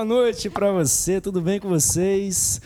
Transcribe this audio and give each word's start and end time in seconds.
boa 0.00 0.04
noite 0.04 0.48
para 0.48 0.72
você. 0.72 1.20
Tudo 1.20 1.42
bem 1.42 1.60
com 1.60 1.68
vocês? 1.68 2.58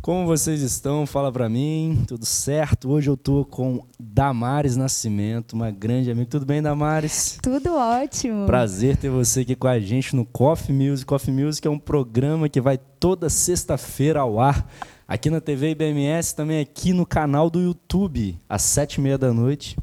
Como 0.00 0.24
vocês 0.24 0.62
estão? 0.62 1.04
Fala 1.04 1.30
para 1.30 1.50
mim. 1.50 2.02
Tudo 2.08 2.24
certo? 2.24 2.90
Hoje 2.90 3.10
eu 3.10 3.16
tô 3.16 3.44
com 3.44 3.84
Damares 4.00 4.74
Nascimento, 4.74 5.52
uma 5.52 5.70
grande 5.70 6.10
amiga. 6.10 6.30
Tudo 6.30 6.46
bem, 6.46 6.62
Damares? 6.62 7.38
Tudo 7.42 7.74
ótimo. 7.74 8.46
Prazer 8.46 8.96
ter 8.96 9.10
você 9.10 9.40
aqui 9.40 9.54
com 9.54 9.68
a 9.68 9.78
gente 9.78 10.16
no 10.16 10.24
Coffee 10.24 10.74
Music. 10.74 11.04
Coffee 11.04 11.34
Music 11.34 11.66
é 11.68 11.70
um 11.70 11.78
programa 11.78 12.48
que 12.48 12.60
vai 12.60 12.78
toda 12.78 13.28
sexta-feira 13.28 14.20
ao 14.20 14.40
ar 14.40 14.66
aqui 15.06 15.28
na 15.28 15.42
TV 15.42 15.72
IBMS, 15.72 16.34
também 16.34 16.58
aqui 16.58 16.94
no 16.94 17.04
canal 17.04 17.50
do 17.50 17.60
YouTube, 17.60 18.40
às 18.48 18.62
sete 18.62 18.94
e 18.94 19.00
meia 19.02 19.18
da 19.18 19.30
noite. 19.30 19.76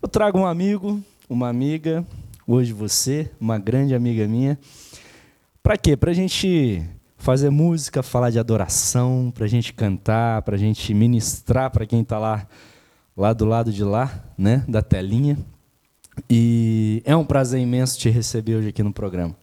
Eu 0.00 0.08
trago 0.08 0.38
um 0.38 0.46
amigo, 0.46 1.02
uma 1.28 1.48
amiga, 1.48 2.06
hoje 2.46 2.72
você, 2.72 3.28
uma 3.40 3.58
grande 3.58 3.92
amiga 3.92 4.28
minha. 4.28 4.56
Para 5.66 5.76
quê? 5.76 5.96
Para 5.96 6.12
a 6.12 6.14
gente 6.14 6.80
fazer 7.18 7.50
música, 7.50 8.00
falar 8.00 8.30
de 8.30 8.38
adoração, 8.38 9.32
para 9.34 9.46
a 9.46 9.48
gente 9.48 9.72
cantar, 9.72 10.42
para 10.42 10.54
a 10.54 10.58
gente 10.58 10.94
ministrar 10.94 11.72
para 11.72 11.84
quem 11.84 12.02
está 12.02 12.20
lá, 12.20 12.46
lá 13.16 13.32
do 13.32 13.44
lado 13.44 13.72
de 13.72 13.82
lá, 13.82 14.08
né, 14.38 14.62
da 14.68 14.80
telinha. 14.80 15.36
E 16.30 17.02
é 17.04 17.16
um 17.16 17.24
prazer 17.24 17.60
imenso 17.60 17.98
te 17.98 18.08
receber 18.08 18.54
hoje 18.54 18.68
aqui 18.68 18.80
no 18.80 18.92
programa. 18.92 19.34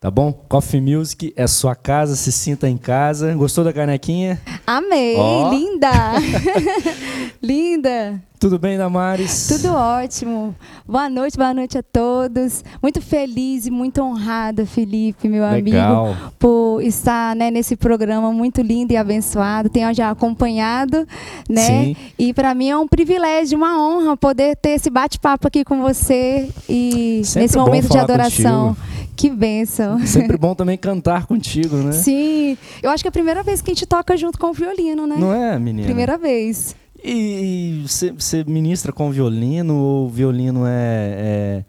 Tá 0.00 0.10
bom? 0.10 0.32
Coffee 0.32 0.80
Music 0.80 1.32
é 1.36 1.46
sua 1.46 1.76
casa, 1.76 2.16
se 2.16 2.32
sinta 2.32 2.68
em 2.68 2.76
casa. 2.76 3.32
Gostou 3.34 3.62
da 3.62 3.72
canequinha? 3.72 4.40
Amei, 4.66 5.14
oh. 5.16 5.48
linda! 5.50 5.90
linda! 7.42 8.22
Tudo 8.38 8.56
bem, 8.56 8.78
Damares? 8.78 9.48
Tudo 9.48 9.74
ótimo. 9.74 10.54
Boa 10.86 11.10
noite, 11.10 11.36
boa 11.36 11.52
noite 11.52 11.76
a 11.76 11.82
todos. 11.82 12.62
Muito 12.80 13.00
feliz 13.00 13.66
e 13.66 13.70
muito 13.70 14.00
honrada, 14.00 14.64
Felipe, 14.64 15.28
meu 15.28 15.44
Legal. 15.50 16.06
amigo, 16.06 16.32
por 16.38 16.80
estar 16.80 17.34
né, 17.34 17.50
nesse 17.50 17.74
programa 17.74 18.30
muito 18.32 18.62
lindo 18.62 18.92
e 18.92 18.96
abençoado. 18.96 19.68
Tenho 19.68 19.92
já 19.92 20.10
acompanhado, 20.10 21.04
né? 21.48 21.66
Sim. 21.66 21.96
E 22.16 22.32
para 22.32 22.54
mim 22.54 22.70
é 22.70 22.76
um 22.78 22.86
privilégio, 22.86 23.58
uma 23.58 23.76
honra 23.76 24.16
poder 24.16 24.54
ter 24.56 24.70
esse 24.70 24.88
bate-papo 24.88 25.48
aqui 25.48 25.64
com 25.64 25.82
você 25.82 26.48
e 26.68 27.22
Sempre 27.24 27.42
nesse 27.42 27.56
momento 27.56 27.88
de 27.88 27.98
adoração. 27.98 28.68
Contigo. 28.68 28.98
Que 29.16 29.30
bênção. 29.30 29.98
Sempre 30.06 30.36
bom 30.36 30.54
também 30.54 30.78
cantar 30.78 31.26
contigo, 31.26 31.76
né? 31.78 31.90
Sim. 31.90 32.56
Eu 32.80 32.88
acho 32.90 33.02
que 33.02 33.08
é 33.08 33.10
a 33.10 33.12
primeira 33.12 33.42
vez 33.42 33.60
que 33.60 33.72
a 33.72 33.74
gente 33.74 33.84
toca 33.84 34.16
junto 34.16 34.38
com 34.38 34.50
o 34.50 34.52
violino, 34.52 35.08
né? 35.08 35.16
Não 35.18 35.34
é, 35.34 35.58
menina? 35.58 35.86
Primeira 35.86 36.16
vez. 36.16 36.76
E 37.02 37.84
você 37.86 38.44
ministra 38.44 38.92
com 38.92 39.10
violino 39.10 39.76
ou 39.76 40.08
violino 40.08 40.66
é, 40.66 40.72
é, 40.72 41.64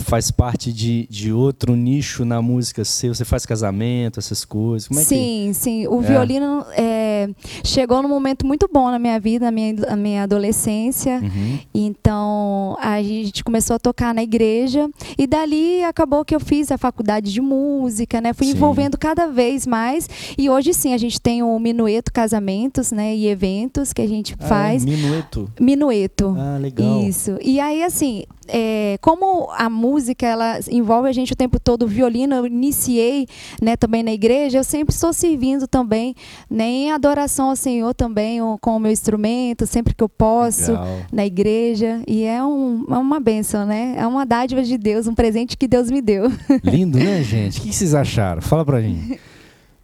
faz 0.00 0.30
parte 0.30 0.72
de, 0.72 1.06
de 1.10 1.32
outro 1.32 1.74
nicho 1.74 2.24
na 2.24 2.42
música 2.42 2.84
seu? 2.84 3.14
Você 3.14 3.24
faz 3.24 3.46
casamento, 3.46 4.18
essas 4.18 4.44
coisas? 4.44 4.88
Como 4.88 5.00
é 5.00 5.04
sim, 5.04 5.48
que... 5.48 5.54
sim. 5.54 5.86
O 5.86 6.00
é. 6.02 6.06
violino 6.06 6.64
é, 6.72 7.28
chegou 7.64 8.02
num 8.02 8.08
momento 8.08 8.46
muito 8.46 8.68
bom 8.72 8.90
na 8.90 8.98
minha 8.98 9.18
vida, 9.18 9.46
na 9.46 9.50
minha, 9.50 9.72
na 9.72 9.96
minha 9.96 10.22
adolescência. 10.22 11.20
Uhum. 11.22 11.58
Então, 11.74 12.76
a 12.80 13.02
gente 13.02 13.42
começou 13.42 13.76
a 13.76 13.78
tocar 13.78 14.14
na 14.14 14.22
igreja. 14.22 14.88
E 15.18 15.26
dali 15.26 15.82
acabou 15.84 16.24
que 16.24 16.34
eu 16.34 16.40
fiz 16.40 16.70
a 16.70 16.78
faculdade 16.78 17.32
de 17.32 17.40
música, 17.40 18.20
né? 18.20 18.32
Fui 18.32 18.46
sim. 18.46 18.52
envolvendo 18.52 18.98
cada 18.98 19.26
vez 19.26 19.66
mais. 19.66 20.08
E 20.36 20.50
hoje 20.50 20.74
sim, 20.74 20.92
a 20.92 20.98
gente 20.98 21.20
tem 21.20 21.42
o 21.42 21.58
Minueto 21.58 22.12
Casamentos, 22.12 22.92
né? 22.92 23.14
E 23.14 23.26
eventos 23.28 23.92
que 23.92 24.02
a 24.02 24.06
gente 24.06 24.36
ah, 24.38 24.46
faz. 24.46 24.82
É, 24.82 24.86
minueto? 24.86 25.50
Minueto. 25.60 26.34
Ah, 26.38 26.58
legal. 26.58 27.02
Isso. 27.02 27.38
E 27.40 27.58
aí, 27.60 27.82
assim, 27.82 28.24
é, 28.48 28.98
como 29.00 29.50
a 29.52 29.68
música 29.68 30.26
ela 30.26 30.58
envolve 30.70 31.08
a 31.08 31.12
gente 31.12 31.32
o 31.32 31.36
tempo 31.36 31.58
todo, 31.58 31.84
o 31.84 31.88
violino 31.88 32.34
eu 32.34 32.46
iniciei 32.46 33.26
né, 33.60 33.76
também 33.76 34.02
na 34.02 34.12
igreja, 34.12 34.58
eu 34.58 34.64
sempre 34.64 34.94
estou 34.94 35.12
servindo 35.12 35.66
também 35.66 36.14
né, 36.50 36.64
em 36.64 36.92
adoração 36.92 37.50
ao 37.50 37.56
Senhor 37.56 37.94
também 37.94 38.38
com 38.60 38.76
o 38.76 38.80
meu 38.80 38.92
instrumento, 38.92 39.66
sempre 39.66 39.94
que 39.94 40.02
eu 40.02 40.08
posso, 40.08 40.72
Legal. 40.72 40.98
na 41.12 41.26
igreja. 41.26 42.02
E 42.06 42.24
é, 42.24 42.42
um, 42.44 42.84
é 42.88 42.98
uma 42.98 43.20
benção, 43.20 43.66
né? 43.66 43.94
É 43.96 44.06
uma 44.06 44.24
dádiva 44.24 44.62
de 44.62 44.76
Deus, 44.78 45.06
um 45.06 45.14
presente 45.14 45.56
que 45.56 45.66
Deus 45.66 45.90
me 45.90 46.00
deu. 46.00 46.30
Lindo, 46.62 46.98
né, 46.98 47.22
gente? 47.22 47.58
O 47.58 47.62
que 47.62 47.72
vocês 47.72 47.94
acharam? 47.94 48.42
Fala 48.42 48.64
pra 48.64 48.80
mim. 48.80 49.18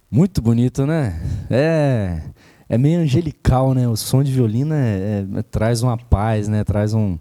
Muito 0.09 0.41
bonito, 0.41 0.85
né? 0.85 1.19
É, 1.49 2.21
é 2.69 2.77
meio 2.77 2.99
angelical, 2.99 3.73
né? 3.73 3.87
O 3.87 3.95
som 3.95 4.23
de 4.23 4.31
violino 4.31 4.73
é, 4.73 5.25
é, 5.37 5.41
traz 5.41 5.81
uma 5.81 5.97
paz, 5.97 6.47
né? 6.47 6.63
Traz 6.63 6.93
um 6.93 7.17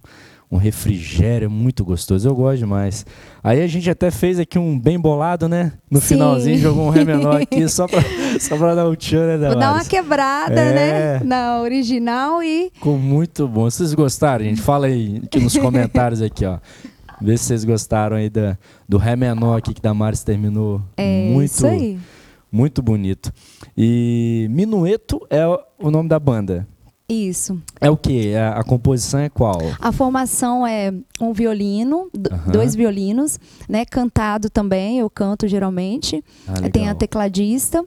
um 0.52 0.58
refrigério 0.58 1.50
muito 1.50 1.82
gostoso. 1.82 2.28
Eu 2.28 2.34
gosto 2.34 2.58
demais. 2.58 3.06
Aí 3.42 3.62
a 3.62 3.66
gente 3.66 3.88
até 3.88 4.10
fez 4.10 4.38
aqui 4.38 4.58
um 4.58 4.78
bem 4.78 5.00
bolado, 5.00 5.48
né? 5.48 5.72
No 5.90 5.98
Sim. 5.98 6.08
finalzinho 6.08 6.58
jogou 6.58 6.86
um 6.86 6.90
ré 6.90 7.06
menor 7.06 7.40
aqui 7.40 7.66
só 7.72 7.88
pra, 7.88 8.02
só 8.38 8.58
pra 8.58 8.74
dar 8.74 8.86
um 8.86 8.94
tchan, 8.94 9.38
né, 9.38 9.48
Vou 9.48 9.58
dar 9.58 9.72
uma 9.72 9.84
quebrada, 9.84 10.60
é. 10.60 10.74
né? 10.74 11.20
Na 11.24 11.62
original 11.62 12.42
e. 12.42 12.70
Ficou 12.74 12.98
muito 12.98 13.48
bom. 13.48 13.62
Vocês 13.62 13.94
gostaram, 13.94 14.44
gente? 14.44 14.60
Fala 14.60 14.88
aí 14.88 15.22
aqui 15.24 15.40
nos 15.40 15.56
comentários 15.56 16.20
aqui, 16.20 16.44
ó. 16.44 16.58
Vê 17.18 17.38
se 17.38 17.44
vocês 17.44 17.64
gostaram 17.64 18.16
aí 18.16 18.28
da, 18.28 18.58
do 18.86 18.98
ré 18.98 19.16
menor 19.16 19.56
aqui 19.56 19.72
que 19.72 19.80
Damares 19.80 20.22
terminou. 20.22 20.82
É 20.98 21.30
muito, 21.30 21.50
isso 21.50 21.66
aí. 21.66 21.98
Muito 22.50 22.82
bonito. 22.82 23.32
E 23.74 24.46
Minueto 24.50 25.26
é 25.30 25.46
o 25.46 25.90
nome 25.90 26.10
da 26.10 26.20
banda. 26.20 26.68
Isso. 27.08 27.60
É 27.80 27.90
o 27.90 27.96
que? 27.96 28.34
A, 28.34 28.52
a, 28.60 28.64
composição 28.64 29.20
é 29.20 29.28
qual? 29.28 29.58
A 29.80 29.92
formação 29.92 30.66
é 30.66 30.92
um 31.20 31.32
violino, 31.32 32.08
Aham. 32.30 32.52
dois 32.52 32.74
violinos, 32.74 33.38
né? 33.68 33.84
Cantado 33.84 34.48
também, 34.48 34.98
eu 35.00 35.10
canto 35.10 35.46
geralmente. 35.46 36.24
Ah, 36.48 36.68
tem 36.70 36.88
a 36.88 36.94
tecladista. 36.94 37.84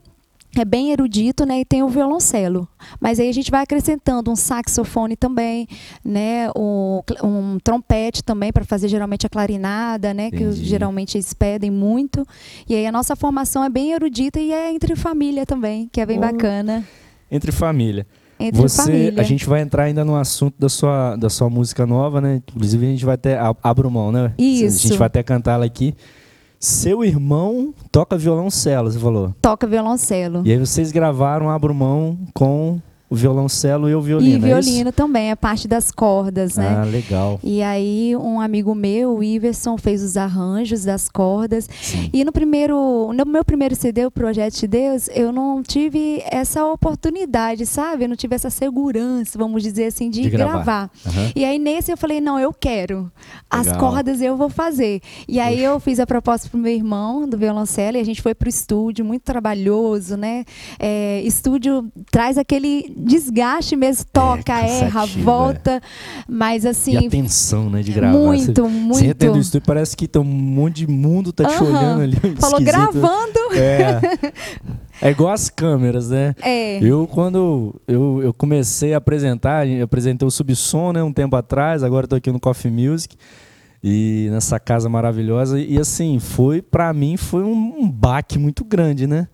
É 0.58 0.64
bem 0.64 0.90
erudito, 0.90 1.44
né? 1.44 1.60
E 1.60 1.64
tem 1.66 1.82
o 1.82 1.88
violoncelo. 1.88 2.66
Mas 2.98 3.20
aí 3.20 3.28
a 3.28 3.32
gente 3.32 3.50
vai 3.50 3.62
acrescentando 3.62 4.30
um 4.30 4.36
saxofone 4.36 5.14
também, 5.14 5.68
né? 6.02 6.48
Um, 6.56 7.02
um 7.22 7.58
trompete 7.62 8.22
também 8.24 8.50
para 8.50 8.64
fazer 8.64 8.88
geralmente 8.88 9.26
a 9.26 9.28
clarinada, 9.28 10.14
né? 10.14 10.30
Que 10.30 10.44
os- 10.44 10.54
Entendi. 10.54 10.68
geralmente 10.70 11.16
eles 11.18 11.34
pedem 11.34 11.70
muito. 11.70 12.24
E 12.66 12.74
aí 12.74 12.86
a 12.86 12.92
nossa 12.92 13.14
formação 13.14 13.62
é 13.64 13.68
bem 13.68 13.92
erudita 13.92 14.40
e 14.40 14.50
é 14.50 14.72
entre 14.72 14.96
família 14.96 15.44
também, 15.44 15.90
que 15.92 16.00
é 16.00 16.06
bem 16.06 16.16
Oh, 16.16 16.20
bacana. 16.22 16.86
Entre 17.30 17.52
família. 17.52 18.06
Entre 18.38 18.60
Você, 18.60 18.82
família. 18.82 19.20
a 19.20 19.22
gente 19.24 19.46
vai 19.46 19.62
entrar 19.62 19.84
ainda 19.84 20.04
no 20.04 20.14
assunto 20.14 20.54
da 20.58 20.68
sua, 20.68 21.16
da 21.16 21.30
sua 21.30 21.48
música 21.48 21.86
nova, 21.86 22.20
né? 22.20 22.42
Inclusive 22.48 22.86
a 22.86 22.90
gente 22.90 23.04
vai 23.04 23.14
até 23.14 23.38
a- 23.38 23.54
abro 23.62 23.90
mão, 23.90 24.12
né? 24.12 24.26
A 24.38 24.42
Isso. 24.42 24.86
gente 24.88 24.98
vai 24.98 25.06
até 25.06 25.22
cantar 25.22 25.54
ela 25.54 25.64
aqui. 25.64 25.94
Seu 26.58 27.04
irmão 27.04 27.72
toca 27.92 28.16
violoncelo, 28.16 28.90
você 28.90 28.98
falou. 28.98 29.34
Toca 29.40 29.66
violoncelo. 29.66 30.42
E 30.44 30.52
aí 30.52 30.58
vocês 30.58 30.90
gravaram 30.92 31.48
Abro 31.50 31.74
Mão 31.74 32.18
com 32.34 32.80
o 33.08 33.14
violoncelo 33.14 33.88
e 33.88 33.94
o 33.94 34.00
violino. 34.00 34.46
E 34.46 34.50
é 34.50 34.60
violino 34.60 34.90
também, 34.90 35.30
a 35.30 35.36
parte 35.36 35.68
das 35.68 35.92
cordas, 35.92 36.56
né? 36.56 36.76
Ah, 36.78 36.84
legal. 36.84 37.38
E 37.42 37.62
aí 37.62 38.16
um 38.16 38.40
amigo 38.40 38.74
meu, 38.74 39.16
o 39.18 39.22
Iverson, 39.22 39.78
fez 39.78 40.02
os 40.02 40.16
arranjos 40.16 40.84
das 40.84 41.08
cordas. 41.08 41.68
Sim. 41.80 42.10
E 42.12 42.24
no 42.24 42.32
primeiro, 42.32 43.12
no 43.12 43.24
meu 43.24 43.44
primeiro 43.44 43.76
CD, 43.76 44.06
o 44.06 44.10
Projeto 44.10 44.58
de 44.58 44.66
Deus, 44.66 45.08
eu 45.14 45.30
não 45.30 45.62
tive 45.62 46.20
essa 46.30 46.64
oportunidade, 46.64 47.64
sabe? 47.64 48.04
Eu 48.04 48.08
não 48.08 48.16
tive 48.16 48.34
essa 48.34 48.50
segurança, 48.50 49.38
vamos 49.38 49.62
dizer 49.62 49.86
assim, 49.86 50.10
de, 50.10 50.22
De 50.22 50.30
gravar. 50.30 50.52
gravar. 50.54 50.90
Aham. 51.06 51.30
E 51.36 51.44
aí 51.44 51.58
nesse 51.58 51.92
eu 51.92 51.96
falei, 51.96 52.20
não, 52.20 52.40
eu 52.40 52.52
quero. 52.52 53.10
As 53.48 53.66
Legal. 53.66 53.80
cordas 53.80 54.20
eu 54.20 54.36
vou 54.36 54.48
fazer. 54.48 55.00
E 55.28 55.38
aí 55.38 55.62
eu 55.62 55.78
fiz 55.78 56.00
a 56.00 56.06
proposta 56.06 56.48
pro 56.48 56.58
meu 56.58 56.72
irmão 56.72 57.28
do 57.28 57.38
violoncelo 57.38 57.96
e 57.96 58.00
a 58.00 58.04
gente 58.04 58.20
foi 58.20 58.34
pro 58.34 58.48
estúdio, 58.48 59.04
muito 59.04 59.22
trabalhoso, 59.22 60.16
né? 60.16 60.44
É, 60.78 61.22
estúdio 61.22 61.88
traz 62.10 62.36
aquele 62.36 62.95
desgaste 62.96 63.76
mesmo, 63.76 64.06
toca, 64.12 64.58
erra, 64.60 64.90
cansativo, 64.90 65.24
volta. 65.24 65.82
Mas 66.28 66.64
assim, 66.64 66.92
E 66.94 67.06
a 67.06 67.10
tensão, 67.10 67.68
né, 67.68 67.82
de 67.82 67.92
gravar. 67.92 68.16
muito, 68.18 68.62
Você, 68.62 68.68
muito. 68.68 68.94
Você 68.98 69.06
entra 69.08 69.30
no 69.30 69.38
estúdio, 69.38 69.66
parece 69.66 69.96
que 69.96 70.08
tem 70.08 70.20
um 70.22 70.24
monte 70.24 70.76
de 70.78 70.86
mundo 70.86 71.32
tá 71.32 71.44
te 71.44 71.54
Aham. 71.54 71.64
olhando 71.66 72.00
ali. 72.02 72.16
Falou 72.40 72.58
esquisito. 72.60 72.64
gravando. 72.64 73.38
É. 73.54 74.00
É 75.02 75.10
igual 75.10 75.32
as 75.32 75.50
câmeras, 75.50 76.08
né? 76.08 76.34
É. 76.42 76.82
Eu, 76.82 77.06
quando 77.06 77.74
eu, 77.86 78.20
eu 78.22 78.32
comecei 78.32 78.94
a 78.94 78.96
apresentar, 78.96 79.68
eu 79.68 79.84
apresentei 79.84 80.26
o 80.26 80.30
Subsom, 80.30 80.92
né, 80.92 81.02
um 81.02 81.12
tempo 81.12 81.36
atrás, 81.36 81.82
agora 81.82 82.06
estou 82.06 82.16
aqui 82.16 82.32
no 82.32 82.40
Coffee 82.40 82.70
Music, 82.70 83.14
e 83.84 84.28
nessa 84.32 84.58
casa 84.58 84.88
maravilhosa, 84.88 85.60
e 85.60 85.78
assim, 85.78 86.18
foi, 86.18 86.62
para 86.62 86.90
mim, 86.94 87.16
foi 87.18 87.42
um, 87.44 87.74
um 87.80 87.90
baque 87.90 88.38
muito 88.38 88.64
grande, 88.64 89.06
né? 89.06 89.28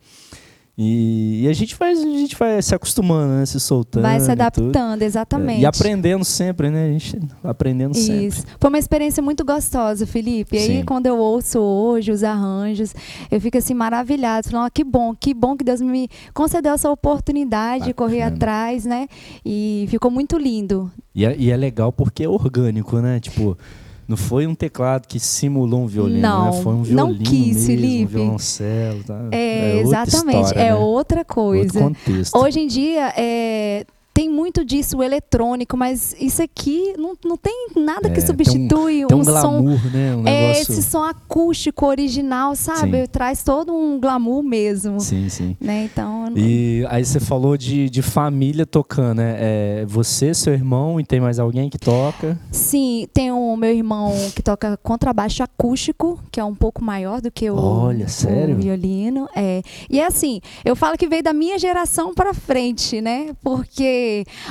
E, 0.76 1.42
e 1.44 1.48
a 1.48 1.52
gente 1.52 1.76
vai, 1.76 1.92
a 1.92 1.94
gente 1.94 2.34
vai 2.34 2.62
se 2.62 2.74
acostumando, 2.74 3.34
né, 3.34 3.44
se 3.44 3.60
soltando. 3.60 4.02
Vai 4.02 4.18
se 4.20 4.30
adaptando, 4.30 5.02
exatamente. 5.02 5.60
E 5.60 5.66
aprendendo 5.66 6.24
sempre, 6.24 6.70
né? 6.70 6.88
A 6.88 6.92
gente 6.92 7.20
aprendendo 7.44 7.94
sempre. 7.94 8.26
Isso. 8.28 8.44
Foi 8.58 8.68
uma 8.70 8.78
experiência 8.78 9.22
muito 9.22 9.44
gostosa, 9.44 10.06
Felipe. 10.06 10.56
E 10.56 10.58
aí, 10.58 10.66
Sim. 10.78 10.84
quando 10.84 11.06
eu 11.06 11.18
ouço 11.18 11.58
hoje 11.60 12.10
os 12.10 12.24
arranjos, 12.24 12.94
eu 13.30 13.38
fico 13.38 13.58
assim 13.58 13.74
maravilhada. 13.74 14.48
Falando, 14.48 14.66
"Ah, 14.66 14.70
que 14.70 14.82
bom, 14.82 15.14
que 15.14 15.34
bom 15.34 15.56
que 15.58 15.62
Deus 15.64 15.82
me 15.82 16.08
concedeu 16.32 16.72
essa 16.72 16.90
oportunidade 16.90 17.84
de 17.84 17.92
correr 17.92 18.20
Bacana. 18.20 18.36
atrás, 18.36 18.86
né? 18.86 19.08
E 19.44 19.86
ficou 19.90 20.10
muito 20.10 20.38
lindo. 20.38 20.90
E 21.14 21.26
é, 21.26 21.36
e 21.38 21.50
é 21.50 21.56
legal 21.56 21.92
porque 21.92 22.24
é 22.24 22.28
orgânico, 22.28 22.98
né? 22.98 23.20
Tipo, 23.20 23.58
não 24.06 24.16
foi 24.16 24.46
um 24.46 24.54
teclado 24.54 25.06
que 25.06 25.20
simulou 25.20 25.82
um 25.82 25.86
violino, 25.86 26.20
Não, 26.20 26.52
né? 26.52 26.62
Foi 26.62 26.72
um 26.74 26.82
não 26.84 27.08
violino 27.08 27.24
quis, 27.24 27.56
mesmo, 27.56 27.66
Felipe. 27.66 28.04
um 28.04 28.06
violoncelo. 28.06 29.04
Tá? 29.04 29.28
É, 29.30 29.82
outra 29.84 30.02
exatamente. 30.02 30.40
história, 30.42 30.60
é 30.60 30.64
né? 30.70 30.74
outra 30.74 31.24
coisa. 31.24 31.84
Outro 31.84 32.00
contexto. 32.04 32.38
Hoje 32.38 32.60
em 32.60 32.66
dia, 32.66 33.12
é, 33.16 33.86
tem 34.14 34.28
muito 34.28 34.64
disso 34.64 35.02
eletrônico, 35.02 35.76
mas 35.76 36.14
isso 36.20 36.42
aqui 36.42 36.94
não, 36.98 37.14
não 37.24 37.36
tem 37.36 37.68
nada 37.76 38.08
É, 38.08 38.10
que 38.10 38.16
tem 38.16 38.24
um- 38.24 38.26
substitui 38.26 39.06
Tem 39.06 39.16
um 39.16 39.20
um 39.20 39.24
som 39.24 39.32
glamour, 39.62 39.92
né? 39.92 40.16
Um 40.16 40.26
É 40.26 40.40
negócio... 40.52 40.72
esse 40.72 40.82
som 40.82 41.02
acústico 41.02 41.86
original, 41.86 42.54
sabe? 42.54 43.02
Sim. 43.02 43.06
Traz 43.10 43.42
todo 43.42 43.72
um 43.74 43.98
glamour 44.00 44.42
mesmo. 44.42 45.00
Sim, 45.00 45.28
sim. 45.28 45.56
Né? 45.60 45.88
Então, 45.92 46.26
E 46.36 46.84
aí 46.88 47.04
você 47.04 47.20
falou 47.20 47.56
de, 47.56 47.88
de 47.88 48.02
família 48.02 48.66
tocando, 48.66 49.18
né? 49.18 49.36
É 49.38 49.84
você, 49.86 50.34
seu 50.34 50.52
irmão 50.52 51.00
e 51.00 51.04
tem 51.04 51.20
mais 51.20 51.38
alguém 51.38 51.68
que 51.70 51.78
toca? 51.78 52.38
sim, 52.50 53.06
tem 53.12 53.30
o 53.32 53.56
meu 53.56 53.70
irmão 53.70 54.12
que 54.34 54.42
toca 54.42 54.76
contrabaixo 54.82 55.42
acústico, 55.42 56.18
que 56.30 56.38
é 56.40 56.44
um 56.44 56.54
pouco 56.54 56.82
maior 56.84 57.20
do 57.20 57.30
que 57.30 57.50
o, 57.50 57.56
Olha, 57.56 58.06
o 58.06 58.08
sério? 58.08 58.56
violino. 58.56 59.28
É. 59.34 59.62
E 59.88 60.00
é 60.00 60.06
assim, 60.06 60.40
eu 60.64 60.74
falo 60.76 60.96
que 60.98 61.06
veio 61.08 61.22
da 61.22 61.32
minha 61.32 61.58
geração 61.58 62.14
para 62.14 62.34
frente, 62.34 63.00
né? 63.00 63.30
Porque 63.42 64.01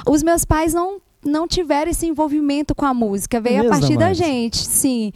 os 0.07 0.23
meus 0.23 0.45
pais 0.45 0.73
não 0.73 0.99
não 1.23 1.47
tiveram 1.47 1.91
esse 1.91 2.07
envolvimento 2.07 2.73
com 2.73 2.83
a 2.83 2.95
música. 2.95 3.39
Veio 3.39 3.57
Mesmo, 3.57 3.69
a 3.69 3.71
partir 3.77 3.93
da 3.93 4.05
Damares? 4.05 4.17
gente, 4.17 4.57
sim. 4.57 5.13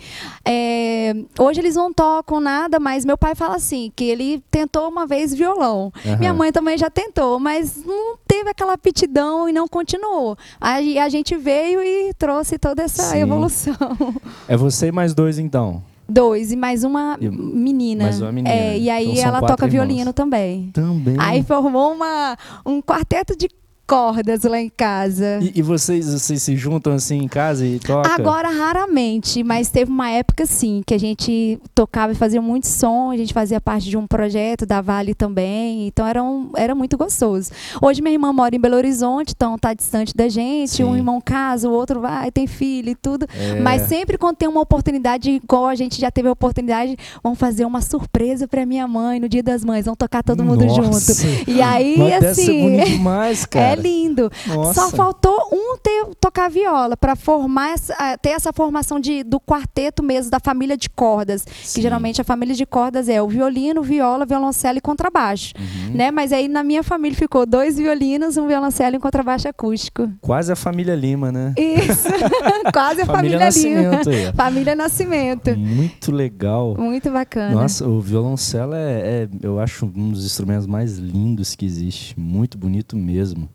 É, 0.48 1.16
hoje 1.40 1.60
eles 1.60 1.76
não 1.76 1.92
tocam 1.92 2.40
nada, 2.40 2.80
mas 2.80 3.04
meu 3.04 3.18
pai 3.18 3.34
fala 3.34 3.56
assim, 3.56 3.92
que 3.96 4.04
ele 4.04 4.40
tentou 4.52 4.88
uma 4.88 5.08
vez 5.08 5.34
violão. 5.34 5.92
Aham. 6.06 6.18
Minha 6.18 6.32
mãe 6.32 6.52
também 6.52 6.78
já 6.78 6.92
tentou, 6.92 7.40
mas 7.40 7.84
não 7.84 8.18
teve 8.28 8.52
aquela 8.52 8.74
aptidão 8.74 9.50
e 9.50 9.52
não 9.52 9.68
continuou. 9.68 10.38
Aí 10.62 11.00
a 11.00 11.10
gente 11.10 11.36
veio 11.36 11.82
e 11.82 12.14
trouxe 12.14 12.60
toda 12.60 12.84
essa 12.84 13.02
Sim. 13.02 13.18
evolução. 13.22 13.74
É 14.48 14.56
você 14.56 14.90
e 14.90 14.92
mais 14.92 15.16
dois, 15.16 15.40
então. 15.40 15.82
Dois 16.08 16.52
e 16.52 16.56
mais 16.56 16.84
uma 16.84 17.18
E 17.20 17.28
menina. 17.32 18.04
mais 18.04 18.22
uma 18.22 18.32
menina. 18.32 18.54
É, 18.56 18.78
e 18.78 18.92
aí 18.92 19.14
Então 19.14 19.24
ela 19.28 19.40
toca 19.42 19.66
irmãos. 19.66 19.72
violino 19.88 20.14
também. 20.14 20.70
Também. 20.72 21.16
Aí 21.18 21.42
formou 21.42 21.92
uma, 21.94 22.38
um 22.64 22.80
quarteto 22.80 23.36
de 23.36 23.50
cordas 23.88 24.44
lá 24.44 24.60
em 24.60 24.70
casa. 24.70 25.40
E, 25.42 25.60
e 25.60 25.62
vocês, 25.62 26.12
vocês 26.12 26.42
se 26.42 26.56
juntam 26.56 26.94
assim 26.94 27.18
em 27.18 27.28
casa 27.28 27.66
e 27.66 27.80
tocam? 27.80 28.12
Agora, 28.12 28.50
raramente, 28.50 29.44
mas 29.44 29.70
teve 29.70 29.92
uma 29.92 30.10
época, 30.10 30.46
sim, 30.46 30.82
que 30.86 30.94
a 30.94 30.98
gente 30.98 31.60
tocava 31.74 32.14
e 32.14 32.16
fazia 32.16 32.42
muito 32.42 32.68
som, 32.68 33.12
a 33.12 33.18
gente 33.18 33.34
fazia 33.34 33.62
parte 33.62 33.90
de 33.90 33.98
um 33.98 34.08
projeto 34.08 34.66
da 34.66 34.82
Vale 34.82 35.14
também, 35.14 35.88
então 35.88 36.06
era, 36.06 36.24
um, 36.24 36.52
era 36.56 36.74
muito 36.74 36.98
gostoso. 36.98 37.52
Hoje 37.82 38.02
minha 38.02 38.14
irmã 38.14 38.34
mora 38.34 38.56
em 38.56 38.60
Belo 38.60 38.76
Horizonte, 38.76 39.34
então 39.36 39.58
tá 39.58 39.74
distante 39.74 40.16
da 40.16 40.28
gente, 40.28 40.72
Sim. 40.78 40.84
um 40.84 40.96
irmão 40.96 41.22
casa, 41.22 41.70
o 41.70 41.72
outro 41.72 42.02
vai, 42.02 42.32
tem 42.32 42.48
filho 42.48 42.90
e 42.90 42.96
tudo. 42.96 43.28
É. 43.38 43.60
Mas 43.60 43.84
sempre 43.84 44.18
quando 44.18 44.38
tem 44.38 44.48
uma 44.48 44.62
oportunidade, 44.62 45.30
igual 45.30 45.68
a 45.68 45.76
gente 45.76 46.00
já 46.00 46.10
teve 46.10 46.28
a 46.28 46.32
oportunidade, 46.32 46.98
vamos 47.24 47.38
fazer 47.38 47.66
uma 47.66 47.82
surpresa 47.82 48.48
pra 48.48 48.66
minha 48.66 48.88
mãe 48.88 49.20
no 49.20 49.30
Dia 49.30 49.44
das 49.44 49.64
Mães, 49.64 49.86
vamos 49.86 49.98
tocar 49.98 50.24
todo 50.24 50.44
mundo 50.44 50.66
Nossa. 50.66 51.14
junto. 51.14 51.50
E 51.50 51.62
aí, 51.62 51.98
Mas 51.98 52.24
assim, 52.24 52.84
demais, 52.84 53.46
cara. 53.48 53.74
é 53.74 53.75
lindo. 53.76 54.30
Nossa. 54.48 54.74
Só 54.74 54.90
faltou 54.90 55.38
um 55.52 55.78
ter, 55.78 56.06
tocar 56.20 56.50
viola 56.50 56.96
para 56.98 57.16
formar 57.16 57.72
essa- 57.74 57.96
ah, 57.98 58.18
ter 58.18 58.30
essa 58.30 58.52
formação 58.54 59.00
de, 59.00 59.24
do 59.24 59.40
quarteto 59.40 60.02
mesmo 60.04 60.32
da 60.32 60.40
família 60.40 60.76
de 60.78 60.90
cordas, 60.90 61.44
Sim. 61.64 61.76
que 61.76 61.82
geralmente 61.82 62.20
a 62.22 62.24
família 62.24 62.56
de 62.56 62.66
cordas 62.66 63.08
é 63.10 63.22
o 63.22 63.28
violino, 63.28 63.82
viola, 63.84 64.26
violoncelo 64.26 64.78
e 64.78 64.82
contrabaixo, 64.82 65.54
Uhum. 65.60 65.94
né? 65.96 66.12
Mas 66.12 66.32
aí 66.32 66.48
na 66.48 66.64
minha 66.64 66.84
família 66.84 67.18
ficou 67.18 67.46
dois 67.46 67.78
violinos, 67.78 68.38
um 68.38 68.48
violoncelo 68.48 68.96
e 68.96 68.98
um 68.98 69.02
contrabaixo 69.02 69.48
acústico. 69.48 70.10
Quase 70.22 70.52
a 70.52 70.56
família 70.56 70.96
Lima, 70.96 71.32
né? 71.32 71.54
Isso, 71.58 72.08
quase 72.74 73.02
a 73.02 73.06
Família 73.06 73.40
família, 73.40 73.80
Lima. 73.80 73.92
Nascimento 73.92 74.10
ó. 74.32 74.36
Família 74.36 74.76
Nascimento. 74.76 75.58
Muito 75.58 76.12
legal. 76.12 76.76
Muito 76.78 77.10
bacana. 77.12 77.54
Nossa, 77.54 77.88
o 77.88 78.00
violoncelo 78.02 78.74
é, 78.74 79.00
é, 79.24 79.30
eu 79.42 79.60
acho, 79.60 79.86
um 79.86 80.12
dos 80.12 80.26
instrumentos 80.26 80.68
mais 80.68 80.98
lindos 80.98 81.56
que 81.56 81.66
existe. 81.66 82.20
Muito 82.20 82.58
bonito 82.58 82.96
mesmo. 82.96 83.50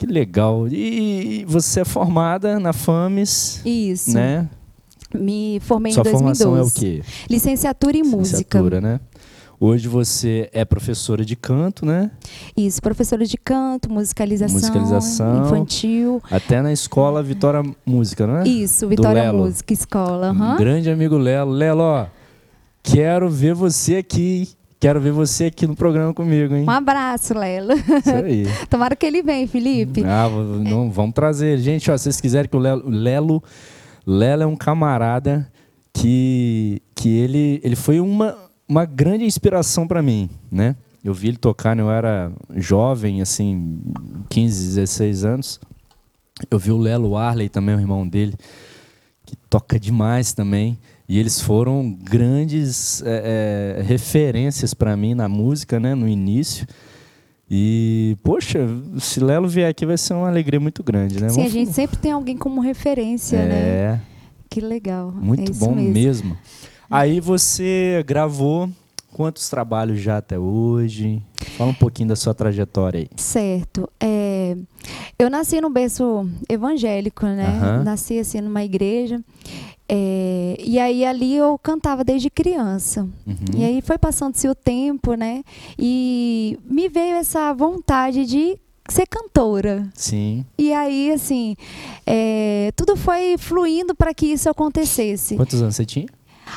Que 0.00 0.06
legal. 0.06 0.66
E 0.66 1.44
você 1.46 1.80
é 1.80 1.84
formada 1.84 2.58
na 2.58 2.72
FAMES, 2.72 3.60
Isso. 3.66 4.14
né? 4.14 4.48
Me 5.14 5.60
formei 5.60 5.92
Sua 5.92 6.00
em 6.00 6.04
2012. 6.04 6.42
formação 6.42 6.56
é 6.56 6.62
o 6.62 6.70
quê? 6.70 7.02
Licenciatura 7.28 7.98
em 7.98 8.02
música. 8.02 8.38
Licenciatura, 8.38 8.80
né? 8.80 8.98
Hoje 9.62 9.88
você 9.88 10.48
é 10.54 10.64
professora 10.64 11.22
de 11.22 11.36
canto, 11.36 11.84
né? 11.84 12.10
Isso, 12.56 12.80
professora 12.80 13.26
de 13.26 13.36
canto, 13.36 13.92
musicalização, 13.92 14.54
Musicalização. 14.54 15.44
infantil. 15.44 16.22
Até 16.30 16.62
na 16.62 16.72
escola 16.72 17.22
Vitória 17.22 17.62
Música, 17.84 18.26
não 18.26 18.38
é? 18.38 18.48
Isso, 18.48 18.88
Vitória. 18.88 19.30
Música 19.34 19.74
Escola. 19.74 20.28
Um 20.32 20.42
aham. 20.42 20.56
grande 20.56 20.88
amigo 20.90 21.18
Lelo. 21.18 21.50
Lelo, 21.52 21.82
ó, 21.82 22.06
quero 22.82 23.28
ver 23.28 23.52
você 23.54 23.96
aqui. 23.96 24.48
Quero 24.80 24.98
ver 24.98 25.12
você 25.12 25.44
aqui 25.44 25.66
no 25.66 25.76
programa 25.76 26.14
comigo, 26.14 26.54
hein? 26.54 26.64
Um 26.66 26.70
abraço, 26.70 27.34
Lelo. 27.34 27.74
Isso 27.74 28.14
aí. 28.24 28.46
Tomara 28.70 28.96
que 28.96 29.04
ele 29.04 29.22
venha, 29.22 29.46
Felipe. 29.46 30.02
Ah, 30.06 30.26
não, 30.30 30.90
vamos 30.90 31.14
trazer. 31.14 31.58
Gente, 31.58 31.90
ó, 31.90 31.98
se 31.98 32.04
vocês 32.04 32.18
quiserem 32.18 32.48
que 32.48 32.56
o 32.56 32.58
Lelo, 32.58 32.88
Lelo, 32.88 33.44
Lelo 34.06 34.42
é 34.42 34.46
um 34.46 34.56
camarada 34.56 35.46
que, 35.92 36.80
que 36.94 37.10
ele, 37.10 37.60
ele 37.62 37.76
foi 37.76 38.00
uma, 38.00 38.34
uma 38.66 38.86
grande 38.86 39.26
inspiração 39.26 39.86
para 39.86 40.00
mim, 40.00 40.30
né? 40.50 40.74
Eu 41.04 41.12
vi 41.12 41.28
ele 41.28 41.36
tocar, 41.36 41.78
eu 41.78 41.90
era 41.90 42.32
jovem, 42.56 43.20
assim, 43.20 43.82
15, 44.30 44.66
16 44.76 45.24
anos. 45.26 45.60
Eu 46.50 46.58
vi 46.58 46.70
o 46.70 46.78
Lelo 46.78 47.18
Arley 47.18 47.50
também, 47.50 47.74
o 47.74 47.80
irmão 47.80 48.08
dele, 48.08 48.34
que 49.26 49.36
toca 49.36 49.78
demais 49.78 50.32
também. 50.32 50.78
E 51.12 51.18
eles 51.18 51.40
foram 51.40 51.90
grandes 51.90 53.02
é, 53.04 53.76
é, 53.80 53.82
referências 53.82 54.72
para 54.72 54.96
mim 54.96 55.12
na 55.12 55.28
música, 55.28 55.80
né? 55.80 55.92
No 55.92 56.06
início. 56.06 56.64
E, 57.50 58.16
poxa, 58.22 58.60
se 59.00 59.18
Lelo 59.18 59.48
vier 59.48 59.68
aqui 59.68 59.84
vai 59.84 59.98
ser 59.98 60.14
uma 60.14 60.28
alegria 60.28 60.60
muito 60.60 60.84
grande, 60.84 61.20
né? 61.20 61.28
Sim, 61.28 61.34
a 61.40 61.42
Vamos- 61.42 61.52
gente 61.52 61.72
sempre 61.72 61.96
tem 61.96 62.12
alguém 62.12 62.36
como 62.36 62.60
referência, 62.60 63.44
né? 63.44 63.54
É, 63.54 64.00
Que 64.48 64.60
legal. 64.60 65.10
muito 65.10 65.50
é 65.50 65.54
bom 65.56 65.74
mesmo. 65.74 65.92
mesmo. 65.92 66.38
Aí 66.88 67.18
você 67.18 68.04
gravou 68.06 68.70
quantos 69.12 69.50
trabalhos 69.50 70.00
já 70.00 70.18
até 70.18 70.38
hoje? 70.38 71.20
Fala 71.56 71.70
um 71.72 71.74
pouquinho 71.74 72.10
da 72.10 72.14
sua 72.14 72.32
trajetória 72.34 73.00
aí. 73.00 73.08
Certo. 73.16 73.90
É, 74.00 74.56
eu 75.18 75.28
nasci 75.28 75.60
num 75.60 75.72
berço 75.72 76.30
evangélico, 76.48 77.26
né? 77.26 77.82
Nasci 77.84 78.20
assim 78.20 78.40
numa 78.40 78.62
igreja. 78.62 79.20
É, 79.92 80.56
e 80.60 80.78
aí 80.78 81.04
ali 81.04 81.34
eu 81.34 81.58
cantava 81.58 82.04
desde 82.04 82.30
criança. 82.30 83.08
Uhum. 83.26 83.36
E 83.56 83.64
aí 83.64 83.82
foi 83.82 83.98
passando-se 83.98 84.48
o 84.48 84.54
tempo, 84.54 85.14
né? 85.14 85.42
E 85.76 86.56
me 86.64 86.88
veio 86.88 87.16
essa 87.16 87.52
vontade 87.52 88.24
de 88.24 88.56
ser 88.88 89.06
cantora. 89.08 89.88
Sim. 89.92 90.44
E 90.56 90.72
aí, 90.72 91.10
assim, 91.10 91.56
é, 92.06 92.70
tudo 92.76 92.96
foi 92.96 93.36
fluindo 93.36 93.92
para 93.92 94.14
que 94.14 94.26
isso 94.26 94.48
acontecesse. 94.48 95.34
Quantos 95.34 95.60
anos 95.60 95.74
você 95.74 95.84
tinha? 95.84 96.06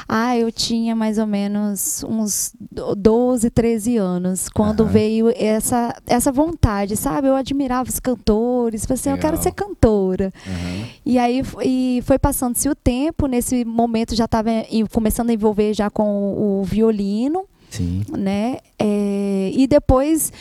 Ah, 0.08 0.38
eu 0.38 0.52
tinha 0.52 0.96
mais 0.96 1.18
ou 1.18 1.26
menos 1.28 2.04
uns 2.08 2.54
12, 2.98 3.50
13 3.50 3.98
anos, 3.98 4.50
quando 4.50 4.84
Aham. 4.84 4.92
veio 4.92 5.34
essa, 5.36 5.96
essa 6.08 6.32
vontade, 6.32 6.96
sabe? 6.96 7.28
Eu 7.28 7.36
admirava 7.36 7.90
os 7.90 8.00
cantores, 8.00 8.86
falei 8.86 9.00
assim, 9.00 9.10
eu 9.10 9.18
quero 9.18 9.38
Legal. 9.38 9.44
ser 9.44 9.52
cantora. 9.52 10.03
Aham. 10.22 10.88
E 11.06 11.18
aí 11.18 11.42
e 11.64 12.02
foi 12.06 12.18
passando-se 12.20 12.68
o 12.70 12.76
tempo, 12.76 13.28
nesse 13.28 13.64
momento 13.66 14.16
já 14.16 14.26
estava 14.26 14.50
começando 14.92 15.30
a 15.30 15.34
envolver 15.34 15.74
já 15.74 15.90
com 15.90 16.60
o 16.60 16.64
violino, 16.64 17.46
Sim. 17.70 18.04
né? 18.16 18.58
É, 18.78 19.52
e 19.54 19.66
depois 19.66 20.32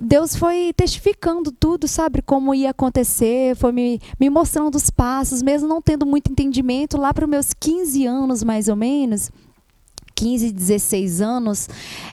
Deus 0.00 0.36
foi 0.36 0.72
testificando 0.76 1.50
tudo, 1.50 1.88
sabe? 1.88 2.20
Como 2.20 2.54
ia 2.54 2.70
acontecer, 2.70 3.56
foi 3.56 3.72
me, 3.72 4.00
me 4.20 4.28
mostrando 4.28 4.74
os 4.74 4.90
passos, 4.90 5.42
mesmo 5.42 5.66
não 5.68 5.80
tendo 5.80 6.04
muito 6.04 6.30
entendimento, 6.30 6.98
lá 6.98 7.14
para 7.14 7.24
os 7.24 7.30
meus 7.30 7.54
15 7.54 8.06
anos, 8.06 8.42
mais 8.42 8.68
ou 8.68 8.76
menos. 8.76 9.30
15, 10.14 10.50
16 10.50 11.20
anos, 11.20 11.68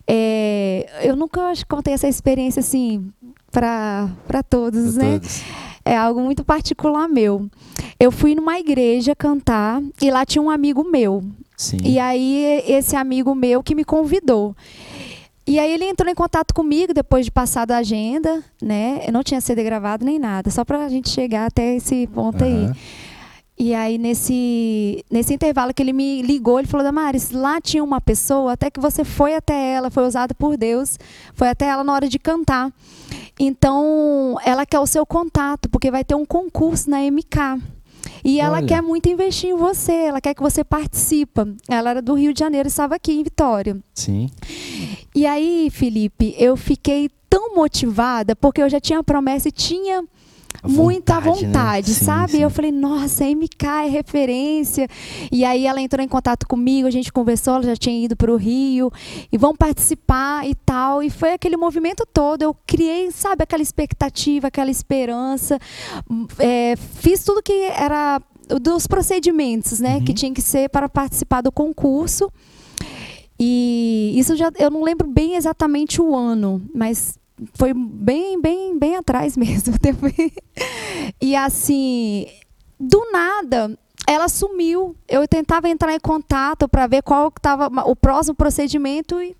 é, 0.05 0.89
eu 1.03 1.15
nunca 1.15 1.43
acho 1.43 1.65
contei 1.65 1.93
essa 1.93 2.05
experiência 2.05 2.59
assim 2.59 3.09
para 3.49 4.09
todos, 4.49 4.95
Pra 4.95 5.03
né? 5.05 5.11
todos. 5.13 5.41
É 5.85 5.95
algo 5.97 6.21
muito 6.21 6.43
particular 6.43 7.07
meu. 7.07 7.49
Eu 7.99 8.11
fui 8.11 8.35
numa 8.35 8.59
igreja 8.59 9.15
cantar 9.15 9.81
e 10.01 10.09
lá 10.09 10.25
tinha 10.25 10.41
um 10.41 10.49
amigo 10.49 10.83
meu. 10.83 11.23
Sim. 11.57 11.77
E 11.83 11.99
aí, 11.99 12.63
esse 12.67 12.95
amigo 12.95 13.35
meu 13.35 13.61
que 13.61 13.75
me 13.75 13.83
convidou. 13.83 14.55
E 15.45 15.59
aí, 15.59 15.71
ele 15.73 15.85
entrou 15.85 16.09
em 16.09 16.15
contato 16.15 16.53
comigo 16.53 16.93
depois 16.93 17.25
de 17.25 17.31
passar 17.31 17.65
da 17.65 17.77
agenda, 17.77 18.43
né? 18.61 19.01
Eu 19.05 19.11
não 19.11 19.23
tinha 19.23 19.41
CD 19.41 19.63
gravado 19.63 20.05
nem 20.05 20.17
nada, 20.17 20.49
só 20.49 20.63
pra 20.63 20.87
gente 20.87 21.09
chegar 21.09 21.47
até 21.47 21.75
esse 21.75 22.07
ponto 22.07 22.43
aí. 22.43 22.71
E 23.57 23.73
aí, 23.75 23.97
nesse, 23.99 25.05
nesse 25.11 25.33
intervalo 25.33 25.73
que 25.73 25.81
ele 25.81 25.93
me 25.93 26.21
ligou, 26.21 26.59
ele 26.59 26.67
falou: 26.67 26.83
Damares, 26.83 27.31
lá 27.31 27.61
tinha 27.61 27.83
uma 27.83 28.01
pessoa, 28.01 28.53
até 28.53 28.71
que 28.71 28.79
você 28.79 29.03
foi 29.03 29.35
até 29.35 29.73
ela, 29.73 29.91
foi 29.91 30.05
usada 30.07 30.33
por 30.33 30.57
Deus, 30.57 30.97
foi 31.35 31.49
até 31.49 31.67
ela 31.67 31.83
na 31.83 31.93
hora 31.93 32.09
de 32.09 32.17
cantar. 32.17 32.73
Então, 33.39 34.37
ela 34.43 34.65
quer 34.65 34.79
o 34.79 34.87
seu 34.87 35.05
contato, 35.05 35.69
porque 35.69 35.91
vai 35.91 36.03
ter 36.03 36.15
um 36.15 36.25
concurso 36.25 36.89
na 36.89 36.99
MK. 36.99 37.61
E 38.23 38.39
ela 38.39 38.57
Olha. 38.57 38.67
quer 38.67 38.81
muito 38.81 39.09
investir 39.09 39.49
em 39.49 39.55
você, 39.55 39.91
ela 39.91 40.21
quer 40.21 40.33
que 40.33 40.41
você 40.41 40.63
participa. 40.63 41.47
Ela 41.69 41.91
era 41.91 42.01
do 42.01 42.13
Rio 42.13 42.33
de 42.33 42.39
Janeiro 42.39 42.67
e 42.67 42.69
estava 42.69 42.95
aqui 42.95 43.13
em 43.13 43.23
Vitória. 43.23 43.77
Sim. 43.93 44.29
E 45.13 45.25
aí, 45.25 45.69
Felipe, 45.69 46.33
eu 46.37 46.55
fiquei 46.55 47.09
tão 47.29 47.55
motivada, 47.55 48.35
porque 48.35 48.61
eu 48.61 48.69
já 48.69 48.79
tinha 48.79 48.99
a 48.99 49.03
promessa 49.03 49.49
e 49.49 49.51
tinha 49.51 50.03
Muita 50.63 51.19
vontade, 51.19 51.91
né? 51.91 51.97
Sim, 51.97 52.05
sabe? 52.05 52.31
sim. 52.33 52.41
Eu 52.43 52.49
falei, 52.49 52.71
nossa, 52.71 53.25
MK 53.25 53.65
é 53.65 53.89
referência. 53.89 54.87
E 55.31 55.43
aí 55.43 55.65
ela 55.65 55.81
entrou 55.81 56.03
em 56.03 56.07
contato 56.07 56.47
comigo, 56.47 56.87
a 56.87 56.91
gente 56.91 57.11
conversou, 57.11 57.55
ela 57.55 57.63
já 57.63 57.75
tinha 57.75 58.05
ido 58.05 58.15
para 58.15 58.31
o 58.31 58.37
Rio, 58.37 58.91
e 59.31 59.37
vão 59.37 59.55
participar 59.55 60.47
e 60.47 60.55
tal. 60.55 61.03
E 61.03 61.09
foi 61.09 61.33
aquele 61.33 61.57
movimento 61.57 62.07
todo. 62.11 62.41
Eu 62.41 62.55
criei, 62.65 63.11
sabe, 63.11 63.43
aquela 63.43 63.63
expectativa, 63.63 64.47
aquela 64.47 64.71
esperança. 64.71 65.59
É, 66.39 66.75
fiz 66.75 67.23
tudo 67.23 67.43
que 67.43 67.53
era 67.63 68.21
dos 68.61 68.87
procedimentos, 68.87 69.79
né? 69.79 69.97
Uhum. 69.97 70.05
Que 70.05 70.13
tinha 70.13 70.33
que 70.33 70.41
ser 70.41 70.69
para 70.69 70.87
participar 70.87 71.41
do 71.41 71.51
concurso. 71.51 72.31
E 73.39 74.13
isso 74.15 74.35
já 74.35 74.51
eu 74.59 74.69
não 74.69 74.83
lembro 74.83 75.07
bem 75.07 75.35
exatamente 75.35 76.01
o 76.01 76.15
ano, 76.15 76.61
mas 76.73 77.17
foi 77.53 77.73
bem, 77.73 78.41
bem, 78.41 78.77
bem 78.77 78.95
atrás 78.95 79.35
mesmo. 79.37 79.73
E 81.21 81.35
assim, 81.35 82.27
do 82.79 83.11
nada, 83.11 83.77
ela 84.07 84.27
sumiu. 84.27 84.95
Eu 85.07 85.27
tentava 85.27 85.69
entrar 85.69 85.93
em 85.93 85.99
contato 85.99 86.67
para 86.67 86.87
ver 86.87 87.01
qual 87.03 87.29
estava 87.29 87.67
o 87.85 87.95
próximo 87.95 88.35
procedimento. 88.35 89.21
E... 89.21 89.35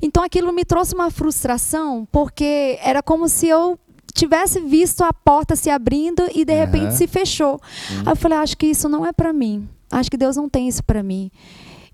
Então 0.00 0.22
aquilo 0.22 0.52
me 0.52 0.64
trouxe 0.64 0.94
uma 0.94 1.10
frustração, 1.10 2.06
porque 2.10 2.78
era 2.82 3.02
como 3.02 3.28
se 3.28 3.48
eu 3.48 3.78
tivesse 4.14 4.60
visto 4.60 5.02
a 5.02 5.12
porta 5.12 5.56
se 5.56 5.70
abrindo 5.70 6.22
e 6.34 6.44
de 6.44 6.52
repente 6.52 6.86
uhum. 6.86 6.90
se 6.92 7.06
fechou. 7.06 7.60
Uhum. 7.90 8.00
Aí 8.00 8.12
eu 8.12 8.16
falei, 8.16 8.38
acho 8.38 8.56
que 8.56 8.66
isso 8.66 8.88
não 8.88 9.06
é 9.06 9.12
para 9.12 9.32
mim. 9.32 9.68
Acho 9.90 10.10
que 10.10 10.16
Deus 10.16 10.36
não 10.36 10.48
tem 10.48 10.68
isso 10.68 10.82
para 10.82 11.02
mim. 11.02 11.30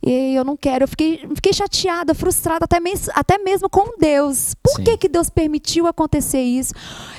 E 0.03 0.35
eu 0.35 0.45
não 0.45 0.57
quero. 0.57 0.85
Eu 0.85 0.89
fiquei, 0.89 1.27
fiquei 1.35 1.53
chateada, 1.53 2.15
frustrada, 2.15 2.65
até, 2.65 2.79
mes, 2.79 3.09
até 3.15 3.39
mesmo 3.39 3.69
com 3.69 3.99
Deus. 3.99 4.55
Por 4.63 4.83
que, 4.83 4.97
que 4.97 5.09
Deus 5.09 5.29
permitiu 5.29 5.87
acontecer 5.87 6.41
isso? 6.41 6.73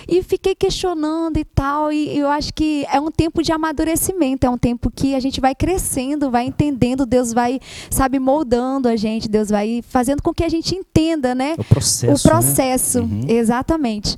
E 0.07 0.23
fiquei 0.23 0.55
questionando 0.55 1.37
e 1.37 1.43
tal. 1.43 1.91
E 1.91 2.17
eu 2.17 2.29
acho 2.29 2.53
que 2.53 2.85
é 2.91 2.99
um 2.99 3.11
tempo 3.11 3.43
de 3.43 3.51
amadurecimento, 3.51 4.47
é 4.47 4.49
um 4.49 4.57
tempo 4.57 4.89
que 4.89 5.13
a 5.13 5.19
gente 5.19 5.41
vai 5.41 5.53
crescendo, 5.53 6.31
vai 6.31 6.45
entendendo, 6.45 7.05
Deus 7.05 7.33
vai, 7.33 7.59
sabe, 7.89 8.17
moldando 8.17 8.87
a 8.87 8.95
gente, 8.95 9.27
Deus 9.27 9.49
vai 9.49 9.81
fazendo 9.87 10.21
com 10.21 10.33
que 10.33 10.43
a 10.43 10.49
gente 10.49 10.73
entenda, 10.73 11.35
né? 11.35 11.55
O 11.57 11.63
processo. 11.63 12.27
O 12.27 12.29
processo, 12.29 12.99
né? 12.99 13.05
uhum. 13.05 13.25
exatamente. 13.27 14.17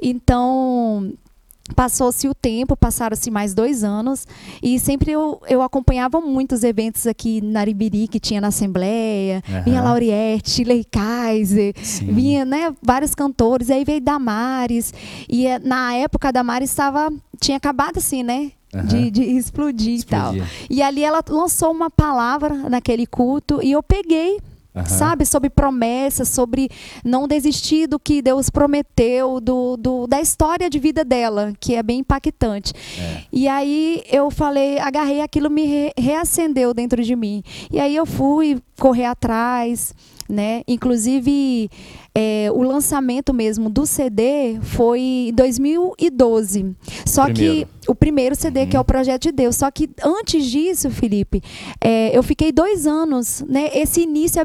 Então, 0.00 1.12
Passou-se 1.74 2.28
o 2.28 2.34
tempo, 2.34 2.76
passaram-se 2.76 3.30
mais 3.30 3.54
dois 3.54 3.84
anos 3.84 4.26
e 4.62 4.78
sempre 4.78 5.12
eu, 5.12 5.40
eu 5.48 5.62
acompanhava 5.62 6.20
muitos 6.20 6.64
eventos 6.64 7.06
aqui 7.06 7.40
na 7.40 7.60
Aribiri 7.60 8.08
que 8.08 8.20
tinha 8.20 8.40
na 8.40 8.48
Assembleia, 8.48 9.42
uhum. 9.48 9.62
vinha 9.62 9.82
Lauriette, 9.82 10.64
Lei 10.64 10.84
Kaiser, 10.84 11.74
Sim. 11.82 12.06
vinha 12.06 12.44
né, 12.44 12.74
vários 12.82 13.14
cantores, 13.14 13.70
aí 13.70 13.84
veio 13.84 14.00
Damares 14.00 14.92
e 15.28 15.46
eh, 15.46 15.58
na 15.58 15.94
época 15.94 16.28
a 16.28 16.32
Damares 16.32 16.70
estava, 16.70 17.12
tinha 17.40 17.56
acabado 17.56 17.98
assim, 17.98 18.22
né? 18.22 18.52
Uhum. 18.74 18.84
De, 18.84 19.10
de, 19.10 19.22
explodir, 19.22 19.94
explodir 19.94 19.98
e 19.98 20.04
tal. 20.04 20.34
E 20.70 20.82
ali 20.82 21.04
ela 21.04 21.22
lançou 21.28 21.70
uma 21.70 21.90
palavra 21.90 22.54
naquele 22.70 23.06
culto 23.06 23.60
e 23.62 23.72
eu 23.72 23.82
peguei 23.82 24.38
Uhum. 24.74 24.86
Sabe? 24.86 25.26
Sobre 25.26 25.50
promessas, 25.50 26.28
sobre 26.28 26.70
não 27.04 27.28
desistir 27.28 27.86
do 27.86 27.98
que 27.98 28.22
Deus 28.22 28.48
prometeu, 28.48 29.40
do, 29.40 29.76
do, 29.76 30.06
da 30.06 30.20
história 30.20 30.70
de 30.70 30.78
vida 30.78 31.04
dela, 31.04 31.52
que 31.60 31.74
é 31.74 31.82
bem 31.82 32.00
impactante. 32.00 32.72
É. 32.98 33.22
E 33.30 33.48
aí 33.48 34.02
eu 34.10 34.30
falei, 34.30 34.78
agarrei 34.78 35.20
aquilo, 35.20 35.50
me 35.50 35.66
re 35.66 35.92
reacendeu 35.98 36.72
dentro 36.72 37.02
de 37.02 37.14
mim. 37.14 37.42
E 37.70 37.78
aí 37.78 37.94
eu 37.94 38.06
fui 38.06 38.62
correr 38.78 39.04
atrás, 39.04 39.94
né? 40.28 40.62
Inclusive, 40.66 41.70
é, 42.14 42.50
o 42.52 42.62
lançamento 42.62 43.32
mesmo 43.32 43.70
do 43.70 43.86
CD 43.86 44.58
foi 44.60 45.00
em 45.00 45.32
2012. 45.32 46.76
Só 47.06 47.24
primeiro. 47.24 47.66
que 47.66 47.72
o 47.88 47.94
primeiro 47.94 48.34
CD, 48.34 48.60
uhum. 48.60 48.66
que 48.68 48.76
é 48.76 48.80
o 48.80 48.84
Projeto 48.84 49.22
de 49.22 49.32
Deus. 49.32 49.56
Só 49.56 49.70
que 49.70 49.90
antes 50.02 50.44
disso, 50.44 50.90
Felipe, 50.90 51.42
é, 51.80 52.16
eu 52.16 52.22
fiquei 52.22 52.52
dois 52.52 52.86
anos, 52.86 53.44
né? 53.48 53.70
Esse 53.74 54.02
início, 54.02 54.40
é, 54.40 54.44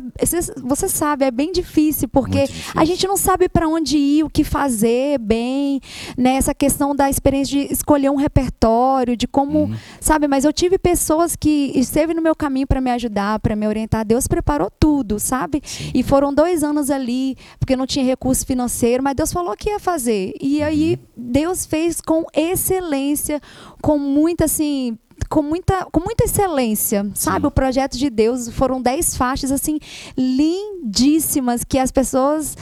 você 0.62 0.88
sabe, 0.88 1.26
é 1.26 1.32
bem 1.32 1.52
difícil, 1.52 2.08
porque 2.08 2.44
difícil. 2.44 2.74
a 2.76 2.86
gente 2.86 3.08
não 3.08 3.18
sabe 3.18 3.50
para 3.50 3.68
onde 3.68 3.98
ir, 3.98 4.24
o 4.24 4.30
que 4.30 4.44
fazer 4.44 5.20
bem, 5.20 5.80
né? 6.18 6.36
Essa 6.36 6.54
questão 6.54 6.96
da 6.96 7.10
experiência 7.10 7.60
de 7.60 7.74
escolher 7.74 8.10
um 8.10 8.16
repertório, 8.16 9.16
de 9.16 9.28
como, 9.28 9.64
uhum. 9.64 9.76
sabe? 10.00 10.28
Mas 10.28 10.46
eu 10.46 10.54
tive 10.54 10.78
pessoas 10.78 11.36
que 11.36 11.72
esteve 11.76 12.14
no 12.14 12.22
meu 12.22 12.36
caminho 12.36 12.66
para 12.68 12.82
me 12.82 12.92
ajudar, 12.92 13.40
para 13.40 13.56
me 13.56 13.68
orientar. 13.68 14.06
Deus 14.06 14.28
preparou 14.28 14.72
tudo, 14.80 15.20
sabe? 15.20 15.62
Sim. 15.64 15.92
E 15.94 16.02
foram 16.02 16.34
dois 16.34 16.64
anos 16.64 16.90
ali, 16.90 17.36
porque 17.60 17.76
não 17.76 17.86
tinha 17.86 18.06
recurso 18.06 18.46
financeiro, 18.46 19.04
mas 19.04 19.16
Deus 19.16 19.32
falou 19.32 19.56
que 19.56 19.70
ia 19.70 19.80
fazer. 19.80 20.34
E 20.42 20.62
aí 20.62 20.94
uhum. 20.94 21.00
Deus 21.16 21.66
fez 21.66 22.00
com 22.02 22.26
excelência 22.34 23.42
com 23.82 23.98
muita 23.98 24.46
assim, 24.46 24.98
com 25.30 25.42
muita, 25.42 25.86
com 25.86 26.00
muita 26.00 26.26
excelência, 26.26 27.10
sabe? 27.14 27.42
Sim. 27.42 27.48
O 27.48 27.52
projeto 27.52 27.98
de 27.98 28.10
Deus 28.10 28.50
foram 28.50 28.82
dez 28.82 29.16
faixas 29.16 29.52
assim 29.52 29.80
lindíssimas 30.18 31.64
que 31.64 31.78
as 31.78 31.92
pessoas 31.92 32.56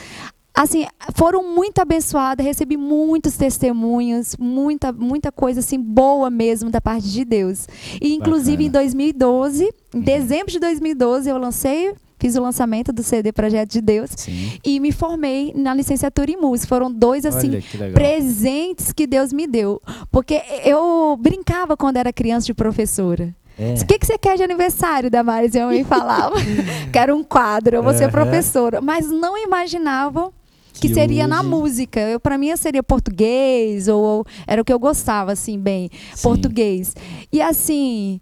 assim 0.54 0.86
foram 1.14 1.54
muito 1.54 1.80
abençoadas, 1.80 2.44
recebi 2.44 2.78
muitos 2.78 3.36
testemunhos, 3.36 4.34
muita 4.38 4.90
muita 4.90 5.30
coisa 5.30 5.60
assim 5.60 5.78
boa 5.78 6.30
mesmo 6.30 6.70
da 6.70 6.80
parte 6.80 7.08
de 7.08 7.24
Deus. 7.24 7.68
E 8.00 8.14
inclusive 8.14 8.68
Bacana. 8.68 8.84
em 8.84 8.90
2012, 8.90 9.64
em 9.64 9.98
uhum. 9.98 10.02
dezembro 10.02 10.50
de 10.50 10.58
2012 10.58 11.28
eu 11.28 11.36
lancei 11.36 11.94
fiz 12.26 12.34
o 12.34 12.42
lançamento 12.42 12.92
do 12.92 13.04
CD 13.04 13.30
Projeto 13.30 13.70
de 13.70 13.80
Deus 13.80 14.10
Sim. 14.16 14.58
e 14.64 14.80
me 14.80 14.90
formei 14.90 15.52
na 15.54 15.72
licenciatura 15.72 16.28
em 16.30 16.36
música. 16.36 16.68
Foram 16.68 16.92
dois 16.92 17.24
assim 17.24 17.60
que 17.60 17.78
presentes 17.92 18.92
que 18.92 19.06
Deus 19.06 19.32
me 19.32 19.46
deu, 19.46 19.80
porque 20.10 20.42
eu 20.64 21.16
brincava 21.20 21.76
quando 21.76 21.98
era 21.98 22.12
criança 22.12 22.46
de 22.46 22.54
professora. 22.54 23.32
É. 23.58 23.74
O 23.74 23.86
que, 23.86 23.98
que 23.98 24.06
você 24.06 24.18
quer 24.18 24.36
de 24.36 24.42
aniversário, 24.42 25.10
Damares? 25.10 25.54
Eu 25.54 25.68
me 25.68 25.84
falava. 25.84 26.34
Quero 26.92 27.16
um 27.16 27.22
quadro, 27.22 27.76
eu 27.76 27.82
vou 27.82 27.94
ser 27.94 28.10
professora. 28.10 28.82
Mas 28.82 29.08
não 29.08 29.38
imaginava 29.38 30.30
que, 30.74 30.88
que 30.88 30.94
seria 30.94 31.22
hoje... 31.22 31.30
na 31.30 31.42
música. 31.42 32.00
Eu 32.00 32.20
para 32.20 32.36
mim 32.36 32.54
seria 32.56 32.82
português 32.82 33.88
ou, 33.88 34.02
ou, 34.02 34.26
era 34.46 34.60
o 34.60 34.64
que 34.64 34.72
eu 34.72 34.78
gostava 34.78 35.32
assim 35.32 35.58
bem, 35.58 35.90
Sim. 36.14 36.22
português. 36.22 36.94
E 37.32 37.40
assim, 37.40 38.20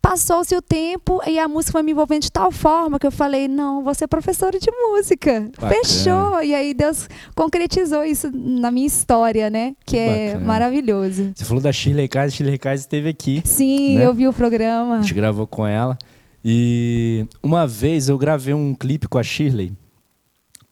Passou-se 0.00 0.54
o 0.54 0.62
tempo 0.62 1.20
e 1.26 1.38
a 1.38 1.48
música 1.48 1.72
foi 1.72 1.82
me 1.82 1.90
envolvendo 1.92 2.22
de 2.22 2.32
tal 2.32 2.52
forma 2.52 2.98
que 2.98 3.06
eu 3.06 3.10
falei: 3.10 3.48
não, 3.48 3.82
vou 3.82 3.94
ser 3.94 4.06
professora 4.06 4.58
de 4.58 4.70
música. 4.70 5.50
Bacana. 5.58 5.74
Fechou. 5.74 6.42
E 6.42 6.54
aí 6.54 6.72
Deus 6.72 7.08
concretizou 7.34 8.04
isso 8.04 8.30
na 8.32 8.70
minha 8.70 8.86
história, 8.86 9.50
né? 9.50 9.74
Que 9.84 9.96
é 9.96 10.26
Bacana. 10.28 10.46
maravilhoso. 10.46 11.32
Você 11.34 11.44
falou 11.44 11.62
da 11.62 11.72
Shirley 11.72 12.08
Kaiser, 12.08 12.36
Shirley 12.36 12.58
Kaiser 12.58 12.84
esteve 12.84 13.08
aqui. 13.08 13.42
Sim, 13.44 13.98
né? 13.98 14.06
eu 14.06 14.14
vi 14.14 14.28
o 14.28 14.32
programa. 14.32 14.98
A 14.98 15.02
gente 15.02 15.14
gravou 15.14 15.46
com 15.46 15.66
ela. 15.66 15.98
E 16.44 17.26
uma 17.42 17.66
vez 17.66 18.08
eu 18.08 18.16
gravei 18.16 18.54
um 18.54 18.74
clipe 18.74 19.08
com 19.08 19.18
a 19.18 19.22
Shirley. 19.22 19.72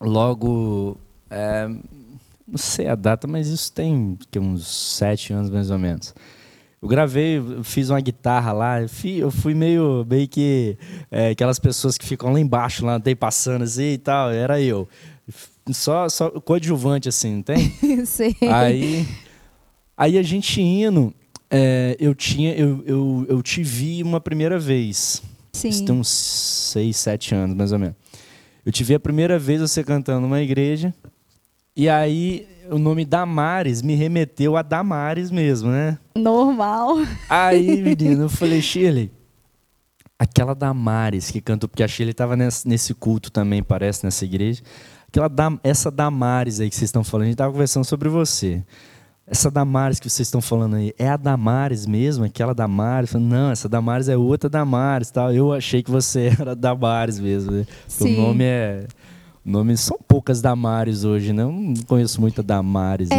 Logo. 0.00 0.96
É, 1.28 1.68
não 2.46 2.56
sei 2.56 2.86
a 2.86 2.94
data, 2.94 3.26
mas 3.26 3.48
isso 3.48 3.72
tem 3.72 4.16
que, 4.30 4.38
uns 4.38 4.66
sete 4.66 5.32
anos 5.32 5.50
mais 5.50 5.70
ou 5.70 5.78
menos. 5.78 6.14
Eu 6.87 6.88
gravei, 6.88 7.42
fiz 7.64 7.90
uma 7.90 8.01
guitarra 8.01 8.53
lá, 8.53 8.81
eu 8.81 9.29
fui 9.33 9.55
meio, 9.55 10.07
meio 10.09 10.29
que 10.29 10.79
é, 11.11 11.31
aquelas 11.31 11.59
pessoas 11.59 11.99
que 11.99 12.07
ficam 12.07 12.33
lá 12.33 12.38
embaixo, 12.38 12.87
lá, 12.87 13.01
tem 13.01 13.16
passando 13.16 13.62
assim 13.62 13.94
e 13.94 13.99
tal, 13.99 14.31
era 14.31 14.61
eu. 14.61 14.88
Só, 15.72 16.09
só 16.09 16.31
coadjuvante 16.31 17.09
assim, 17.09 17.35
não 17.35 17.42
tem? 17.42 17.72
Sei. 18.07 18.37
Aí, 18.40 19.05
aí 19.96 20.16
a 20.16 20.22
gente 20.22 20.62
indo, 20.62 21.12
é, 21.51 21.96
eu 21.99 22.14
tinha, 22.14 22.55
eu, 22.55 22.85
eu, 22.87 23.27
eu 23.31 23.42
te 23.42 23.64
vi 23.64 24.01
uma 24.05 24.20
primeira 24.20 24.57
vez. 24.57 25.20
Sim. 25.55 25.70
Isso 25.70 25.85
tem 25.85 25.92
uns 25.92 26.09
seis, 26.09 26.96
sete 26.99 27.35
anos, 27.35 27.57
mais 27.57 27.72
ou 27.72 27.81
menos. 27.81 27.96
Eu 28.64 28.70
te 28.70 28.85
vi 28.85 28.94
a 28.94 29.01
primeira 29.01 29.40
vez 29.40 29.61
você 29.61 29.83
cantando 29.83 30.20
numa 30.20 30.40
igreja, 30.40 30.94
e 31.75 31.88
aí 31.88 32.46
o 32.70 32.79
nome 32.79 33.05
Damares 33.05 33.83
me 33.83 33.94
remeteu 33.94 34.57
a 34.57 34.62
Damares 34.62 35.31
mesmo, 35.31 35.70
né? 35.70 35.98
Normal. 36.14 36.98
Aí, 37.29 37.81
menino, 37.83 38.24
eu 38.24 38.29
falei, 38.29 38.61
Shirley, 38.61 39.11
aquela 40.18 40.55
Damares 40.55 41.31
que 41.31 41.40
cantou, 41.40 41.68
porque 41.68 41.83
a 41.83 41.88
Shirley 41.88 42.12
estava 42.12 42.37
nesse 42.37 42.94
culto 42.94 43.31
também, 43.31 43.62
parece, 43.62 44.05
nessa 44.05 44.24
igreja. 44.24 44.62
Aquela, 45.09 45.31
essa 45.62 45.90
Damares 45.90 46.61
aí 46.61 46.68
que 46.68 46.76
vocês 46.76 46.88
estão 46.88 47.05
falando, 47.05 47.22
a 47.22 47.26
gente 47.26 47.35
estava 47.35 47.52
conversando 47.52 47.85
sobre 47.85 48.09
você. 48.09 48.64
Essa 49.29 49.50
Damares 49.50 49.98
que 49.98 50.09
vocês 50.09 50.29
estão 50.29 50.40
falando 50.40 50.76
aí, 50.76 50.94
é 50.96 51.09
a 51.09 51.16
Damares 51.16 51.85
mesmo? 51.85 52.24
Aquela 52.24 52.55
Damares? 52.55 53.12
Não, 53.14 53.50
essa 53.50 53.68
Damares 53.68 54.09
é 54.09 54.16
outra 54.16 54.48
Damares. 54.48 55.11
Tal. 55.11 55.33
Eu 55.33 55.52
achei 55.52 55.83
que 55.83 55.90
você 55.90 56.33
era 56.38 56.55
Damares 56.55 57.18
mesmo. 57.18 57.50
Né? 57.50 57.66
O 58.00 58.09
nome 58.09 58.44
é 58.44 58.87
Nomes 59.46 59.78
são 59.78 59.96
poucas 60.09 60.42
Damares 60.42 61.04
hoje, 61.04 61.32
né? 61.32 61.44
Eu 61.44 61.52
não 61.52 61.74
conheço 61.87 62.20
muita 62.20 62.42
Damares. 62.42 63.09
Não. 63.11 63.16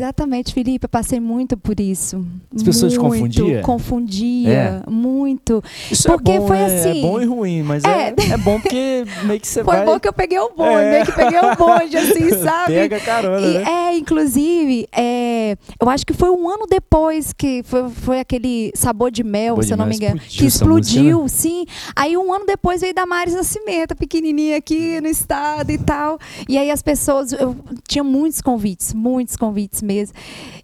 É, 0.00 0.04
exatamente, 0.04 0.54
Felipe. 0.54 0.84
Eu 0.84 0.88
passei 0.88 1.20
muito 1.20 1.56
por 1.56 1.78
isso. 1.78 2.24
As 2.54 2.62
pessoas 2.62 2.96
muito, 2.96 3.32
te 3.32 3.40
confundiam? 3.40 3.62
Confundia, 3.62 4.82
é. 4.86 4.90
muito. 4.90 5.62
Isso 5.90 6.08
é 6.08 6.12
porque 6.12 6.32
é 6.32 6.38
bom, 6.38 6.46
foi 6.46 6.56
né? 6.56 6.64
assim. 6.66 6.98
É 6.98 7.02
bom 7.02 7.20
e 7.20 7.24
ruim, 7.24 7.62
mas 7.62 7.84
é, 7.84 8.08
é, 8.08 8.32
é 8.32 8.36
bom 8.36 8.60
porque 8.60 9.04
meio 9.24 9.40
que 9.40 9.46
você 9.46 9.62
foi 9.62 9.74
vai. 9.74 9.84
Foi 9.84 9.94
bom 9.94 10.00
que 10.00 10.08
eu 10.08 10.12
peguei 10.12 10.38
o 10.38 10.50
bonde, 10.50 10.82
é. 10.82 10.90
meio 10.90 11.06
que 11.06 11.12
peguei 11.12 11.38
o 11.38 11.56
bonde, 11.56 11.96
assim, 11.96 12.30
sabe? 12.42 12.72
Pega 12.72 13.00
carona, 13.00 13.46
e, 13.46 13.58
né? 13.58 13.64
É, 13.66 13.96
inclusive, 13.96 14.88
é, 14.92 15.56
eu 15.80 15.88
acho 15.90 16.06
que 16.06 16.14
foi 16.14 16.30
um 16.30 16.48
ano 16.48 16.66
depois 16.68 17.32
que 17.32 17.62
foi, 17.64 17.88
foi 17.90 18.20
aquele 18.20 18.72
sabor 18.74 19.10
de 19.10 19.22
mel, 19.22 19.54
sabor 19.54 19.64
se 19.64 19.72
eu 19.72 19.76
não 19.76 19.86
me 19.86 19.96
engano, 19.96 20.16
explodiu 20.16 20.38
que 20.38 20.46
explodiu, 20.46 21.20
música, 21.22 21.22
né? 21.22 21.28
sim. 21.28 21.66
Aí 21.94 22.16
um 22.16 22.32
ano 22.32 22.46
depois 22.46 22.80
veio 22.80 22.94
Damares 22.94 23.34
Nascimento, 23.34 23.94
pequenininha 23.94 24.56
aqui 24.56 25.00
no 25.00 25.08
estado 25.08 25.70
e 25.70 25.78
tal. 25.78 26.18
E 26.48 26.56
aí 26.56 26.70
as 26.70 26.82
pessoas, 26.82 27.32
eu 27.32 27.56
tinha 27.86 28.02
muitos 28.02 28.40
convites, 28.40 28.94
muitos 28.94 29.36
convites 29.36 29.82
mesmo. 29.82 29.89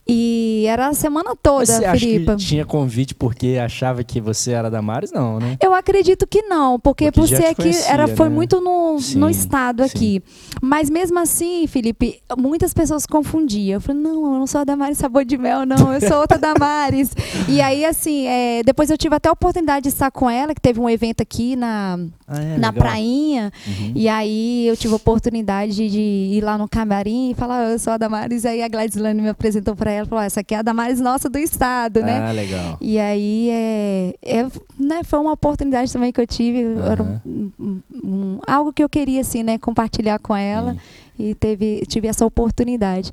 E 0.08 0.64
era 0.68 0.86
a 0.86 0.94
semana 0.94 1.34
toda, 1.34 1.58
Mas 1.66 1.68
você 1.68 1.98
Filipe. 1.98 2.30
acha 2.30 2.36
que 2.38 2.44
tinha 2.44 2.64
convite 2.64 3.12
porque 3.12 3.58
achava 3.60 4.04
que 4.04 4.20
você 4.20 4.52
era 4.52 4.70
Damares? 4.70 5.10
Não, 5.10 5.40
né? 5.40 5.56
Eu 5.60 5.74
acredito 5.74 6.28
que 6.28 6.42
não, 6.42 6.78
porque, 6.78 7.10
Porque 7.10 7.34
te 7.34 7.42
aqui, 7.44 7.54
conhecia, 7.56 7.92
era, 7.92 8.06
foi 8.06 8.28
né? 8.28 8.34
muito 8.36 8.60
no, 8.60 9.00
Sim, 9.00 9.18
no 9.18 9.28
estado 9.28 9.82
sim. 9.82 9.88
aqui. 9.88 10.22
Mas 10.62 10.88
mesmo 10.88 11.18
assim, 11.18 11.66
Felipe, 11.66 12.20
muitas 12.38 12.72
pessoas 12.72 13.04
confundiam. 13.04 13.74
Eu 13.78 13.80
falei, 13.80 14.00
não, 14.00 14.14
eu 14.34 14.38
não 14.38 14.46
sou 14.46 14.60
a 14.60 14.64
Damares 14.64 14.96
Sabor 14.98 15.24
de 15.24 15.36
Mel, 15.36 15.66
não, 15.66 15.92
eu 15.92 16.00
sou 16.00 16.18
outra 16.20 16.38
Damares. 16.38 17.10
e 17.48 17.60
aí, 17.60 17.84
assim, 17.84 18.28
é, 18.28 18.62
depois 18.62 18.90
eu 18.90 18.96
tive 18.96 19.16
até 19.16 19.28
a 19.28 19.32
oportunidade 19.32 19.82
de 19.82 19.88
estar 19.88 20.12
com 20.12 20.30
ela, 20.30 20.54
que 20.54 20.60
teve 20.60 20.78
um 20.78 20.88
evento 20.88 21.20
aqui 21.20 21.56
na, 21.56 21.98
Ah, 22.28 22.40
é, 22.40 22.58
na 22.58 22.68
legal. 22.68 22.72
prainha. 22.74 23.52
Uhum. 23.66 23.92
E 23.96 24.08
aí 24.08 24.68
eu 24.68 24.76
tive 24.76 24.92
a 24.92 24.96
oportunidade 24.98 25.74
de 25.90 25.98
ir 26.00 26.40
lá 26.44 26.56
no 26.56 26.68
camarim 26.68 27.32
e 27.32 27.34
falar, 27.34 27.66
"Ah, 27.66 27.70
eu 27.72 27.78
sou 27.80 27.92
a 27.92 27.96
Damares. 27.98 28.44
Aí 28.46 28.62
a 28.62 28.68
Gladys 28.68 28.94
Lane 29.06 29.22
me 29.22 29.28
apresentou 29.28 29.74
para 29.74 29.90
ela 29.90 30.06
falou, 30.06 30.22
"Ah, 30.22 30.26
essa 30.26 30.40
aqui 30.40 30.54
é 30.54 30.58
a 30.58 30.62
Damares 30.62 31.00
nossa 31.00 31.28
do 31.28 31.38
estado, 31.38 32.00
né? 32.02 32.18
Ah, 32.20 32.32
legal. 32.32 32.78
E 32.80 32.98
aí 32.98 33.48
é, 33.50 34.14
é, 34.22 34.46
né, 34.78 35.02
foi 35.04 35.18
uma 35.18 35.32
oportunidade 35.32 35.92
também 35.92 36.12
que 36.12 36.20
eu 36.20 36.26
tive, 36.26 36.62
era 36.84 37.02
um- 37.02 37.50
um- 37.58 37.80
um- 38.04 38.38
algo 38.46 38.72
que 38.72 38.82
eu 38.82 38.88
queria 38.88 39.20
assim, 39.20 39.42
né, 39.42 39.58
compartilhar 39.58 40.18
com 40.18 40.34
ela 40.36 40.72
Sim. 40.74 40.78
e 41.18 41.34
teve 41.34 41.82
tive 41.88 42.06
essa 42.08 42.24
oportunidade. 42.26 43.10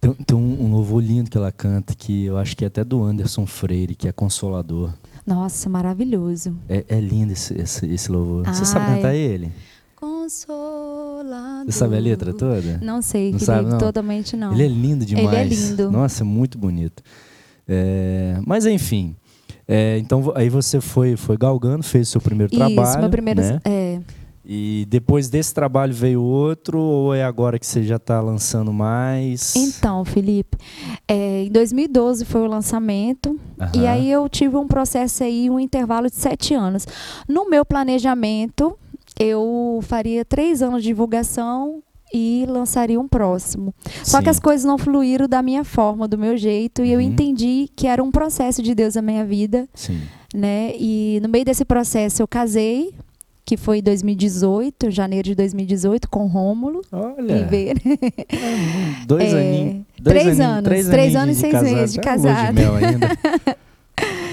Tem, 0.00 0.12
tem 0.14 0.36
um, 0.36 0.64
um 0.64 0.72
louvor 0.72 1.00
lindo 1.02 1.30
que 1.30 1.36
ela 1.38 1.52
canta, 1.52 1.94
que 1.94 2.24
eu 2.24 2.36
acho 2.36 2.56
que 2.56 2.64
é 2.64 2.66
até 2.66 2.82
do 2.82 3.02
Anderson 3.04 3.46
Freire, 3.46 3.94
que 3.94 4.08
é 4.08 4.12
Consolador. 4.12 4.92
Nossa, 5.24 5.68
maravilhoso. 5.70 6.56
É, 6.68 6.84
é 6.88 7.00
lindo 7.00 7.32
esse, 7.32 7.54
esse, 7.60 7.86
esse 7.86 8.10
louvor. 8.10 8.44
Você 8.46 8.64
sabe 8.64 8.86
Ai. 8.86 8.94
cantar 8.96 9.14
ele? 9.14 9.52
Consolador. 9.94 10.71
Você 11.64 11.72
sabe 11.72 11.96
a 11.96 12.00
letra 12.00 12.32
toda? 12.32 12.78
Não 12.82 13.00
sei, 13.02 13.30
Não 13.32 13.38
Felipe, 13.38 13.44
sabe, 13.44 13.68
não? 13.70 13.78
totalmente 13.78 14.36
não. 14.36 14.52
Ele 14.52 14.64
é 14.64 14.68
lindo 14.68 15.04
Ele 15.04 15.12
é 15.14 15.16
demais. 15.16 15.70
lindo. 15.70 15.90
Nossa, 15.90 16.22
é 16.22 16.24
muito 16.24 16.58
bonito. 16.58 17.02
É, 17.68 18.38
mas 18.46 18.66
enfim. 18.66 19.14
é, 19.68 19.98
então 19.98 20.32
aí 20.34 20.48
você 20.48 20.80
foi, 20.80 21.16
foi 21.16 21.36
galgando, 21.36 21.82
fez 21.82 22.08
o 22.08 22.10
seu 22.12 22.20
primeiro 22.20 22.52
trabalho. 22.52 22.82
Isso, 22.88 22.98
meu 22.98 23.10
primeiro. 23.10 23.40
né? 23.40 23.60
É, 23.64 24.00
E 24.44 24.84
depois 24.90 25.28
desse 25.30 25.54
trabalho 25.54 25.94
veio 25.94 26.20
outro, 26.20 26.76
ou 26.80 27.14
é 27.14 27.22
agora 27.22 27.58
que 27.60 27.66
você 27.66 27.82
já 27.84 27.94
está 27.96 28.20
lançando 28.20 28.72
mais? 28.72 29.54
Então, 29.54 30.04
Felipe, 30.04 30.58
é, 31.06 31.44
em 31.44 31.50
2012 31.50 32.24
foi 32.24 32.40
o 32.40 32.46
lançamento. 32.46 33.38
E 33.72 33.86
aí 33.86 34.10
eu 34.10 34.28
tive 34.28 34.56
um 34.56 34.66
processo 34.66 35.22
aí, 35.22 35.48
um 35.48 35.60
intervalo 35.60 36.10
de 36.10 36.16
sete 36.16 36.52
anos. 36.54 36.84
No 37.28 37.48
meu 37.48 37.64
planejamento, 37.64 38.76
eu 39.18 39.80
faria 39.82 40.24
três 40.24 40.62
anos 40.62 40.82
de 40.82 40.88
divulgação 40.88 41.82
e 42.14 42.44
lançaria 42.48 43.00
um 43.00 43.08
próximo. 43.08 43.74
Só 44.04 44.18
Sim. 44.18 44.24
que 44.24 44.30
as 44.30 44.38
coisas 44.38 44.64
não 44.66 44.76
fluíram 44.76 45.26
da 45.26 45.40
minha 45.42 45.64
forma, 45.64 46.06
do 46.06 46.18
meu 46.18 46.36
jeito, 46.36 46.84
e 46.84 46.90
eu 46.92 46.98
Uhum. 47.00 47.06
entendi 47.06 47.68
que 47.74 47.86
era 47.86 48.02
um 48.02 48.10
processo 48.10 48.62
de 48.62 48.74
Deus 48.74 48.94
na 48.96 49.02
minha 49.02 49.24
vida, 49.24 49.66
Sim. 49.74 49.98
né? 50.34 50.72
E 50.78 51.18
no 51.22 51.28
meio 51.28 51.44
desse 51.44 51.64
processo 51.64 52.20
eu 52.22 52.28
casei, 52.28 52.92
que 53.46 53.56
foi 53.56 53.78
em 53.78 53.82
2018, 53.82 54.90
janeiro 54.90 55.24
de 55.28 55.34
2018, 55.34 56.08
com 56.10 56.26
Rômulo. 56.26 56.82
Olha. 56.92 57.32
E 57.38 57.44
ver. 57.44 57.76
Dois 59.06 59.32
É, 59.32 59.40
aninhos. 59.40 59.84
Três 60.04 60.26
aninhos- 60.26 60.40
anos, 60.40 60.64
Três, 60.90 61.16
anos 61.16 61.36
e 61.36 61.40
seis 61.40 61.62
meses 61.62 61.92
de 61.94 62.00
casado. 62.00 62.58
ainda. 62.58 63.56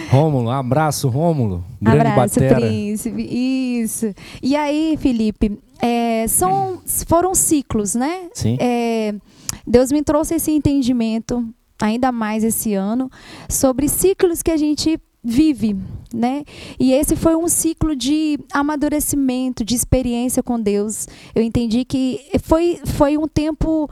Rômulo, 0.10 0.50
abraço, 0.50 1.08
Rômulo. 1.08 1.64
Grande 1.82 2.08
Abraço, 2.08 2.40
batera. 2.40 2.56
príncipe. 2.56 3.22
Isso. 3.22 4.14
E 4.42 4.56
aí, 4.56 4.98
Felipe, 5.00 5.60
é, 5.80 6.28
são, 6.28 6.82
foram 7.08 7.36
ciclos, 7.36 7.94
né? 7.96 8.30
Sim. 8.34 8.58
É, 8.60 9.14
Deus 9.66 9.92
me 9.92 10.02
trouxe 10.02 10.36
esse 10.36 10.52
entendimento, 10.52 11.48
ainda 11.80 12.12
mais 12.12 12.44
esse 12.44 12.74
ano, 12.74 13.10
sobre 13.48 13.88
ciclos 13.88 14.42
que 14.42 14.52
a 14.52 14.58
gente 14.58 15.00
vive, 15.24 15.76
né? 16.14 16.44
E 16.80 16.92
esse 16.92 17.16
foi 17.16 17.36
um 17.36 17.48
ciclo 17.48 17.96
de 17.96 18.40
amadurecimento, 18.52 19.64
de 19.64 19.76
experiência 19.76 20.42
com 20.42 20.60
Deus. 20.60 21.08
Eu 21.36 21.44
entendi 21.44 21.86
que 21.86 22.20
foi, 22.42 22.80
foi 22.84 23.18
um 23.18 23.28
tempo 23.28 23.90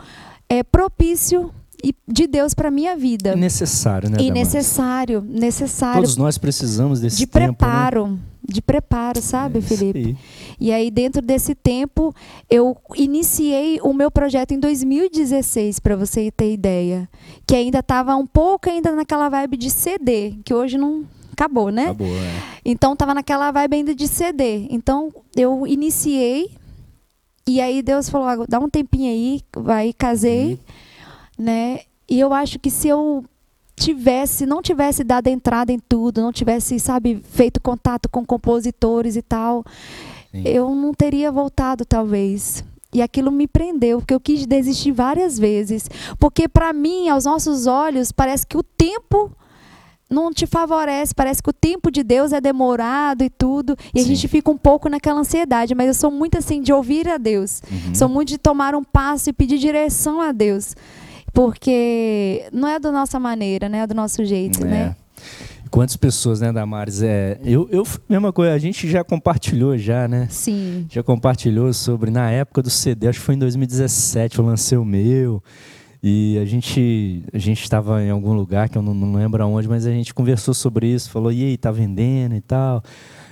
é, 0.50 0.64
propício 0.64 1.52
e- 1.84 1.94
de 2.08 2.28
Deus 2.28 2.54
para 2.54 2.70
minha 2.72 2.96
vida. 2.96 3.32
É 3.32 3.36
necessário, 3.36 4.10
né, 4.10 4.18
E 4.20 4.32
necessário, 4.32 5.22
necessário 5.22 6.02
Todos 6.02 6.18
nós 6.18 6.38
precisamos 6.38 7.00
desse 7.02 7.18
de 7.18 7.28
tempo, 7.28 7.48
né? 7.48 7.54
preparo, 7.54 8.20
de 8.48 8.62
preparo, 8.62 9.22
sabe, 9.22 9.60
É 9.60 9.62
Felipe? 9.62 10.00
aí. 10.00 10.18
E 10.60 10.72
aí, 10.72 10.90
dentro 10.90 11.22
desse 11.22 11.54
tempo, 11.54 12.14
eu 12.50 12.76
iniciei 12.96 13.80
o 13.84 13.94
meu 13.94 14.10
projeto 14.10 14.54
em 14.54 14.60
2016, 14.60 15.80
para 15.80 15.96
você 15.96 16.32
ter 16.32 16.52
ideia. 16.54 17.08
Que 17.46 17.56
ainda 17.56 17.80
estava 17.80 18.16
um 18.16 18.26
pouco 18.26 18.70
ainda 18.70 18.92
naquela 18.94 19.30
vibe 19.30 19.58
de 19.58 19.70
CD, 19.70 20.34
que 20.44 20.54
hoje 20.54 20.78
não 20.78 21.04
acabou, 21.32 21.70
né? 21.70 21.84
Acabou, 21.90 22.08
é. 22.08 22.34
Então, 22.66 22.94
estava 22.94 23.14
naquela 23.14 23.52
vibe 23.52 23.76
ainda 23.76 23.94
de 23.96 24.08
CD. 24.08 24.66
Então, 24.72 25.14
eu 25.36 25.68
iniciei, 25.68 26.50
e 27.48 27.62
aí 27.62 27.82
Deus 27.84 28.10
falou, 28.10 28.28
"Ah, 28.28 28.46
dá 28.50 28.60
um 28.60 28.70
tempinho 28.70 29.12
aí, 29.12 29.42
vai, 29.56 29.94
casei, 29.94 30.54
Uhum. 30.54 30.58
Né? 31.38 31.82
E 32.10 32.20
eu 32.20 32.34
acho 32.34 32.58
que 32.60 32.72
se 32.72 32.88
eu 32.88 33.24
tivesse, 33.76 34.46
não 34.46 34.62
tivesse 34.62 35.04
dado 35.04 35.28
entrada 35.28 35.72
em 35.72 35.80
tudo, 35.80 36.22
não 36.22 36.32
tivesse, 36.32 36.80
sabe, 36.80 37.22
feito 37.32 37.62
contato 37.62 38.10
com 38.10 38.26
compositores 38.26 39.16
e 39.16 39.22
tal, 39.22 39.64
Sim. 40.32 40.42
eu 40.46 40.74
não 40.74 40.94
teria 40.94 41.32
voltado 41.32 41.86
talvez. 41.86 42.64
E 42.94 43.02
aquilo 43.02 43.32
me 43.32 43.48
prendeu, 43.48 44.00
porque 44.00 44.14
eu 44.14 44.20
quis 44.20 44.46
desistir 44.48 44.92
várias 44.92 45.38
vezes, 45.38 45.90
porque 46.18 46.48
para 46.48 46.74
mim, 46.74 47.10
aos 47.10 47.26
nossos 47.26 47.68
olhos, 47.68 48.12
parece 48.12 48.48
que 48.48 48.58
o 48.58 48.64
tempo 48.64 49.32
não 50.10 50.32
te 50.32 50.48
favorece, 50.48 51.14
parece 51.14 51.44
que 51.44 51.50
o 51.50 51.54
tempo 51.54 51.92
de 51.92 52.02
Deus 52.02 52.32
é 52.32 52.40
demorado 52.40 53.24
e 53.24 53.30
tudo, 53.30 53.76
e 53.94 54.00
a 54.00 54.04
Sim. 54.04 54.16
gente 54.16 54.28
fica 54.30 54.50
um 54.50 54.58
pouco 54.58 54.90
naquela 54.90 55.20
ansiedade, 55.20 55.76
mas 55.76 55.88
eu 55.88 55.94
sou 55.94 56.10
muito 56.10 56.38
assim 56.38 56.62
de 56.62 56.72
ouvir 56.72 57.08
a 57.10 57.18
Deus. 57.18 57.62
Uhum. 57.70 57.94
Sou 57.94 58.10
muito 58.10 58.30
de 58.30 58.38
tomar 58.38 58.74
um 58.74 58.84
passo 58.84 59.30
e 59.30 59.34
pedir 59.34 59.58
direção 59.60 60.22
a 60.22 60.32
Deus. 60.32 60.74
Porque 61.34 62.48
não 62.52 62.68
é 62.68 62.80
da 62.80 62.92
nossa 62.92 63.20
maneira, 63.20 63.70
né? 63.70 63.80
É 63.80 63.88
do 63.88 63.96
nosso 63.96 64.24
jeito, 64.26 64.66
né? 64.66 64.96
É. 65.04 65.08
Quantas 65.70 65.98
pessoas, 65.98 66.40
né, 66.40 66.52
Damares? 66.52 67.02
É, 67.02 67.40
eu, 67.44 67.68
eu, 67.72 67.86
mesma 68.08 68.32
coisa, 68.32 68.54
a 68.54 68.58
gente 68.58 68.90
já 68.90 69.04
compartilhou 69.04 69.78
já, 69.78 70.08
né? 70.08 70.28
Sim. 70.30 70.86
Já 70.90 71.04
compartilhou 71.04 71.74
sobre, 71.74 72.10
na 72.10 72.32
época 72.32 72.62
do 72.62 72.70
CD, 72.70 73.08
acho 73.08 73.20
que 73.20 73.26
foi 73.26 73.36
em 73.36 73.40
2017, 73.40 74.40
eu 74.40 74.46
lancei 74.46 74.78
o 74.78 74.86
meu. 74.86 75.44
E 76.02 76.38
a 76.40 76.46
gente 76.46 77.24
a 77.34 77.38
gente 77.38 77.62
estava 77.64 78.02
em 78.02 78.10
algum 78.10 78.34
lugar 78.34 78.70
que 78.70 78.78
eu 78.78 78.82
não, 78.82 78.94
não 78.94 79.16
lembro 79.16 79.44
aonde, 79.44 79.68
mas 79.68 79.86
a 79.86 79.92
gente 79.92 80.14
conversou 80.14 80.54
sobre 80.54 80.88
isso, 80.88 81.10
falou, 81.10 81.32
e 81.32 81.44
aí, 81.44 81.58
tá 81.58 81.72
vendendo 81.72 82.36
e 82.36 82.42
tal. 82.42 82.84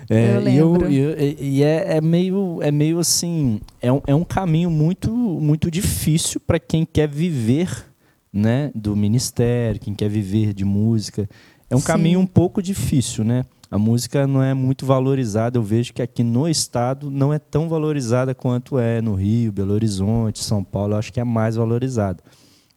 É, 0.09 0.35
Eu 0.37 0.47
e 0.49 0.57
eu- 0.57 0.71
lembro. 0.71 0.91
e 0.91 0.97
eu- 0.97 1.19
e- 1.19 1.37
e 1.39 1.63
é, 1.63 1.97
é 1.97 2.01
meio, 2.01 2.59
é 2.61 2.71
meio 2.71 2.99
assim, 2.99 3.59
é 3.81 3.91
um, 3.91 4.01
é 4.05 4.13
um 4.13 4.23
caminho 4.23 4.69
muito, 4.69 5.11
muito 5.11 5.69
difícil 5.71 6.39
para 6.39 6.59
quem 6.59 6.85
quer 6.85 7.07
viver 7.07 7.85
né, 8.31 8.69
do 8.75 8.95
ministério, 8.95 9.79
quem 9.79 9.93
quer 9.95 10.09
viver 10.09 10.53
de 10.53 10.65
música. 10.65 11.27
É 11.69 11.75
um 11.75 11.79
Sim. 11.79 11.85
caminho 11.87 12.19
um 12.19 12.25
pouco 12.27 12.61
difícil, 12.61 13.23
né? 13.23 13.45
A 13.71 13.77
música 13.79 14.27
não 14.27 14.43
é 14.43 14.53
muito 14.53 14.85
valorizada. 14.85 15.57
Eu 15.57 15.63
vejo 15.63 15.93
que 15.93 16.01
aqui 16.01 16.21
no 16.21 16.47
estado 16.47 17.09
não 17.09 17.33
é 17.33 17.39
tão 17.39 17.67
valorizada 17.69 18.35
quanto 18.35 18.77
é 18.77 19.01
no 19.01 19.15
Rio, 19.15 19.51
Belo 19.53 19.73
Horizonte, 19.73 20.43
São 20.43 20.63
Paulo. 20.63 20.93
Eu 20.93 20.97
acho 20.97 21.11
que 21.13 21.19
é 21.19 21.23
mais 21.23 21.55
valorizada. 21.55 22.21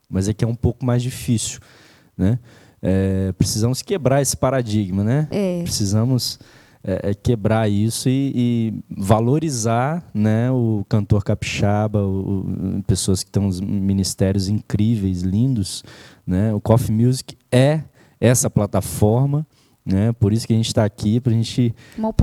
Mas 0.08 0.28
aqui 0.28 0.44
é 0.44 0.48
um 0.48 0.54
pouco 0.54 0.86
mais 0.86 1.02
difícil, 1.02 1.60
né? 2.16 2.38
É, 2.80 3.32
precisamos 3.32 3.82
quebrar 3.82 4.22
esse 4.22 4.36
paradigma, 4.36 5.02
né? 5.04 5.26
É. 5.30 5.62
Precisamos 5.64 6.38
é, 6.90 7.10
é, 7.10 7.14
quebrar 7.14 7.68
isso 7.70 8.08
e, 8.08 8.32
e 8.34 8.74
valorizar 8.96 10.02
né, 10.14 10.50
o 10.50 10.86
cantor 10.88 11.22
capixaba, 11.22 12.00
o, 12.02 12.78
o- 12.78 12.82
pessoas 12.86 13.22
que 13.22 13.28
estão 13.28 13.42
nos 13.42 13.60
ministérios 13.60 14.48
incríveis, 14.48 15.20
lindos. 15.20 15.84
Né? 16.26 16.54
O 16.54 16.60
Coffee 16.62 16.94
Music 16.94 17.36
é 17.52 17.82
essa 18.18 18.48
plataforma, 18.48 19.46
né? 19.84 20.12
por 20.12 20.32
isso 20.32 20.46
que 20.46 20.54
a 20.54 20.56
gente 20.56 20.68
está 20.68 20.82
aqui, 20.84 21.20
para 21.20 21.32
a 21.32 21.36
gente 21.36 21.74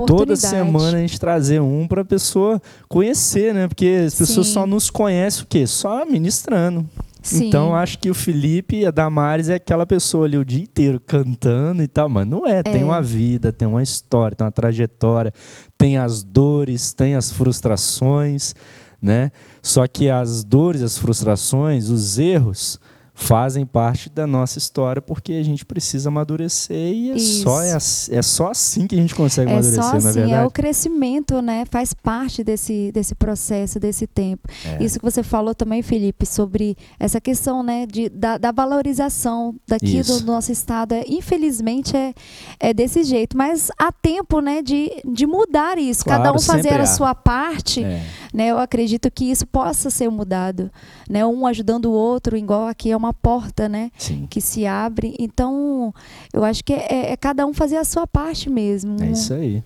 toda 0.04 0.34
semana 0.34 0.96
a 0.98 1.00
gente 1.00 1.20
trazer 1.20 1.60
um 1.60 1.86
para 1.86 2.02
a 2.02 2.04
pessoa 2.04 2.60
conhecer, 2.88 3.54
né? 3.54 3.68
porque 3.68 4.02
as 4.04 4.16
pessoas 4.16 4.48
Sim. 4.48 4.52
só 4.54 4.66
nos 4.66 4.90
conhecem 4.90 5.44
o 5.44 5.46
quê? 5.46 5.64
Só 5.64 6.04
ministrando. 6.04 6.84
Sim. 7.26 7.48
Então 7.48 7.74
acho 7.74 7.98
que 7.98 8.08
o 8.10 8.14
Felipe 8.14 8.76
e 8.76 8.86
a 8.86 8.90
Damares 8.90 9.48
é 9.48 9.54
aquela 9.54 9.84
pessoa 9.84 10.26
ali 10.26 10.36
o 10.38 10.44
dia 10.44 10.62
inteiro 10.62 11.00
cantando 11.00 11.82
e 11.82 11.88
tal, 11.88 12.08
mas 12.08 12.26
não 12.26 12.46
é. 12.46 12.62
Tem 12.62 12.82
É. 12.82 12.84
uma 12.84 13.02
vida, 13.02 13.52
tem 13.52 13.66
uma 13.66 13.82
história, 13.82 14.36
tem 14.36 14.44
uma 14.44 14.52
trajetória, 14.52 15.32
tem 15.76 15.98
as 15.98 16.22
dores, 16.22 16.92
tem 16.92 17.14
as 17.16 17.30
frustrações, 17.32 18.54
né? 19.02 19.30
Só 19.62 19.86
que 19.86 20.08
as 20.08 20.44
dores, 20.44 20.82
as 20.82 20.96
frustrações, 20.98 21.88
os 21.90 22.18
erros 22.18 22.78
fazem 23.18 23.64
parte 23.64 24.10
da 24.10 24.26
nossa 24.26 24.58
história 24.58 25.00
porque 25.00 25.32
a 25.32 25.42
gente 25.42 25.64
precisa 25.64 26.10
amadurecer 26.10 26.76
e 26.76 27.12
é, 27.12 27.18
só, 27.18 27.62
é, 27.62 27.74
é 27.74 28.22
só 28.22 28.50
assim 28.50 28.86
que 28.86 28.94
a 28.94 28.98
gente 28.98 29.14
consegue 29.14 29.50
é 29.50 29.54
amadurecer, 29.54 29.82
só 29.82 29.92
na 29.92 29.96
assim, 29.96 30.12
verdade. 30.12 30.32
É 30.34 30.44
o 30.44 30.50
crescimento, 30.50 31.40
né? 31.40 31.64
Faz 31.70 31.94
parte 31.94 32.44
desse, 32.44 32.92
desse 32.92 33.14
processo, 33.14 33.80
desse 33.80 34.06
tempo. 34.06 34.46
É. 34.66 34.84
Isso 34.84 34.98
que 34.98 35.04
você 35.04 35.22
falou 35.22 35.54
também, 35.54 35.80
Felipe, 35.80 36.26
sobre 36.26 36.76
essa 37.00 37.18
questão, 37.18 37.62
né, 37.62 37.86
de, 37.86 38.10
da, 38.10 38.36
da 38.36 38.52
valorização 38.52 39.54
daqui 39.66 39.98
Isso. 39.98 40.20
do 40.20 40.26
nosso 40.26 40.52
estado. 40.52 40.92
É, 40.92 41.02
infelizmente 41.08 41.96
é, 41.96 42.12
é 42.60 42.74
desse 42.74 43.02
jeito, 43.02 43.34
mas 43.34 43.70
há 43.78 43.90
tempo, 43.90 44.40
né, 44.40 44.60
de, 44.60 44.90
de 45.10 45.26
mudar 45.26 45.78
isso. 45.78 46.04
Cada 46.04 46.24
Claro, 46.24 46.36
um 46.36 46.40
fazer 46.40 46.80
a 46.80 46.82
há. 46.82 46.86
sua 46.86 47.14
parte. 47.14 47.82
É. 47.82 48.02
né, 48.34 48.48
eu 48.48 48.58
acredito 48.58 49.10
que 49.10 49.24
isso 49.24 49.46
possa 49.46 49.88
ser 49.88 50.10
mudado, 50.10 50.70
né, 51.08 51.24
um 51.24 51.46
ajudando 51.46 51.86
o 51.86 51.92
outro, 51.92 52.36
igual 52.36 52.68
aqui 52.68 52.90
é 52.90 52.96
uma 52.96 53.05
porta, 53.12 53.68
né, 53.68 53.90
Sim. 53.98 54.26
que 54.28 54.40
se 54.40 54.66
abre. 54.66 55.14
Então, 55.18 55.92
eu 56.32 56.44
acho 56.44 56.64
que 56.64 56.72
é, 56.72 57.12
é 57.12 57.16
cada 57.16 57.46
um 57.46 57.52
fazer 57.52 57.76
a 57.76 57.84
sua 57.84 58.06
parte 58.06 58.48
mesmo. 58.50 59.02
É 59.02 59.10
isso 59.10 59.32
aí. 59.34 59.62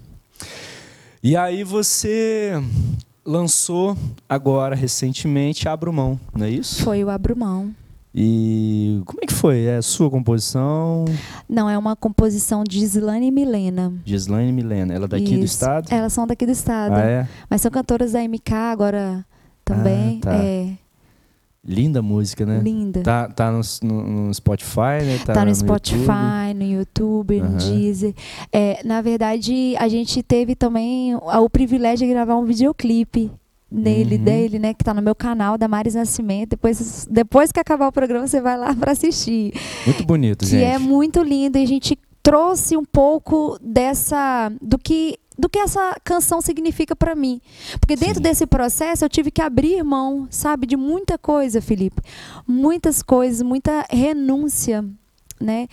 E 1.23 1.37
aí 1.37 1.63
você 1.65 2.53
lançou 3.25 3.97
agora 4.29 4.75
recentemente 4.75 5.69
Abro 5.69 5.93
Mão, 5.93 6.19
não 6.35 6.47
é 6.47 6.51
isso? 6.51 6.83
Foi 6.83 7.05
o 7.05 7.11
Abro 7.11 7.37
Mão. 7.37 7.75
E 8.15 9.01
como 9.07 9.21
é 9.23 9.27
que 9.27 9.33
foi? 9.33 9.67
É 9.67 9.77
a 9.77 9.83
sua 9.83 10.11
composição? 10.11 11.05
Não, 11.49 11.71
é 11.71 11.79
uma 11.79 11.95
composição 11.95 12.65
de 12.65 12.81
Islane 12.81 13.29
e 13.29 13.31
Milena. 13.31 13.93
Gislaine 14.05 14.53
Milena, 14.53 14.93
ela 14.93 15.05
é 15.05 15.09
daqui 15.09 15.37
do 15.37 15.45
Isso. 15.45 15.55
estado? 15.55 15.93
Elas 15.93 16.13
são 16.13 16.27
daqui 16.27 16.45
do 16.45 16.51
estado. 16.51 16.95
Ah, 16.95 17.05
é? 17.05 17.29
Mas 17.49 17.61
são 17.61 17.71
cantoras 17.71 18.13
da 18.13 18.21
MK 18.21 18.53
agora 18.53 19.25
também. 19.65 20.21
Ah, 20.25 20.27
tá. 20.27 20.35
É, 20.35 20.73
Linda 21.63 22.01
música, 22.01 22.47
né? 22.47 22.59
linda. 22.65 23.03
Tá, 23.03 23.29
tá 23.29 23.53
no, 23.53 23.61
no- 23.83 24.03
no 24.27 24.35
Spotify, 24.35 25.05
né? 25.05 25.19
Tá, 25.27 25.35
no 25.45 25.51
YouTube. 25.51 25.57
Spotify, 25.69 26.55
no 26.57 26.65
YouTube, 26.65 27.39
Aham. 27.41 27.51
no 27.51 27.59
Deezer. 27.59 28.15
É, 28.51 28.81
na 28.83 29.03
verdade, 29.03 29.75
a 29.79 29.87
gente 29.87 30.23
teve 30.23 30.55
também 30.55 31.15
o, 31.15 31.51
privilégio 31.51 32.07
de 32.07 32.13
gravar 32.15 32.37
um 32.37 32.45
videoclipe 32.47 33.31
nele, 33.71 34.17
Uhum. 34.17 34.25
dele, 34.25 34.59
né? 34.59 34.73
Que 34.73 34.83
tá 34.83 34.95
no 34.95 35.03
meu 35.03 35.15
canal, 35.15 35.59
da 35.59 35.69
Maris 35.69 35.95
Nascimento. 35.95 36.51
Depois, 36.51 37.07
depois 37.11 37.53
que 37.53 37.61
acabar 37.61 37.89
o 37.89 37.93
programa, 37.93 38.27
você 38.27 38.41
vai 38.41 38.57
lá 38.57 38.73
para 38.75 38.93
assistir. 38.93 39.53
Muito 39.85 40.05
bonito, 40.07 40.39
que 40.47 40.53
gente. 40.53 40.65
é 40.65 40.79
muito 40.79 41.23
lindo 41.23 41.59
e 41.59 41.63
a 41.63 41.67
gente 41.67 41.97
trouxe 42.23 42.75
um 42.77 42.85
pouco 42.85 43.59
dessa 43.63 44.51
do 44.63 44.79
que 44.79 45.19
do 45.41 45.49
que 45.49 45.59
essa 45.59 45.97
canção 46.05 46.41
significa 46.41 46.95
para 46.95 47.15
mim. 47.15 47.41
Porque 47.81 47.97
dentro 47.97 48.17
Sim. 48.17 48.23
desse 48.23 48.47
processo 48.47 49.05
eu 49.05 49.09
tive 49.09 49.31
que 49.31 49.41
abrir 49.41 49.83
mão, 49.83 50.29
sabe, 50.31 50.67
de 50.67 50.77
muita 50.77 51.17
coisa, 51.17 51.61
Felipe. 51.61 52.03
Muitas 52.47 53.03
coisas, 53.03 53.43
muita 53.43 53.87
renúncia, 53.91 54.85
né? 55.41 55.67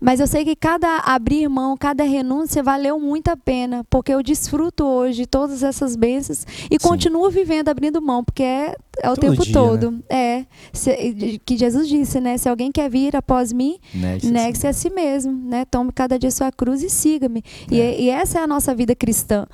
Mas 0.00 0.18
eu 0.20 0.26
sei 0.26 0.44
que 0.44 0.56
cada 0.56 0.98
abrir 1.04 1.48
mão, 1.48 1.76
cada 1.76 2.02
renúncia 2.04 2.62
valeu 2.62 2.98
muito 2.98 3.28
a 3.28 3.36
pena, 3.36 3.84
porque 3.90 4.12
eu 4.12 4.22
desfruto 4.22 4.84
hoje 4.84 5.26
todas 5.26 5.62
essas 5.62 5.94
bênçãos 5.96 6.46
e 6.70 6.74
Sim. 6.80 6.88
continuo 6.88 7.30
vivendo 7.30 7.68
abrindo 7.68 8.00
mão, 8.00 8.24
porque 8.24 8.42
é, 8.42 8.74
é 9.02 9.10
o 9.10 9.14
Todo 9.14 9.20
tempo 9.20 9.42
dia, 9.44 9.52
todo. 9.52 10.02
É, 10.08 10.44
Se- 10.72 11.40
que 11.44 11.56
Jesus 11.56 11.88
disse, 11.88 12.20
né? 12.20 12.38
Se 12.38 12.48
alguém 12.48 12.72
quer 12.72 12.88
vir 12.88 13.14
após 13.14 13.52
mim, 13.52 13.78
Negue-se 13.94 14.66
a 14.66 14.72
si 14.72 14.90
mesmo, 14.90 15.32
né? 15.32 15.64
Tome 15.64 15.92
cada 15.92 16.18
dia 16.18 16.30
sua 16.30 16.50
cruz 16.50 16.82
e 16.82 16.88
siga-me. 16.90 17.42
E, 17.70 17.80
É. 17.80 18.00
e 18.00 18.08
essa 18.10 18.38
é 18.38 18.42
a 18.42 18.46
nossa 18.46 18.74
vida 18.74 18.94
cristã, 18.94 19.46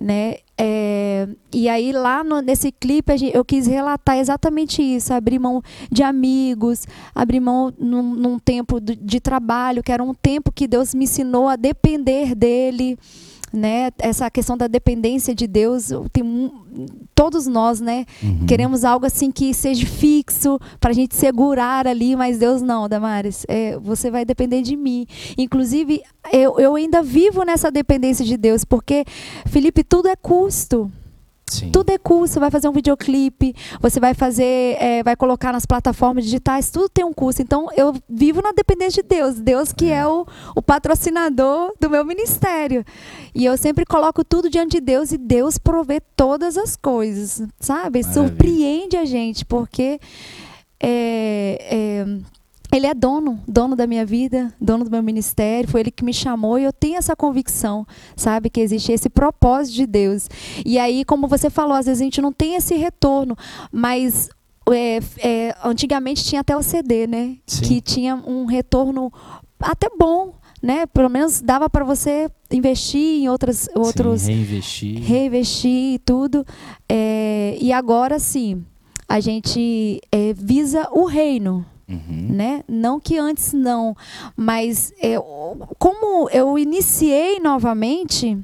né? 0.00 0.36
É, 0.56 1.26
e 1.52 1.68
aí 1.68 1.92
lá 1.92 2.22
no- 2.22 2.40
nesse 2.40 2.70
clipe 2.70 3.16
gente- 3.16 3.34
eu 3.36 3.44
quis 3.44 3.66
relatar 3.66 4.16
exatamente 4.18 4.80
isso, 4.82 5.12
abrir 5.12 5.38
mão 5.38 5.62
de 5.90 6.02
amigos, 6.02 6.86
abrir 7.14 7.40
mão 7.40 7.72
num, 7.78 8.02
num 8.14 8.38
tempo 8.38 8.80
de, 8.80 8.94
de 8.94 9.18
trabalho, 9.20 9.82
que 9.82 9.90
era 9.90 10.02
um 10.02 10.14
tempo 10.14 10.52
que 10.52 10.68
Deus 10.68 10.94
me 10.94 11.04
ensinou 11.04 11.48
a 11.48 11.56
depender 11.56 12.34
dele, 12.34 12.96
né? 13.52 13.90
Essa 13.98 14.30
questão 14.30 14.56
da 14.56 14.66
dependência 14.66 15.34
de 15.34 15.46
Deus, 15.46 15.90
tem 16.12 16.22
um- 16.22 16.50
todos 17.14 17.46
nós, 17.46 17.80
né? 17.80 18.04
Uhum. 18.22 18.46
Queremos 18.46 18.84
algo 18.84 19.04
assim 19.06 19.30
que 19.30 19.52
seja 19.52 19.86
fixo 19.86 20.58
para 20.80 20.90
a 20.90 20.94
gente 20.94 21.14
segurar 21.14 21.86
ali, 21.86 22.16
mas 22.16 22.38
Deus 22.38 22.62
não, 22.62 22.88
Damares. 22.88 23.44
É, 23.48 23.78
você 23.78 24.10
vai 24.10 24.24
depender 24.24 24.62
de 24.62 24.76
mim. 24.76 25.06
Inclusive, 25.36 26.02
eu, 26.32 26.58
eu 26.58 26.74
ainda 26.74 27.02
vivo 27.02 27.44
nessa 27.44 27.70
dependência 27.70 28.24
de 28.24 28.36
Deus, 28.36 28.64
porque, 28.64 29.04
Felipe, 29.46 29.84
tudo 29.84 30.08
é 30.08 30.16
custo. 30.16 30.90
Sim. 31.46 31.70
Tudo 31.70 31.90
é. 31.90 31.98
Você 32.02 32.38
vai 32.38 32.50
fazer 32.50 32.68
um 32.68 32.72
videoclipe, 32.72 33.54
você 33.80 34.00
vai 34.00 34.12
fazer, 34.12 34.76
é, 34.78 35.02
vai 35.02 35.16
colocar 35.16 35.52
nas 35.52 35.64
plataformas 35.64 36.24
digitais, 36.24 36.70
tudo 36.70 36.88
tem 36.88 37.04
um 37.04 37.12
custo. 37.12 37.40
Então, 37.40 37.68
eu 37.76 37.94
vivo 38.08 38.42
na 38.42 38.52
dependência 38.52 39.02
de 39.02 39.08
Deus. 39.08 39.40
Deus 39.40 39.72
que 39.72 39.90
é 39.90 40.06
o, 40.06 40.26
o 40.54 40.62
patrocinador 40.62 41.72
do 41.80 41.88
meu 41.88 42.04
ministério. 42.04 42.84
E 43.34 43.44
eu 43.44 43.56
sempre 43.56 43.84
coloco 43.86 44.24
tudo 44.24 44.50
diante 44.50 44.72
de 44.72 44.80
Deus 44.80 45.12
e 45.12 45.18
Deus 45.18 45.58
provê 45.58 46.00
todas 46.16 46.58
as 46.58 46.76
coisas, 46.76 47.42
sabe? 47.60 48.02
Maravilha. 48.02 48.12
Surpreende 48.12 48.96
a 48.96 49.04
gente, 49.04 49.44
porque 49.44 49.98
é, 50.82 51.58
é, 51.60 52.06
ele 52.72 52.86
é 52.86 52.94
dono, 52.94 53.38
dono 53.46 53.76
da 53.76 53.86
minha 53.86 54.04
vida, 54.04 54.52
dono 54.58 54.84
do 54.84 54.90
meu 54.90 55.02
ministério, 55.02 55.68
foi 55.68 55.80
ele 55.80 55.90
que 55.90 56.04
me 56.04 56.12
chamou 56.12 56.58
e 56.58 56.64
eu 56.64 56.72
tenho 56.72 56.96
essa 56.96 57.14
convicção, 57.14 57.86
sabe, 58.16 58.48
que 58.48 58.60
existe 58.60 58.90
esse 58.92 59.10
propósito 59.10 59.74
de 59.74 59.86
Deus. 59.86 60.28
E 60.64 60.78
aí, 60.78 61.04
como 61.04 61.28
você 61.28 61.50
falou, 61.50 61.74
às 61.76 61.84
vezes 61.84 62.00
a 62.00 62.04
gente 62.04 62.22
não 62.22 62.32
tem 62.32 62.54
esse 62.54 62.74
retorno, 62.74 63.36
mas 63.70 64.30
é, 64.70 65.00
é, 65.18 65.56
antigamente 65.62 66.24
tinha 66.24 66.40
até 66.40 66.56
o 66.56 66.62
CD, 66.62 67.06
né? 67.06 67.36
Sim. 67.46 67.62
Que 67.62 67.80
tinha 67.80 68.16
um 68.16 68.46
retorno 68.46 69.12
até 69.60 69.88
bom, 69.98 70.34
né? 70.62 70.86
Pelo 70.86 71.10
menos 71.10 71.40
dava 71.40 71.68
para 71.68 71.84
você 71.84 72.30
investir 72.50 73.22
em 73.22 73.28
outras, 73.28 73.68
outros, 73.74 74.22
Sim, 74.22 74.32
reinvestir. 74.32 75.02
reinvestir 75.02 75.94
e 75.94 75.98
tudo. 75.98 76.46
É, 76.88 77.56
e 77.60 77.70
agora 77.72 78.18
sim, 78.18 78.64
a 79.08 79.20
gente 79.20 80.00
é, 80.10 80.32
visa 80.32 80.88
o 80.92 81.04
reino, 81.04 81.66
Uhum. 81.88 82.26
né? 82.30 82.62
Não 82.68 82.98
que 83.00 83.18
antes 83.18 83.52
não, 83.52 83.94
mas 84.36 84.92
é, 85.00 85.18
o- 85.18 85.56
como 85.78 86.28
eu 86.30 86.58
iniciei 86.58 87.38
novamente, 87.40 88.38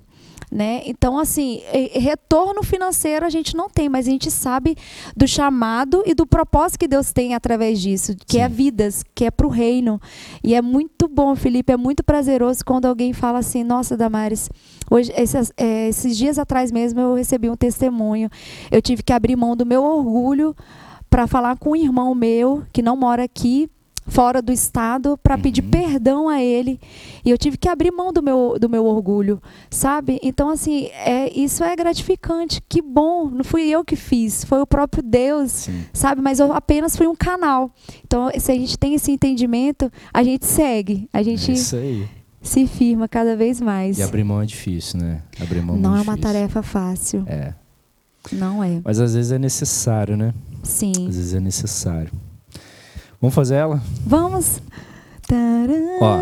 né? 0.51 0.83
Então 0.87 1.19
assim, 1.19 1.61
é, 1.73 1.99
retorno 1.99 2.63
financeiro 2.63 3.25
a 3.25 3.29
gente 3.31 3.55
não 3.57 3.69
tem, 3.69 3.89
mas 3.89 4.07
a 4.09 4.11
gente 4.11 4.31
sabe 4.31 4.77
do 5.17 5.27
chamado 5.29 6.03
e 6.07 6.15
do 6.15 6.27
propósito 6.27 6.81
que 6.81 6.89
Deus 6.89 7.13
tem 7.13 7.35
através 7.35 7.81
disso, 7.81 8.15
que 8.27 8.39
é 8.39 8.49
Sim. 8.49 8.55
vidas, 8.55 9.05
que 9.15 9.25
é 9.27 9.31
para 9.31 9.47
o 9.47 9.51
reino. 9.51 10.01
E 10.43 10.55
é 10.55 10.63
muito 10.63 11.07
bom, 11.07 11.37
Felipe, 11.37 11.73
é 11.73 11.77
muito 11.77 12.03
prazeroso 12.03 12.65
quando 12.65 12.87
alguém 12.87 13.13
fala 13.13 13.39
assim, 13.41 13.63
nossa, 13.63 13.95
Damares, 13.97 14.49
hoje 14.91 15.13
esses, 15.17 15.53
é, 15.57 15.89
esses 15.89 16.17
dias 16.17 16.39
atrás 16.39 16.73
mesmo 16.73 16.99
eu 17.01 17.15
recebi 17.15 17.49
um 17.51 17.57
testemunho. 17.57 18.31
Eu 18.71 18.81
tive 18.81 19.03
que 19.03 19.13
abrir 19.13 19.37
mão 19.37 19.55
do 19.55 19.67
meu 19.67 19.83
orgulho 19.85 20.57
para 21.11 21.27
falar 21.27 21.57
com 21.57 21.71
um 21.71 21.77
irmão 21.77 22.15
meu 22.15 22.63
que 22.73 22.83
não 22.83 22.97
mora 22.97 23.25
aqui, 23.25 23.69
fora 24.07 24.41
do 24.41 24.51
estado, 24.51 25.19
para 25.23 25.37
pedir 25.37 25.63
Uhum. 25.63 25.71
perdão 25.71 26.29
a 26.31 26.43
ele. 26.43 26.81
E 27.23 27.29
eu 27.31 27.37
tive 27.37 27.59
que 27.59 27.69
abrir 27.69 27.91
mão 27.91 28.11
do 28.11 28.23
meu, 28.23 28.57
do 28.59 28.67
meu 28.67 28.87
orgulho, 28.87 29.39
sabe? 29.71 30.19
Então, 30.23 30.49
assim, 30.49 30.87
é, 30.95 31.31
isso 31.39 31.63
é 31.63 31.77
gratificante. 31.77 32.63
Que 32.67 32.81
bom, 32.81 33.29
não 33.29 33.45
fui 33.45 33.69
eu 33.69 33.85
que 33.85 33.97
fiz, 33.97 34.45
foi 34.45 34.63
o 34.63 34.67
próprio 34.67 35.03
Deus, 35.03 35.51
Sim. 35.53 35.85
sabe? 35.93 36.23
Mas 36.23 36.41
eu 36.41 36.53
apenas 36.55 36.97
fui 36.97 37.07
um 37.07 37.15
canal. 37.15 37.71
Então, 38.03 38.31
se 38.39 38.51
a 38.51 38.55
gente 38.55 38.79
tem 38.79 38.95
esse 38.95 39.13
entendimento, 39.13 39.93
a 40.13 40.23
gente 40.23 40.47
segue, 40.47 41.07
a 41.13 41.21
É 41.21 41.25
gente 41.25 41.53
isso 41.53 41.77
aí. 41.77 42.09
se 42.41 42.67
firma 42.67 43.07
cada 43.09 43.37
vez 43.37 43.61
mais. 43.61 43.99
E 43.99 44.03
abrir 44.03 44.25
mão 44.25 44.41
é 44.41 44.47
difícil, 44.47 45.01
né? 45.01 45.21
Abrir 45.39 45.61
mão 45.61 45.77
Não 45.77 45.91
é 45.91 45.97
muito 45.97 46.09
uma 46.09 46.17
difícil. 46.17 46.33
tarefa 46.35 46.63
fácil. 46.63 47.25
É. 47.27 47.53
Não 48.33 48.65
é. 48.65 48.81
Mas 48.85 48.99
às 49.01 49.15
vezes 49.15 49.33
é 49.33 49.39
necessário, 49.39 50.17
né? 50.17 50.33
Sim. 50.63 51.09
Às 51.09 51.17
vezes 51.17 51.35
é 51.35 51.41
necessário. 51.41 52.11
Vamos 53.21 53.35
fazer 53.35 53.57
ela? 53.57 53.83
Vamos. 54.07 54.61
Ó, 56.01 56.21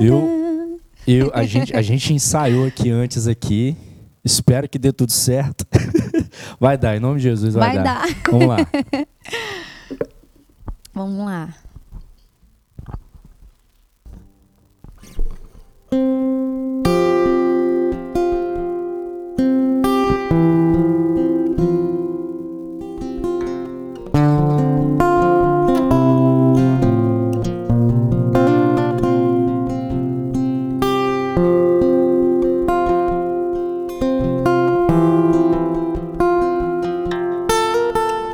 eu, 0.00 0.80
eu 1.06 1.30
a, 1.34 1.44
gente, 1.44 1.76
a 1.76 1.82
gente 1.82 2.12
ensaiou 2.12 2.66
aqui 2.66 2.90
antes 2.90 3.26
aqui. 3.26 3.76
Espero 4.24 4.68
que 4.68 4.78
dê 4.78 4.92
tudo 4.92 5.12
certo. 5.12 5.66
Vai 6.58 6.78
dar, 6.78 6.96
em 6.96 7.00
nome 7.00 7.16
de 7.16 7.24
Jesus 7.24 7.54
vai, 7.54 7.74
vai 7.74 7.84
dar. 7.84 8.06
dar. 8.06 8.30
Vamos 8.30 8.46
lá. 8.46 8.56
Vamos 10.94 11.24
lá. 11.24 11.54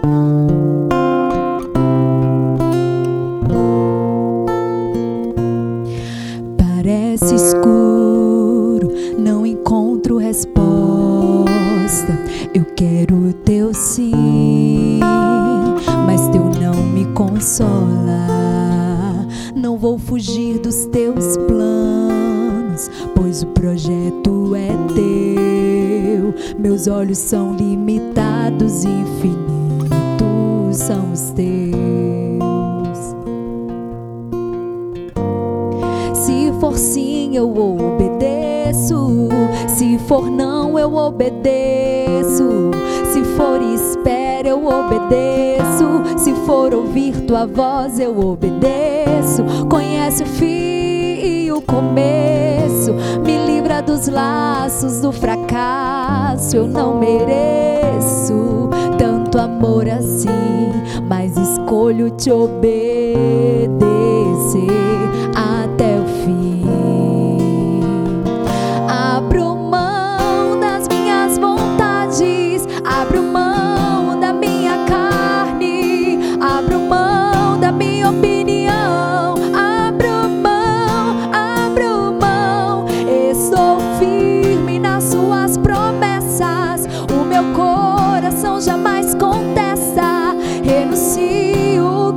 Música 0.03 0.58
tua 47.29 47.45
voz, 47.45 48.01
eu 48.01 48.19
obedeço. 48.19 49.45
Conhece 49.69 50.23
o 50.23 50.27
fim 50.27 50.47
e 50.47 51.53
o 51.53 51.61
começo. 51.61 52.95
Me 53.23 53.37
livra 53.45 53.83
dos 53.83 54.09
laços 54.09 55.03
do 55.03 55.13
fracasso. 55.13 56.57
Eu 56.57 56.67
não 56.67 56.99
mereço 56.99 58.71
tanto 58.97 59.39
amor 59.39 59.87
assim, 59.91 60.73
mas 61.07 61.37
escolho 61.37 62.11
te 62.13 62.31
obedecer 62.31 62.78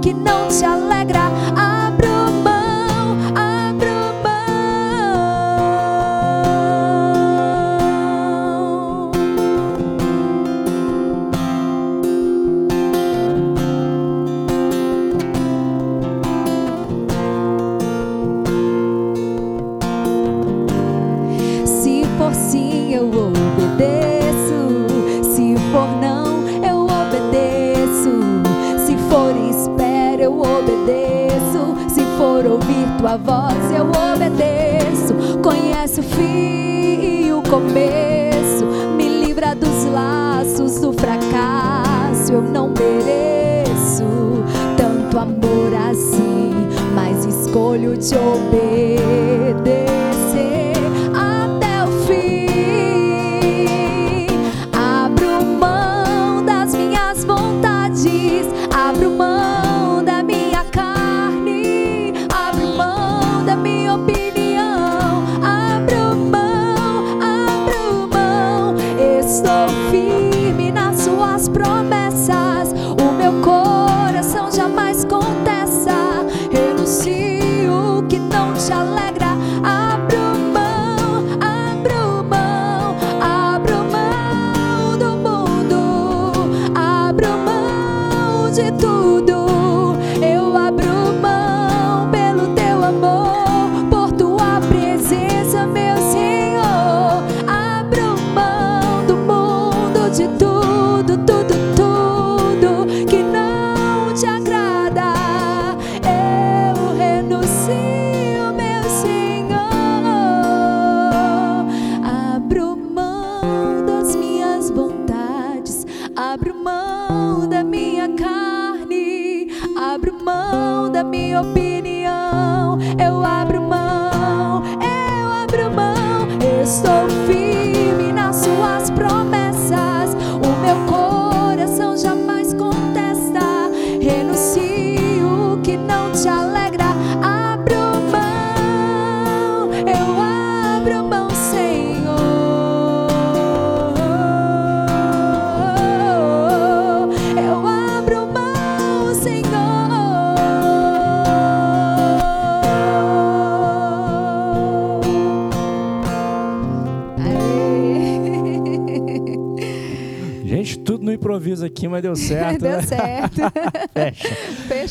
que 0.02 0.14
não 0.14 0.48
te 0.48 0.66
alegra, 0.66 1.30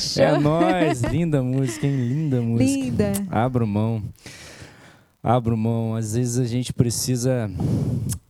Fechou. 0.00 0.22
É 0.24 0.38
nóis. 0.38 1.02
Linda 1.02 1.42
música, 1.42 1.86
hein? 1.86 1.96
Linda 2.08 2.40
música. 2.40 2.70
Linda. 2.70 3.12
Abro 3.30 3.66
mão. 3.66 4.02
Abro 5.22 5.56
mão. 5.56 5.94
Às 5.94 6.14
vezes 6.14 6.38
a 6.38 6.44
gente 6.44 6.72
precisa 6.72 7.50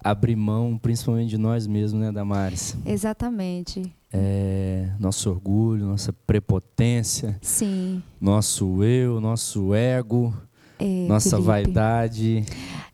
abrir 0.03 0.37
mão, 0.37 0.77
principalmente 0.77 1.31
de 1.31 1.39
nós 1.39 1.67
mesmos, 1.67 2.01
né, 2.03 2.11
Damares? 2.13 2.77
Exatamente. 2.85 3.83
É, 4.13 4.89
nosso 4.99 5.31
orgulho, 5.31 5.87
nossa 5.87 6.13
prepotência, 6.13 7.39
Sim. 7.41 8.03
nosso 8.21 8.83
eu, 8.83 9.21
nosso 9.21 9.73
ego, 9.73 10.35
É, 10.81 11.07
nossa 11.07 11.31
Felipe. 11.31 11.47
vaidade. 11.47 12.45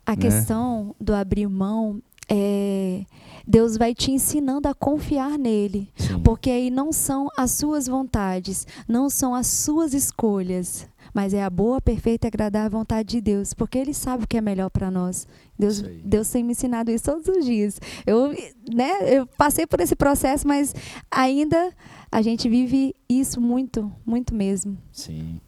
A 0.05 0.11
né? 0.11 0.17
questão 0.17 0.95
do 1.01 1.15
abrir 1.15 1.47
mão 1.47 1.99
é 2.29 3.05
Deus 3.49 3.77
vai 3.77 3.95
te 3.95 4.11
ensinando 4.11 4.67
a 4.67 4.73
confiar 4.73 5.37
nele, 5.39 5.89
Sim. 5.95 6.19
porque 6.19 6.49
aí 6.49 6.69
não 6.69 6.91
são 6.91 7.29
as 7.37 7.51
suas 7.51 7.87
vontades, 7.87 8.67
não 8.85 9.09
são 9.09 9.33
as 9.33 9.47
suas 9.47 9.93
escolhas, 9.93 10.85
mas 11.13 11.33
é 11.33 11.41
a 11.41 11.49
boa, 11.49 11.79
perfeita 11.79 12.27
e 12.27 12.29
agradável 12.29 12.77
vontade 12.77 13.07
de 13.07 13.21
Deus, 13.21 13.53
porque 13.53 13.77
ele 13.77 13.93
sabe 13.93 14.25
o 14.25 14.27
que 14.27 14.35
é 14.35 14.41
melhor 14.41 14.69
para 14.69 14.91
nós. 14.91 15.25
Deus. 15.57 15.81
Deus 16.03 16.29
tem 16.29 16.43
me 16.43 16.51
ensinado 16.51 16.91
isso 16.91 17.05
todos 17.05 17.25
os 17.27 17.45
dias. 17.45 17.79
Eu, 18.05 18.35
né, 18.73 19.15
eu 19.15 19.25
passei 19.25 19.65
por 19.65 19.79
esse 19.79 19.95
processo, 19.95 20.45
mas 20.45 20.75
ainda 21.09 21.71
a 22.11 22.21
gente 22.21 22.49
vive 22.49 22.93
isso 23.07 23.39
muito, 23.39 23.89
muito 24.05 24.35
mesmo. 24.35 24.77
Sim. 24.91 25.39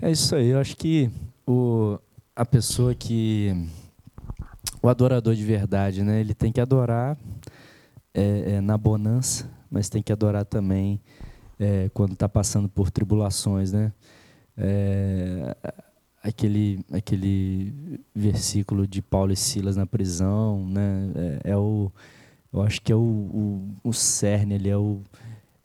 É 0.00 0.10
isso 0.10 0.34
aí. 0.34 0.48
Eu 0.48 0.58
acho 0.58 0.76
que 0.76 1.08
o, 1.46 1.98
a 2.34 2.44
pessoa 2.44 2.94
que. 2.94 3.54
O 4.82 4.88
adorador 4.88 5.34
de 5.34 5.44
verdade, 5.44 6.02
né? 6.02 6.20
Ele 6.20 6.34
tem 6.34 6.52
que 6.52 6.60
adorar 6.60 7.16
é, 8.14 8.54
é, 8.54 8.60
na 8.60 8.76
bonança, 8.76 9.50
mas 9.70 9.88
tem 9.88 10.02
que 10.02 10.12
adorar 10.12 10.44
também 10.44 11.00
é, 11.58 11.88
quando 11.94 12.12
está 12.12 12.28
passando 12.28 12.68
por 12.68 12.90
tribulações, 12.90 13.72
né? 13.72 13.92
É, 14.56 15.56
aquele, 16.22 16.84
aquele 16.92 18.00
versículo 18.14 18.86
de 18.86 19.02
Paulo 19.02 19.32
e 19.32 19.36
Silas 19.36 19.76
na 19.76 19.86
prisão, 19.86 20.66
né? 20.68 21.10
É, 21.44 21.50
é 21.52 21.56
o, 21.56 21.90
eu 22.52 22.62
acho 22.62 22.80
que 22.82 22.92
é 22.92 22.96
o, 22.96 22.98
o, 22.98 23.68
o 23.82 23.92
cerne, 23.92 24.54
ele 24.54 24.68
é 24.68 24.76
o, 24.76 25.02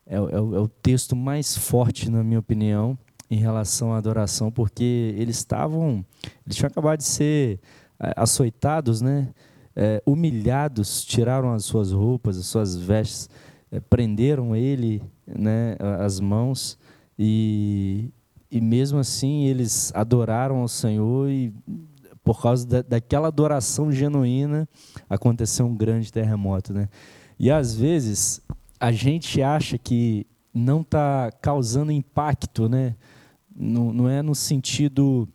é, 0.06 0.16
é, 0.16 0.20
o, 0.20 0.56
é 0.56 0.60
o 0.60 0.68
texto 0.68 1.16
mais 1.16 1.58
forte, 1.58 2.10
na 2.10 2.24
minha 2.24 2.40
opinião, 2.40 2.98
em 3.30 3.38
relação 3.38 3.94
à 3.94 3.98
adoração, 3.98 4.50
porque 4.50 5.14
eles 5.18 5.38
estavam, 5.38 6.06
eles 6.46 6.56
tinham 6.56 6.68
acabado 6.68 7.00
de 7.00 7.06
ser 7.06 7.60
é, 7.60 7.60
açoitados, 8.00 9.02
né? 9.02 9.30
É, 9.76 10.02
humilhados, 10.06 11.06
tiraram 11.06 11.54
as 11.54 11.66
suas 11.66 11.92
roupas, 11.92 12.38
as 12.38 12.48
suas 12.48 12.76
vestes, 12.76 13.30
é, 13.72 13.80
prenderam 13.80 14.56
ele, 14.56 15.04
né, 15.28 15.76
as 16.00 16.20
mãos 16.20 16.80
e, 17.18 18.10
e 18.50 18.60
mesmo 18.60 18.98
assim 18.98 19.46
eles 19.46 19.92
adoraram 19.94 20.58
ao 20.58 20.68
Senhor 20.68 21.30
e 21.30 21.54
por 22.24 22.42
causa 22.42 22.68
da, 22.68 22.82
daquela 22.82 23.28
adoração 23.28 23.92
genuína 23.92 24.68
aconteceu 25.10 25.66
um 25.66 25.76
grande 25.76 26.12
terremoto, 26.12 26.74
né? 26.74 26.90
E 27.40 27.52
às 27.52 27.74
vezes 27.76 28.42
a 28.80 28.92
gente 28.92 29.42
acha 29.42 29.78
que 29.78 30.26
não 30.54 30.82
está 30.82 31.32
causando 31.42 31.92
impacto, 31.92 32.68
né? 32.68 32.96
Não, 33.56 33.94
não, 33.94 34.10
é 34.10 34.22
no 34.22 34.36
sentido 34.36 35.28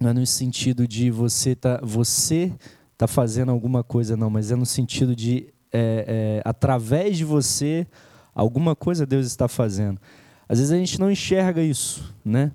não 0.00 0.10
é 0.10 0.12
no 0.12 0.26
sentido 0.26 0.86
de 0.86 1.10
você 1.10 1.54
tá 1.54 1.80
você 1.82 2.52
tá 2.96 3.06
fazendo 3.06 3.50
alguma 3.50 3.82
coisa 3.82 4.16
não, 4.16 4.30
mas 4.30 4.50
é 4.50 4.56
no 4.56 4.66
sentido 4.66 5.14
de 5.14 5.52
é, 5.72 6.04
é, 6.06 6.42
através 6.44 7.16
de 7.16 7.24
você 7.24 7.86
alguma 8.34 8.74
coisa 8.74 9.06
Deus 9.06 9.26
está 9.26 9.48
fazendo. 9.48 10.00
Às 10.48 10.58
vezes 10.58 10.72
a 10.72 10.76
gente 10.76 11.00
não 11.00 11.10
enxerga 11.10 11.62
isso, 11.62 12.14
né? 12.24 12.52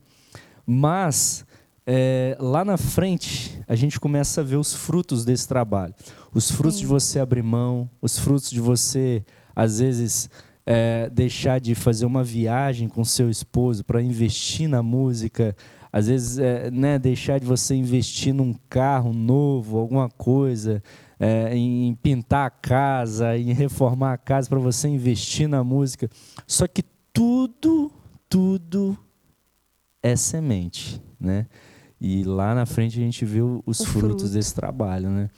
Mas 0.65 1.45
é, 1.85 2.37
lá 2.39 2.63
na 2.63 2.77
frente 2.77 3.59
a 3.67 3.75
gente 3.75 3.99
começa 3.99 4.41
a 4.41 4.43
ver 4.43 4.57
os 4.57 4.73
frutos 4.73 5.25
desse 5.25 5.47
trabalho, 5.47 5.93
os 6.33 6.51
frutos 6.51 6.75
Sim. 6.75 6.81
de 6.81 6.87
você 6.87 7.19
abrir 7.19 7.43
mão, 7.43 7.89
os 8.01 8.19
frutos 8.19 8.49
de 8.49 8.59
você 8.59 9.23
às 9.55 9.79
vezes 9.79 10.29
é, 10.65 11.09
deixar 11.09 11.59
de 11.59 11.73
fazer 11.73 12.05
uma 12.05 12.23
viagem 12.23 12.87
com 12.87 13.03
seu 13.03 13.29
esposo 13.29 13.83
para 13.83 14.01
investir 14.01 14.69
na 14.69 14.83
música, 14.83 15.55
às 15.91 16.07
vezes 16.07 16.37
é, 16.37 16.69
né, 16.69 16.99
deixar 16.99 17.39
de 17.39 17.45
você 17.45 17.75
investir 17.75 18.33
num 18.33 18.53
carro 18.69 19.13
novo, 19.13 19.77
alguma 19.77 20.09
coisa, 20.09 20.83
é, 21.19 21.55
em 21.55 21.93
pintar 21.95 22.47
a 22.47 22.49
casa, 22.49 23.37
em 23.37 23.51
reformar 23.53 24.13
a 24.13 24.17
casa 24.17 24.47
para 24.47 24.59
você 24.59 24.87
investir 24.87 25.47
na 25.47 25.63
música. 25.63 26.09
Só 26.47 26.67
que 26.67 26.83
tudo, 27.11 27.91
tudo 28.29 28.97
é 30.01 30.15
semente, 30.15 31.01
né? 31.19 31.47
E 31.99 32.23
lá 32.23 32.55
na 32.55 32.65
frente 32.65 32.97
a 32.97 33.03
gente 33.03 33.25
vê 33.25 33.41
os 33.41 33.83
frutos 33.83 34.21
fruto. 34.21 34.29
desse 34.29 34.55
trabalho, 34.55 35.09
né? 35.09 35.29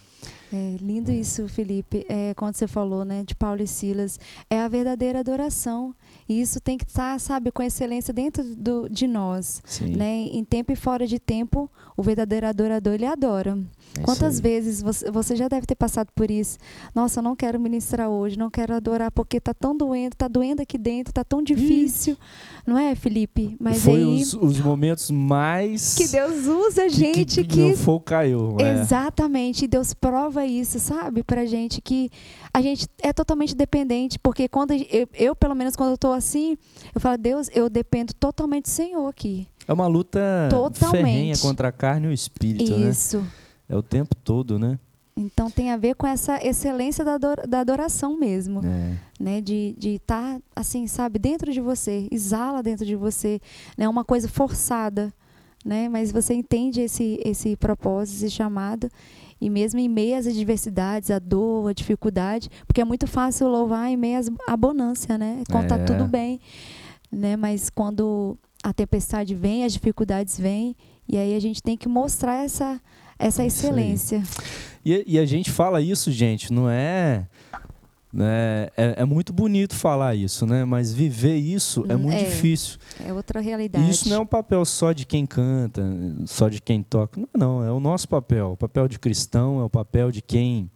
É 0.53 0.75
lindo 0.81 1.11
isso, 1.11 1.47
Felipe. 1.47 2.05
É, 2.09 2.33
quando 2.33 2.55
você 2.55 2.67
falou, 2.67 3.05
né, 3.05 3.23
de 3.23 3.33
Paulo 3.33 3.61
e 3.61 3.67
Silas, 3.67 4.19
é 4.49 4.59
a 4.59 4.67
verdadeira 4.67 5.19
adoração. 5.19 5.95
E 6.27 6.41
isso 6.41 6.59
tem 6.59 6.77
que 6.77 6.83
estar, 6.83 7.19
sabe, 7.19 7.51
com 7.51 7.63
excelência 7.63 8.13
dentro 8.13 8.43
do, 8.55 8.89
de 8.89 9.07
nós, 9.07 9.61
Sim. 9.65 9.95
né? 9.95 10.27
Em 10.31 10.43
tempo 10.43 10.71
e 10.71 10.75
fora 10.75 11.07
de 11.07 11.19
tempo, 11.19 11.69
o 11.95 12.03
verdadeiro 12.03 12.47
adorador 12.47 12.93
ele 12.93 13.05
adora. 13.05 13.57
É 13.99 14.03
Quantas 14.03 14.39
vezes 14.39 14.81
você, 14.81 15.11
você, 15.11 15.35
já 15.35 15.47
deve 15.47 15.65
ter 15.65 15.75
passado 15.75 16.09
por 16.15 16.31
isso? 16.31 16.57
Nossa, 16.95 17.19
eu 17.19 17.23
não 17.23 17.35
quero 17.35 17.59
ministrar 17.59 18.09
hoje, 18.09 18.37
não 18.37 18.49
quero 18.49 18.73
adorar 18.73 19.11
porque 19.11 19.37
está 19.37 19.53
tão 19.53 19.75
doendo, 19.75 20.13
está 20.13 20.27
doendo 20.27 20.61
aqui 20.61 20.77
dentro, 20.77 21.11
está 21.11 21.23
tão 21.23 21.43
difícil, 21.43 22.17
não 22.65 22.77
é, 22.77 22.95
Felipe? 22.95 23.55
Mas 23.59 23.83
Foi 23.83 23.95
aí 23.95 24.21
os, 24.21 24.33
os, 24.33 24.59
momentos 24.59 25.11
mais 25.11 25.95
que 25.95 26.07
Deus 26.07 26.45
usa 26.45 26.83
a 26.83 26.87
gente 26.87 27.43
que, 27.43 27.43
que, 27.43 27.71
que... 27.71 27.75
fogo 27.77 28.05
caiu. 28.05 28.55
É. 28.59 28.79
Exatamente, 28.81 29.65
e 29.65 29.67
Deus 29.67 29.93
prova 29.93 30.40
isso, 30.45 30.79
sabe, 30.79 31.23
para 31.23 31.45
gente 31.45 31.81
que 31.81 32.09
a 32.53 32.61
gente 32.61 32.87
é 33.01 33.13
totalmente 33.13 33.55
dependente, 33.55 34.19
porque 34.19 34.47
quando 34.47 34.71
eu, 34.71 35.07
eu 35.13 35.35
pelo 35.35 35.55
menos 35.55 35.75
quando 35.75 35.89
eu 35.89 35.95
estou 35.95 36.13
assim, 36.13 36.57
eu 36.93 37.01
falo 37.01 37.17
Deus, 37.17 37.49
eu 37.53 37.69
dependo 37.69 38.13
totalmente 38.13 38.63
do 38.63 38.69
Senhor 38.69 39.07
aqui. 39.07 39.47
É 39.67 39.73
uma 39.73 39.87
luta 39.87 40.19
totalmente. 40.49 41.03
ferrenha 41.03 41.37
contra 41.37 41.67
a 41.69 41.71
carne 41.71 42.07
e 42.07 42.09
o 42.09 42.13
espírito, 42.13 42.77
né? 42.77 42.89
Isso. 42.89 43.19
né? 43.19 43.27
É 43.69 43.75
o 43.75 43.81
tempo 43.81 44.15
todo, 44.15 44.59
né? 44.59 44.77
Então 45.15 45.51
tem 45.51 45.71
a 45.71 45.77
ver 45.77 45.95
com 45.95 46.07
essa 46.07 46.43
excelência 46.45 47.05
da 47.05 47.59
adoração 47.59 48.17
mesmo, 48.17 48.61
é. 48.65 48.97
né? 49.19 49.41
De 49.41 49.75
estar 49.79 50.35
tá, 50.35 50.41
assim, 50.55 50.87
sabe, 50.87 51.19
dentro 51.19 51.51
de 51.51 51.61
você, 51.61 52.07
exala 52.11 52.63
dentro 52.63 52.85
de 52.85 52.95
você, 52.95 53.39
né? 53.77 53.87
Uma 53.87 54.03
coisa 54.03 54.27
forçada, 54.27 55.13
né? 55.65 55.89
Mas 55.89 56.11
você 56.11 56.33
entende 56.33 56.81
esse 56.81 57.19
esse 57.23 57.55
propósito, 57.55 58.25
esse 58.25 58.31
chamado 58.31 58.89
e 59.39 59.49
mesmo 59.49 59.79
em 59.79 59.89
meio 59.89 60.17
às 60.17 60.27
adversidades, 60.27 61.09
a 61.09 61.17
dor, 61.17 61.69
a 61.69 61.73
dificuldade, 61.73 62.49
porque 62.67 62.79
é 62.79 62.85
muito 62.85 63.07
fácil 63.07 63.47
louvar 63.47 63.89
em 63.89 63.97
meio 63.97 64.19
à 64.47 64.55
bonância, 64.55 65.17
né? 65.17 65.43
Quando 65.49 65.67
tá 65.67 65.77
é. 65.77 65.83
tudo 65.83 66.05
bem, 66.05 66.39
né? 67.11 67.35
Mas 67.35 67.69
quando 67.69 68.37
a 68.63 68.71
tempestade 68.71 69.33
vem, 69.33 69.65
as 69.65 69.73
dificuldades 69.73 70.39
vêm, 70.39 70.75
e 71.07 71.17
aí 71.17 71.35
a 71.35 71.39
gente 71.39 71.61
tem 71.63 71.75
que 71.75 71.89
mostrar 71.89 72.43
essa 72.43 72.79
essa 73.17 73.45
excelência. 73.45 74.23
E, 74.83 75.03
e, 75.05 75.19
a 75.19 75.25
gente 75.27 75.51
fala 75.51 75.79
isso, 75.79 76.11
gente, 76.11 76.51
não 76.51 76.67
é, 76.67 77.27
né, 78.13 78.67
é. 78.75 78.95
É, 78.97 79.05
muito 79.05 79.31
bonito 79.31 79.75
falar 79.75 80.15
isso, 80.15 80.45
né? 80.45 80.65
Mas 80.65 80.93
viver 80.93 81.35
isso 81.35 81.85
é 81.87 81.95
muito 81.95 82.17
é, 82.17 82.23
difícil. 82.23 82.77
É 83.05 83.13
outra 83.13 83.39
realidade. 83.39 83.89
isso 83.89 84.09
não 84.09 84.17
é 84.17 84.19
um 84.19 84.25
papel 84.25 84.65
só 84.65 84.91
de 84.91 85.05
quem 85.05 85.25
canta, 85.25 85.83
só 86.25 86.49
de 86.49 86.61
quem 86.61 86.83
toca. 86.83 87.19
Não, 87.19 87.29
não, 87.33 87.63
é 87.63 87.71
o 87.71 87.79
nosso 87.79 88.07
papel. 88.09 88.51
O 88.51 88.57
papel 88.57 88.87
de 88.87 88.99
cristão 88.99 89.59
é 89.61 89.63
o 89.63 89.69
papel 89.69 90.11
de 90.11 90.21
quem, 90.21 90.69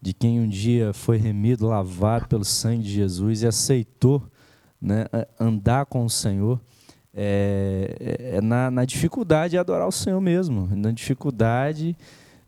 de 0.00 0.12
quem 0.14 0.40
um 0.40 0.48
dia 0.48 0.92
foi 0.92 1.16
remido, 1.16 1.66
lavado 1.66 2.28
pelo 2.28 2.44
sangue 2.44 2.84
de 2.84 2.92
Jesus 2.92 3.42
e 3.42 3.46
aceitou 3.46 4.22
né, 4.80 5.06
andar 5.40 5.86
com 5.86 6.04
o 6.04 6.10
Senhor 6.10 6.60
é, 7.18 7.96
é, 7.98 8.36
é 8.36 8.40
na, 8.42 8.70
na 8.70 8.84
dificuldade 8.84 9.56
é 9.56 9.58
adorar 9.58 9.88
o 9.88 9.92
Senhor 9.92 10.20
mesmo, 10.20 10.68
na 10.76 10.92
dificuldade 10.92 11.96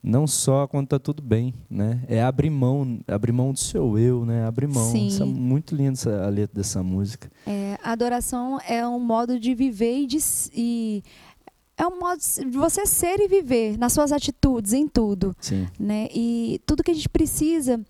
não 0.02 0.26
só 0.26 0.66
quando 0.66 0.84
está 0.84 0.98
tudo 0.98 1.22
bem, 1.22 1.54
né? 1.68 2.02
É 2.08 2.22
abrir 2.22 2.50
mão, 2.50 3.00
abrir 3.06 3.32
mão 3.32 3.52
do 3.52 3.58
seu 3.58 3.98
eu, 3.98 4.24
né? 4.24 4.46
Abrir 4.46 4.68
mão. 4.68 4.90
Sim. 4.90 5.08
Isso 5.08 5.22
é 5.22 5.26
muito 5.26 5.74
lindo 5.74 5.92
essa, 5.92 6.24
a 6.24 6.28
letra 6.28 6.56
dessa 6.56 6.82
música. 6.82 7.30
É, 7.46 7.78
a 7.82 7.92
adoração 7.92 8.58
é 8.66 8.86
um 8.86 9.00
modo 9.00 9.38
de 9.38 9.54
viver 9.54 10.00
e, 10.00 10.06
de, 10.06 10.18
e 10.54 11.02
é 11.76 11.86
um 11.86 11.98
modo 11.98 12.20
de 12.20 12.58
você 12.58 12.86
ser 12.86 13.20
e 13.20 13.28
viver 13.28 13.76
nas 13.78 13.92
suas 13.92 14.12
atitudes, 14.12 14.72
em 14.72 14.86
tudo, 14.86 15.34
Sim. 15.40 15.66
né? 15.78 16.08
E 16.14 16.60
tudo 16.64 16.82
que 16.82 16.90
a 16.90 16.94
gente 16.94 17.08
precisa 17.08 17.80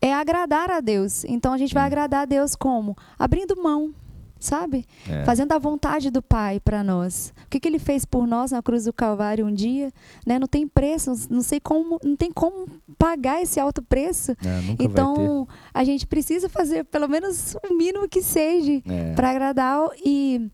é 0.00 0.12
agradar 0.12 0.70
a 0.70 0.80
Deus. 0.80 1.24
Então 1.24 1.52
a 1.52 1.58
gente 1.58 1.74
vai 1.74 1.84
agradar 1.84 2.22
a 2.22 2.26
Deus 2.26 2.54
como 2.54 2.96
abrindo 3.18 3.60
mão 3.60 3.92
sabe? 4.38 4.86
É. 5.08 5.24
Fazendo 5.24 5.52
a 5.52 5.58
vontade 5.58 6.10
do 6.10 6.22
Pai 6.22 6.60
para 6.60 6.82
nós. 6.82 7.32
O 7.44 7.50
que, 7.50 7.60
que 7.60 7.68
Ele 7.68 7.78
fez 7.78 8.04
por 8.04 8.26
nós 8.26 8.52
na 8.52 8.62
cruz 8.62 8.84
do 8.84 8.92
Calvário 8.92 9.46
um 9.46 9.52
dia, 9.52 9.92
né? 10.26 10.38
Não 10.38 10.46
tem 10.46 10.66
preço, 10.66 11.12
não 11.30 11.42
sei 11.42 11.60
como, 11.60 11.98
não 12.02 12.16
tem 12.16 12.30
como 12.30 12.66
pagar 12.98 13.42
esse 13.42 13.58
alto 13.58 13.82
preço. 13.82 14.32
É, 14.32 14.76
então 14.78 15.46
a 15.72 15.84
gente 15.84 16.06
precisa 16.06 16.48
fazer 16.48 16.84
pelo 16.84 17.08
menos 17.08 17.56
o 17.68 17.74
mínimo 17.74 18.08
que 18.08 18.22
seja 18.22 18.82
é. 18.86 19.14
para 19.14 19.30
agradar 19.30 19.88
e 20.04 20.50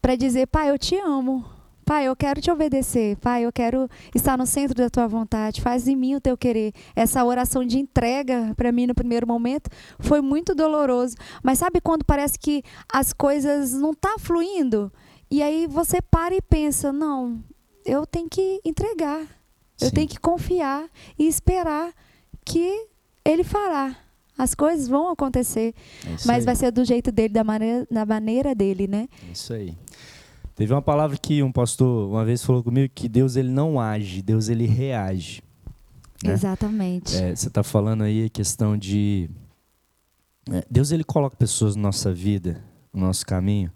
para 0.00 0.16
dizer, 0.16 0.46
Pai, 0.46 0.70
eu 0.70 0.78
te 0.78 0.96
amo. 0.96 1.57
Pai, 1.88 2.04
eu 2.04 2.14
quero 2.14 2.38
te 2.38 2.50
obedecer. 2.50 3.16
Pai, 3.16 3.46
eu 3.46 3.50
quero 3.50 3.88
estar 4.14 4.36
no 4.36 4.46
centro 4.46 4.74
da 4.76 4.90
tua 4.90 5.08
vontade. 5.08 5.62
Faz 5.62 5.88
em 5.88 5.96
mim 5.96 6.14
o 6.14 6.20
teu 6.20 6.36
querer. 6.36 6.74
Essa 6.94 7.24
oração 7.24 7.64
de 7.64 7.78
entrega 7.78 8.52
para 8.58 8.70
mim 8.70 8.86
no 8.86 8.94
primeiro 8.94 9.26
momento 9.26 9.70
foi 9.98 10.20
muito 10.20 10.54
doloroso. 10.54 11.16
Mas 11.42 11.60
sabe 11.60 11.80
quando 11.80 12.04
parece 12.04 12.38
que 12.38 12.62
as 12.92 13.14
coisas 13.14 13.72
não 13.72 13.94
tá 13.94 14.16
fluindo? 14.18 14.92
E 15.30 15.42
aí 15.42 15.66
você 15.66 16.02
para 16.02 16.34
e 16.34 16.42
pensa: 16.42 16.92
não, 16.92 17.42
eu 17.86 18.04
tenho 18.04 18.28
que 18.28 18.60
entregar. 18.66 19.22
Sim. 19.74 19.86
Eu 19.86 19.90
tenho 19.90 20.08
que 20.08 20.20
confiar 20.20 20.84
e 21.18 21.26
esperar 21.26 21.94
que 22.44 22.86
ele 23.24 23.42
fará. 23.42 23.96
As 24.36 24.54
coisas 24.54 24.86
vão 24.86 25.10
acontecer, 25.10 25.74
é 26.04 26.10
mas 26.26 26.40
aí. 26.40 26.42
vai 26.42 26.54
ser 26.54 26.70
do 26.70 26.84
jeito 26.84 27.10
dele, 27.10 27.34
da 27.34 27.42
maneira, 27.42 27.86
da 27.90 28.06
maneira 28.06 28.54
dele, 28.54 28.86
né? 28.86 29.08
É 29.26 29.32
isso 29.32 29.52
aí. 29.52 29.74
Teve 30.58 30.74
uma 30.74 30.82
palavra 30.82 31.16
que 31.16 31.40
um 31.40 31.52
pastor 31.52 32.10
uma 32.10 32.24
vez 32.24 32.44
falou 32.44 32.64
comigo 32.64 32.92
que 32.92 33.08
Deus 33.08 33.36
ele 33.36 33.48
não 33.48 33.80
age, 33.80 34.20
Deus 34.20 34.48
ele 34.48 34.66
reage. 34.66 35.40
Né? 36.20 36.32
Exatamente. 36.32 37.14
É, 37.14 37.32
você 37.32 37.46
está 37.46 37.62
falando 37.62 38.02
aí 38.02 38.24
a 38.24 38.28
questão 38.28 38.76
de 38.76 39.30
é, 40.50 40.64
Deus 40.68 40.90
ele 40.90 41.04
coloca 41.04 41.36
pessoas 41.36 41.76
na 41.76 41.82
nossa 41.82 42.12
vida, 42.12 42.60
no 42.92 43.02
nosso 43.02 43.24
caminho, 43.24 43.70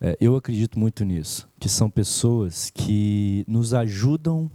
É, 0.00 0.16
eu 0.20 0.34
acredito 0.34 0.80
muito 0.80 1.04
nisso, 1.04 1.48
que 1.60 1.68
são 1.68 1.88
pessoas 1.88 2.70
que 2.70 3.44
nos 3.46 3.72
ajudam 3.72 4.50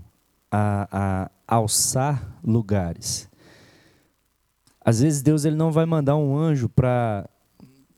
a, 0.51 0.89
a 0.91 1.55
alçar 1.55 2.37
lugares. 2.43 3.29
Às 4.83 4.99
vezes 4.99 5.21
Deus 5.21 5.45
ele 5.45 5.55
não 5.55 5.71
vai 5.71 5.85
mandar 5.85 6.17
um 6.17 6.35
anjo 6.35 6.67
para 6.67 7.29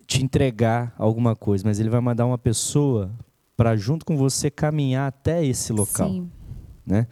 te 0.06 0.24
entregar 0.24 0.94
alguma 0.96 1.36
coisa, 1.36 1.64
mas 1.66 1.80
ele 1.80 1.90
vai 1.90 2.02
mandar 2.02 2.28
uma 2.28 2.38
pessoa 2.38 3.12
para 3.58 3.76
junto 3.76 4.06
com 4.06 4.16
você 4.16 4.50
caminhar 4.50 5.08
até 5.08 5.44
esse 5.44 5.74
local, 5.74 6.10
Sim. 6.10 6.32
né? 6.86 7.08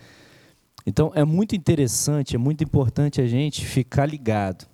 Então 0.86 1.12
é 1.16 1.26
muito 1.26 1.56
interessante, 1.56 2.36
é 2.36 2.38
muito 2.38 2.64
importante 2.64 3.20
a 3.20 3.26
gente 3.26 3.66
ficar 3.66 4.06
ligado. 4.06 4.66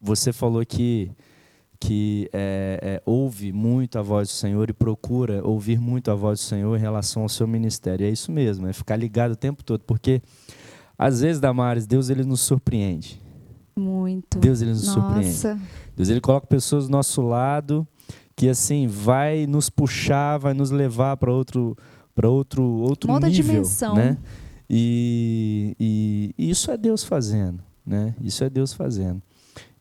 Você 0.00 0.32
falou 0.32 0.64
que 0.64 1.10
que 1.80 2.30
é, 2.32 2.78
é, 2.80 3.02
ouve 3.04 3.52
muito 3.52 3.98
a 3.98 4.02
voz 4.02 4.28
do 4.28 4.32
Senhor 4.32 4.70
e 4.70 4.72
procura 4.72 5.46
ouvir 5.46 5.78
muito 5.78 6.10
a 6.10 6.14
voz 6.14 6.38
do 6.38 6.42
Senhor 6.44 6.74
em 6.78 6.80
relação 6.80 7.24
ao 7.24 7.28
seu 7.28 7.46
ministério. 7.46 8.06
É 8.06 8.08
isso 8.08 8.32
mesmo, 8.32 8.66
é 8.66 8.72
ficar 8.72 8.96
ligado 8.96 9.32
o 9.32 9.36
tempo 9.36 9.62
todo, 9.62 9.82
porque 9.84 10.22
às 10.96 11.20
vezes, 11.20 11.40
Damares, 11.40 11.86
Deus 11.86 12.08
ele 12.08 12.24
nos 12.24 12.40
surpreende. 12.40 13.20
Muito. 13.76 14.38
Deus 14.38 14.62
ele 14.62 14.70
nos 14.70 14.86
surpreende. 14.86 15.26
Nossa. 15.26 15.60
Deus 15.96 16.08
ele 16.08 16.20
coloca 16.20 16.46
pessoas 16.46 16.86
do 16.86 16.92
nosso 16.92 17.20
lado 17.20 17.86
que 18.36 18.48
assim 18.48 18.86
vai 18.86 19.46
nos 19.46 19.70
puxar, 19.70 20.38
vai 20.38 20.54
nos 20.54 20.70
levar 20.70 21.16
para 21.16 21.32
outro 21.32 21.76
para 22.14 22.28
outro 22.28 22.62
outro 22.62 23.10
Uma 23.10 23.20
nível, 23.20 23.42
dimensão. 23.44 23.94
né? 23.94 24.16
E, 24.68 25.76
e- 25.78 26.34
e 26.38 26.50
isso 26.50 26.70
é 26.70 26.76
Deus 26.76 27.04
fazendo, 27.04 27.62
né? 27.86 28.14
Isso 28.20 28.42
é 28.44 28.50
Deus 28.50 28.72
fazendo. 28.72 29.22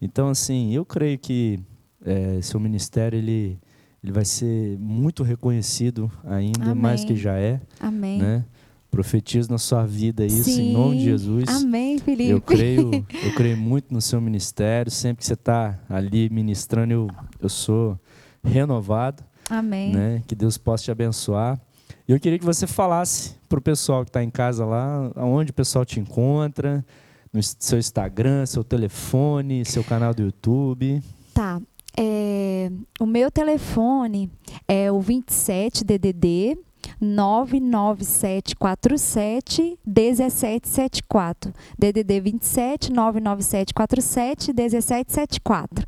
Então 0.01 0.30
assim, 0.30 0.74
eu 0.74 0.86
creio 0.86 1.18
que 1.18 1.60
eh, 2.06 2.39
seu 2.41 2.60
ministério 2.60 3.18
ele 3.18 3.58
ele 4.04 4.12
vai 4.12 4.26
ser 4.26 4.78
muito 4.80 5.24
reconhecido 5.24 6.12
ainda 6.26 6.72
Amém. 6.72 6.76
mais 6.76 7.06
que 7.06 7.16
já 7.16 7.38
é, 7.38 7.62
Amém. 7.80 8.20
né? 8.20 8.43
Profetizo 8.91 9.49
na 9.49 9.58
sua 9.58 9.86
vida 9.86 10.26
isso 10.26 10.49
em 10.49 10.54
Sim. 10.54 10.74
nome 10.74 10.97
de 10.97 11.06
Jesus. 11.06 11.45
Amém, 11.47 11.97
Felipe. 11.97 12.30
Eu 12.30 12.41
creio, 12.41 12.91
eu 13.24 13.34
creio 13.34 13.58
muito 13.58 13.91
no 13.93 14.01
seu 14.01 14.20
ministério. 14.22 14.91
Sempre 14.91 15.22
que 15.22 15.26
você 15.26 15.34
está 15.34 15.80
ali 15.89 16.30
ministrando, 16.30 16.91
eu, 16.93 17.08
eu 17.39 17.49
sou 17.49 17.97
renovado, 18.43 19.23
Amém. 19.49 19.93
né? 19.93 20.23
Que 20.27 20.35
Deus 20.35 20.57
possa 20.57 20.85
te 20.85 20.91
abençoar. 20.91 21.59
E 22.07 22.11
eu 22.11 22.19
queria 22.19 22.37
que 22.37 22.45
você 22.45 22.67
falasse 22.67 23.35
para 23.47 23.59
o 23.59 23.61
pessoal 23.61 24.03
que 24.03 24.09
está 24.09 24.23
em 24.23 24.29
casa 24.29 24.65
lá, 24.65 25.11
aonde 25.15 25.51
o 25.51 25.53
pessoal 25.53 25.85
te 25.85 25.99
encontra, 25.99 26.85
no 27.31 27.41
seu 27.41 27.79
Instagram, 27.79 28.45
seu 28.45 28.63
telefone, 28.63 29.65
seu 29.65 29.83
canal 29.83 30.13
do 30.13 30.23
YouTube. 30.23 31.01
Tá. 31.33 31.61
É, 31.97 32.71
o 32.99 33.05
meu 33.05 33.31
telefone 33.31 34.29
é 34.67 34.91
o 34.91 34.99
27 34.99 35.83
DDD 35.83 36.57
99747 36.99 39.77
1774. 39.85 41.53
DDD 41.77 42.19
27 42.21 42.91
99747 42.91 44.53
1774. 44.53 45.85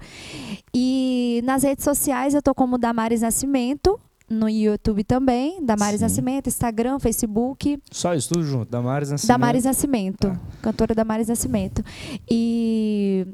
E 0.74 1.42
nas 1.46 1.64
redes 1.64 1.84
sociais 1.84 2.34
eu 2.34 2.42
tô 2.42 2.54
como 2.54 2.78
Damares 2.78 3.22
Nascimento, 3.22 4.00
no 4.30 4.50
YouTube 4.50 5.04
também, 5.04 5.64
Damares 5.64 6.00
Sim. 6.00 6.06
Nascimento, 6.06 6.48
Instagram, 6.48 7.00
Facebook. 7.00 7.78
Só 7.92 8.14
isso 8.16 8.30
tudo 8.30 8.44
junto, 8.44 8.70
Damares 8.72 9.12
Nascimento. 9.12 9.28
Damares 9.40 9.64
Nascimento, 9.66 10.28
Tá. 10.30 10.40
cantora 10.62 10.96
Damares 10.96 11.28
Nascimento. 11.28 11.84
E 12.30 13.26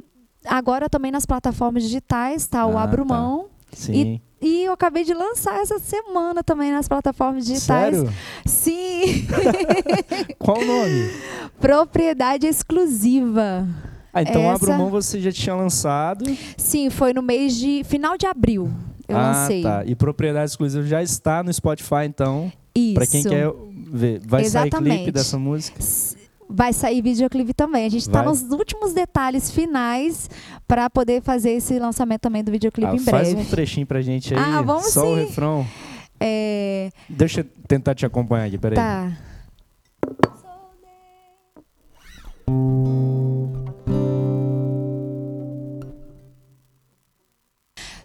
agora 0.45 0.89
também 0.89 1.11
nas 1.11 1.26
plataformas 1.26 1.84
digitais 1.84 2.45
tá 2.47 2.65
o 2.67 2.78
Ah, 2.78 2.84
Abro 2.84 3.05
tá. 3.05 3.15
Mão. 3.15 3.45
Sim. 3.72 3.93
E 3.93 4.22
eu 4.42 4.74
acabei 4.74 5.04
de 5.04 5.14
lançar 5.14 5.60
essa 5.62 5.78
semana 5.80 6.44
também 6.44 6.72
nas 6.72 6.88
plataformas 6.88 7.46
digitais. 7.46 7.96
Sério? 7.96 8.14
Sim, 8.46 9.28
Qual 10.39 10.58
o 10.58 10.66
nome? 10.66 11.10
propriedade 11.60 12.48
exclusiva. 12.48 13.68
Ah, 14.14 14.22
então 14.22 14.42
Essa- 14.42 14.54
Abro 14.66 14.74
Mão 14.78 14.89
você 14.89 15.20
já 15.22 15.32
tinha 15.32 15.56
lançado. 15.56 16.26
Sim, 16.58 16.89
foi 16.89 17.14
no 17.14 17.22
mês 17.22 17.56
de 17.56 17.84
final 17.86 18.18
de 18.18 18.26
abril. 18.26 18.70
Eu 19.08 19.18
ah, 19.18 19.32
lancei. 19.42 19.62
tá. 19.62 19.84
E 19.86 19.96
Propriedade 19.96 20.50
Exclusiva 20.52 20.86
já 20.86 21.02
está 21.02 21.44
no 21.44 21.54
Spotify, 21.54 22.06
então. 22.06 22.52
Isso. 22.76 22.94
Pra 22.94 23.06
quem 23.06 23.24
quer 23.24 23.52
ver, 23.89 24.22
vai 24.26 24.44
sair 24.46 24.70
clipe 24.70 24.78
Exatamente. 24.78 25.12
dessa 25.12 25.38
música? 25.38 25.80
Vai 26.54 26.74
sair 26.74 27.02
videoclipe 27.02 27.54
também. 27.54 27.86
A 27.86 27.89
gente 27.89 28.02
está 28.02 28.22
nos 28.24 28.41
últimos 28.52 28.93
detalhes 28.93 29.49
finais 29.52 30.30
para 30.68 30.89
poder 30.89 31.22
fazer 31.22 31.52
esse 31.52 31.80
lançamento 31.80 32.22
também 32.22 32.43
do 32.43 32.52
videoclipe 32.52 32.91
Ah, 32.91 32.95
em 32.95 32.99
faz 32.99 33.30
breve. 33.30 33.41
um 33.41 33.49
trechinho 33.49 33.88
pra 33.88 34.02
gente 34.02 34.34
aí. 34.34 34.39
Ah, 34.39 34.62
vamos 34.62 34.91
só 34.91 35.12
o 35.12 35.16
sim. 35.16 35.26
refrão. 35.26 35.66
É, 36.20 36.89
Deixa 37.10 37.41
eu 37.41 37.45
tentar 37.68 37.95
te 37.95 38.06
acompanhar 38.06 38.45
aqui, 38.45 38.58
peraí. 38.58 38.76
tá. 38.76 39.12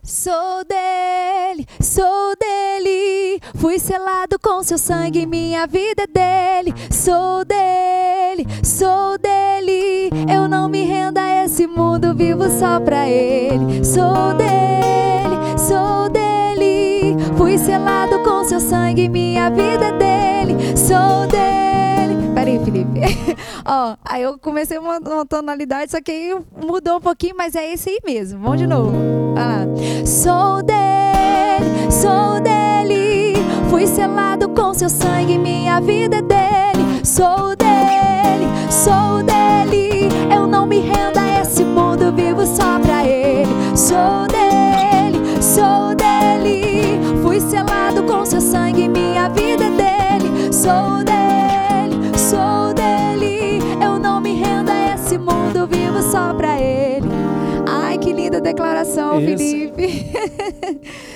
Sou 0.03 0.65
dele, 0.65 1.67
sou 1.81 2.35
dele. 2.39 3.16
Fui 3.55 3.79
selado 3.79 4.39
com 4.39 4.63
seu 4.63 4.79
sangue, 4.79 5.27
minha 5.27 5.67
vida 5.67 6.05
é 6.05 6.07
dele. 6.07 6.75
Sou 6.91 7.45
dele, 7.45 8.47
sou 8.63 9.19
dele. 9.19 10.11
Eu 10.33 10.49
não 10.49 10.69
me 10.69 10.83
rendo 10.85 11.19
a 11.19 11.45
esse 11.45 11.67
mundo, 11.67 12.15
vivo 12.15 12.49
só 12.51 12.81
pra 12.81 13.09
ele. 13.09 13.85
Sou 13.85 14.35
dele, 14.35 15.59
sou 15.59 16.09
dele. 16.09 17.17
Fui 17.37 17.59
selado 17.59 18.23
com 18.23 18.45
seu 18.45 18.61
sangue, 18.61 19.09
minha 19.09 19.51
vida 19.51 19.87
é 19.87 19.93
dele. 19.93 20.77
Sou 20.77 21.27
dele. 21.27 22.33
Peraí, 22.35 22.59
Felipe. 22.65 23.01
Ó, 23.65 23.97
aí 24.05 24.23
eu 24.23 24.39
comecei 24.39 24.79
uma, 24.79 24.99
uma 24.99 25.27
tonalidade, 25.27 25.91
só 25.91 26.01
que 26.01 26.13
aí 26.13 26.37
mudou 26.65 26.99
um 26.99 27.01
pouquinho, 27.01 27.35
mas 27.37 27.55
é 27.55 27.73
esse 27.73 27.91
aí 27.91 27.99
mesmo. 28.05 28.41
Vamos 28.41 28.59
de 28.59 28.67
novo. 28.67 28.93
Vai 29.35 29.45
lá. 29.45 30.07
Sou 30.07 30.63
dele, 30.63 31.91
sou 31.91 32.41
dele. 32.41 32.66
Fui 33.71 33.87
selado 33.87 34.49
com 34.51 34.73
seu 34.75 34.89
sangue, 34.89 35.39
minha 35.39 35.81
vida 35.81 36.17
é 36.17 36.23
dele. 36.23 37.05
Sou 37.05 37.55
dele, 37.57 38.47
sou 38.71 39.23
dele. 39.23 40.09
Eu 40.35 40.47
não 40.47 40.67
me 40.67 40.79
rendo 40.81 41.19
a 41.19 41.41
esse 41.41 41.65
mundo, 41.65 42.13
vivo 42.13 42.45
só 42.47 42.79
pra 42.79 43.05
ele. 43.07 43.51
Sou 43.77 44.27
dele, 44.29 45.43
sou 45.43 45.95
dele. 45.95 47.01
Fui 47.23 47.41
selado 47.41 48.03
com 48.05 48.25
seu 48.25 48.41
sangue, 48.41 48.89
minha 48.89 49.29
vida 49.29 49.65
é 49.65 49.71
dele. 49.71 50.53
Sou 50.53 51.05
dele, 51.05 52.19
sou 52.19 52.73
dele. 52.75 53.61
Eu 53.83 53.99
não 53.99 54.21
me 54.21 54.35
rendo 54.35 54.71
a 54.71 54.95
esse 54.95 55.19
mundo, 55.19 55.67
vivo 55.67 56.03
só 56.03 56.33
pra 56.35 56.61
ele. 56.61 57.07
Ai, 57.69 57.99
que 57.99 58.13
linda 58.13 58.41
declaração, 58.41 59.21
Esse- 59.21 59.71
Felipe. 59.75 60.07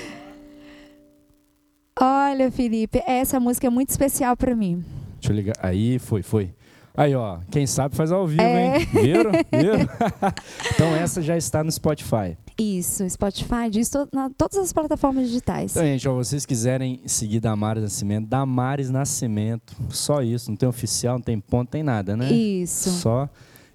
Olha, 2.30 2.48
Felipe, 2.48 3.02
essa 3.08 3.40
música 3.40 3.66
é 3.66 3.70
muito 3.70 3.90
especial 3.90 4.36
pra 4.36 4.54
mim. 4.54 4.84
Deixa 5.20 5.32
eu 5.32 5.36
ligar. 5.36 5.54
Aí, 5.60 5.98
foi, 5.98 6.22
foi. 6.22 6.54
Aí, 6.96 7.12
ó, 7.12 7.38
quem 7.50 7.66
sabe 7.66 7.96
faz 7.96 8.12
ao 8.12 8.24
vivo, 8.24 8.40
É. 8.42 8.78
hein? 8.78 8.86
Viram? 8.92 9.32
Viram? 9.50 9.88
então 10.72 10.94
essa 10.94 11.20
já 11.20 11.36
está 11.36 11.64
no 11.64 11.72
Spotify. 11.72 12.36
Isso, 12.56 13.08
Spotify, 13.10 13.68
diz 13.68 13.88
to 13.88 14.06
na, 14.12 14.30
todas 14.30 14.58
as 14.58 14.72
plataformas 14.72 15.26
digitais. 15.26 15.72
Então, 15.72 15.82
gente, 15.82 16.08
ó, 16.08 16.14
vocês 16.14 16.46
quiserem 16.46 17.00
seguir 17.04 17.40
Damares 17.40 17.82
Nascimento, 17.82 18.28
Damares 18.28 18.90
Nascimento, 18.90 19.74
só 19.88 20.22
isso, 20.22 20.50
não 20.50 20.56
tem 20.56 20.68
oficial, 20.68 21.14
não 21.16 21.22
tem 21.22 21.40
ponto, 21.40 21.64
não 21.64 21.66
tem 21.66 21.82
nada, 21.82 22.16
né? 22.16 22.30
Isso. 22.30 22.90
Só. 22.90 23.28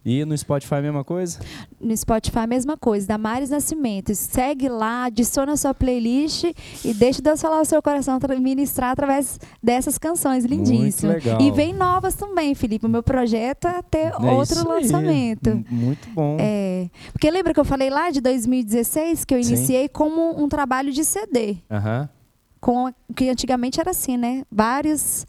E 0.06 0.24
no 0.24 0.38
Spotify 0.38 0.76
a 0.76 0.82
mesma 0.84 1.04
coisa? 1.04 1.40
No 1.82 1.98
Spotify, 1.98 2.40
a 2.40 2.48
mesma 2.48 2.78
coisa, 2.78 3.08
Damares 3.08 3.50
Nascimento. 3.50 4.14
Segue 4.14 4.70
lá, 4.70 5.06
adiciona 5.06 5.54
a 5.54 5.58
sua 5.58 5.74
playlist 5.74 6.44
e 6.84 6.94
deixa 6.94 7.24
Deus 7.24 7.42
falar 7.42 7.60
o 7.62 7.66
seu 7.66 7.82
coração, 7.82 8.20
tra- 8.20 8.40
ministrar 8.40 8.92
através 8.92 9.40
dessas 9.64 9.98
canções 9.98 10.46
lindíssimas. 10.46 11.16
legal. 11.24 11.42
E 11.42 11.50
vem 11.52 11.74
novas 11.74 12.14
também, 12.14 12.54
Felipe. 12.54 12.86
O 12.86 12.90
meu 12.90 13.02
projeto 13.02 13.68
é 13.68 13.82
ter 13.82 14.14
É 14.14 14.18
outro 14.32 14.60
aí. 14.60 14.66
lançamento. 14.84 15.50
M- 15.50 15.66
Muito 15.72 16.08
bom. 16.12 16.38
É, 16.40 16.88
porque 17.12 17.32
lembra 17.32 17.52
que 17.52 17.60
eu 17.60 17.66
falei 17.66 17.90
lá 17.90 18.12
de 18.12 18.22
2016 18.22 19.26
que 19.26 19.34
eu 19.34 19.44
Sim. 19.44 19.54
iniciei 19.56 19.90
como 19.90 20.40
um 20.40 20.48
trabalho 20.48 20.92
de 20.92 21.04
CD, 21.04 21.58
Aham. 21.72 22.08
com 22.62 22.94
que 23.16 23.28
antigamente 23.28 23.80
era 23.80 23.90
assim, 23.90 24.18
né? 24.18 24.44
Vários 24.52 25.26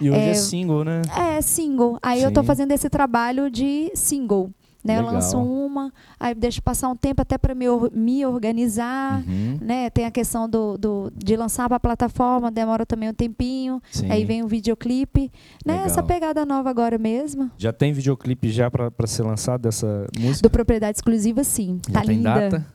E 0.00 0.10
hoje 0.10 0.18
é, 0.20 0.30
É, 0.30 0.34
single, 0.34 0.84
né? 0.84 1.02
é 1.16 1.40
single. 1.40 1.98
Aí 2.02 2.22
eu 2.22 2.32
tô 2.32 2.40
Sim. 2.40 2.46
fazendo 2.46 2.72
esse 2.72 2.88
trabalho 2.90 3.50
de 3.50 3.90
single, 3.94 4.50
né? 4.84 4.98
Eu 4.98 5.02
lanço 5.04 5.38
uma, 5.38 5.92
aí 6.20 6.34
deixo 6.34 6.60
passar 6.62 6.88
um 6.88 6.96
tempo 6.96 7.22
até 7.22 7.38
para 7.38 7.54
me, 7.54 7.64
me 7.92 8.26
organizar, 8.26 9.22
Uhum. 9.26 9.58
né? 9.60 9.88
Tem 9.90 10.04
a 10.04 10.10
questão 10.10 10.48
do, 10.48 10.76
do- 10.76 11.12
de 11.16 11.36
lançar 11.36 11.68
para 11.68 11.76
a 11.76 11.80
plataforma, 11.80 12.50
demora 12.50 12.84
também 12.84 13.08
um 13.08 13.14
tempinho. 13.14 13.80
Sim. 13.90 14.10
Aí 14.10 14.24
vem 14.24 14.42
o 14.42 14.48
videoclipe, 14.48 15.30
né? 15.64 15.84
Essa 15.86 16.02
pegada 16.02 16.44
nova 16.44 16.68
agora 16.68 16.98
mesmo. 16.98 17.50
Já 17.56 17.72
tem 17.72 17.92
videoclipe 17.92 18.50
já 18.50 18.70
pra 18.70 18.90
ser 19.06 19.22
lançado 19.22 19.62
dessa 19.62 20.06
música? 20.18 20.42
Do 20.42 20.50
propriedade 20.50 20.98
exclusiva, 20.98 21.42
sim. 21.44 21.80
Já 21.88 21.94
tá 22.00 22.06
tem 22.06 22.16
linda. 22.16 22.50
data? 22.50 22.74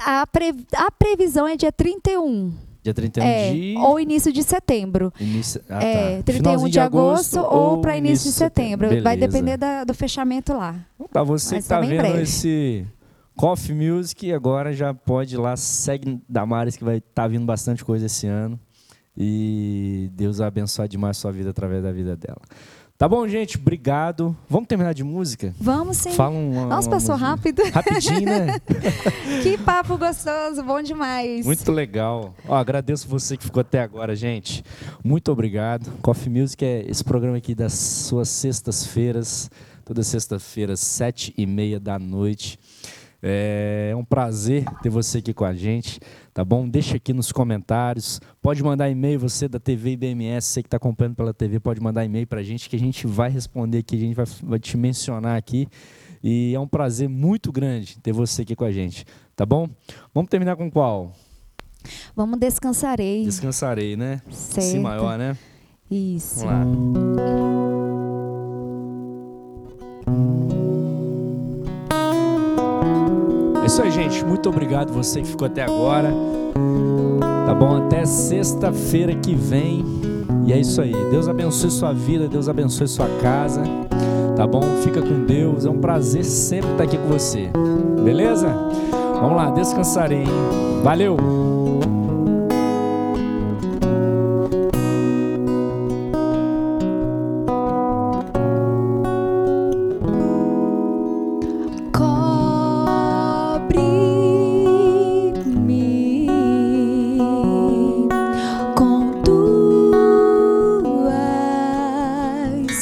A, 0.00 0.26
pre, 0.26 0.52
a 0.76 0.90
previsão 0.90 1.46
é 1.46 1.56
dia 1.56 1.72
31. 1.72 2.52
Dia 2.84 2.92
31 2.94 3.24
É, 3.24 3.52
de. 3.52 3.74
ou 3.78 3.98
início 3.98 4.30
de 4.30 4.42
setembro. 4.42 5.10
Início... 5.18 5.60
Ah, 5.70 5.82
é, 5.82 6.16
tá. 6.18 6.22
31 6.24 6.36
Finalzinho 6.36 6.70
de 6.70 6.78
agosto 6.80 7.40
ou 7.40 7.80
para 7.80 7.96
início 7.96 8.30
de 8.30 8.36
setembro. 8.36 9.02
Vai 9.02 9.16
depender 9.16 9.56
da- 9.56 9.84
do 9.84 9.94
fechamento 9.94 10.52
lá. 10.52 10.76
Pra 11.10 11.22
você 11.22 11.54
Mas 11.56 11.64
que 11.64 11.68
tá 11.70 11.76
tá 11.76 11.80
vendo 11.80 11.96
breve. 11.96 12.22
esse 12.22 12.86
Coffee 13.34 13.74
Music, 13.74 14.30
agora 14.32 14.72
já 14.74 14.92
pode 14.92 15.34
ir 15.34 15.38
lá, 15.38 15.56
segue 15.56 16.20
Damares 16.28 16.76
que 16.76 16.84
vai 16.84 16.98
estar 16.98 17.26
vindo 17.26 17.46
bastante 17.46 17.82
coisa 17.84 18.04
esse 18.06 18.26
ano. 18.26 18.60
E 19.16 20.10
Deus 20.12 20.38
vai 20.38 20.48
abençoar 20.48 20.86
demais 20.88 21.16
a 21.16 21.20
sua 21.20 21.32
vida 21.32 21.50
através 21.50 21.82
da 21.82 21.90
vida 21.92 22.16
dela. 22.16 22.40
Tá 22.96 23.08
bom, 23.08 23.26
gente? 23.26 23.56
Obrigado. 23.58 24.36
Vamos 24.48 24.68
terminar 24.68 24.94
de 24.94 25.02
música? 25.02 25.52
Vamos 25.60 25.96
sim. 25.96 26.12
Fala 26.12 26.36
uma, 26.36 26.66
Nossa, 26.66 26.88
uma 26.88 26.96
passou 26.96 27.14
música. 27.18 27.28
rápido. 27.28 27.62
Rapidinho, 27.72 28.24
né? 28.24 28.60
que 29.42 29.58
papo 29.58 29.98
gostoso, 29.98 30.62
bom 30.62 30.80
demais. 30.80 31.44
Muito 31.44 31.72
legal. 31.72 32.32
Ó, 32.46 32.54
agradeço 32.54 33.08
você 33.08 33.36
que 33.36 33.42
ficou 33.42 33.62
até 33.62 33.80
agora, 33.80 34.14
gente. 34.14 34.64
Muito 35.02 35.32
obrigado. 35.32 35.90
Coffee 36.00 36.30
Music 36.32 36.64
é 36.64 36.88
esse 36.88 37.02
programa 37.02 37.36
aqui 37.36 37.52
das 37.52 37.72
suas 37.74 38.28
sextas-feiras, 38.28 39.50
toda 39.84 40.04
sexta-feira, 40.04 40.76
sete 40.76 41.34
e 41.36 41.46
meia 41.46 41.80
da 41.80 41.98
noite. 41.98 42.60
É 43.26 43.94
um 43.96 44.04
prazer 44.04 44.66
ter 44.82 44.90
você 44.90 45.16
aqui 45.16 45.32
com 45.32 45.46
a 45.46 45.54
gente, 45.54 45.98
tá 46.34 46.44
bom? 46.44 46.68
Deixa 46.68 46.98
aqui 46.98 47.14
nos 47.14 47.32
comentários. 47.32 48.20
Pode 48.42 48.62
mandar 48.62 48.90
e-mail, 48.90 49.18
você 49.18 49.48
da 49.48 49.58
TV 49.58 49.92
IBMS, 49.92 50.46
você 50.46 50.62
que 50.62 50.66
está 50.66 50.76
acompanhando 50.76 51.16
pela 51.16 51.32
TV, 51.32 51.58
pode 51.58 51.80
mandar 51.80 52.04
e-mail 52.04 52.26
para 52.26 52.40
a 52.40 52.42
gente 52.42 52.68
que 52.68 52.76
a 52.76 52.78
gente 52.78 53.06
vai 53.06 53.30
responder 53.30 53.78
aqui, 53.78 53.96
a 53.96 53.98
gente 53.98 54.14
vai, 54.14 54.26
vai 54.42 54.58
te 54.58 54.76
mencionar 54.76 55.38
aqui. 55.38 55.66
E 56.22 56.52
é 56.54 56.60
um 56.60 56.68
prazer 56.68 57.08
muito 57.08 57.50
grande 57.50 57.98
ter 57.98 58.12
você 58.12 58.42
aqui 58.42 58.54
com 58.54 58.64
a 58.64 58.70
gente, 58.70 59.06
tá 59.34 59.46
bom? 59.46 59.70
Vamos 60.14 60.28
terminar 60.28 60.56
com 60.56 60.70
qual? 60.70 61.14
Vamos 62.14 62.38
descansarei. 62.38 63.24
Descansarei, 63.24 63.96
né? 63.96 64.20
Certo. 64.30 64.66
Si 64.66 64.78
maior, 64.78 65.16
né? 65.16 65.34
Isso. 65.90 66.44
Vamos 66.44 67.16
lá. 67.16 67.24
Isso 73.74 73.82
aí, 73.82 73.90
gente. 73.90 74.24
Muito 74.24 74.48
obrigado 74.48 74.92
você 74.92 75.20
que 75.20 75.26
ficou 75.26 75.46
até 75.46 75.62
agora. 75.62 76.12
Tá 77.44 77.52
bom? 77.52 77.76
Até 77.84 78.04
sexta-feira 78.06 79.12
que 79.16 79.34
vem. 79.34 79.84
E 80.46 80.52
é 80.52 80.60
isso 80.60 80.80
aí. 80.80 80.92
Deus 81.10 81.28
abençoe 81.28 81.70
sua 81.72 81.92
vida, 81.92 82.28
Deus 82.28 82.48
abençoe 82.48 82.86
sua 82.86 83.08
casa. 83.20 83.62
Tá 84.36 84.46
bom? 84.46 84.62
Fica 84.82 85.02
com 85.02 85.24
Deus. 85.24 85.66
É 85.66 85.70
um 85.70 85.78
prazer 85.78 86.24
sempre 86.24 86.70
estar 86.70 86.84
aqui 86.84 86.96
com 86.96 87.08
você. 87.08 87.50
Beleza? 88.04 88.46
Vamos 89.20 89.36
lá, 89.36 89.50
descansarei. 89.50 90.18
hein? 90.18 90.28
Valeu! 90.84 91.63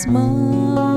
smile. 0.02 0.91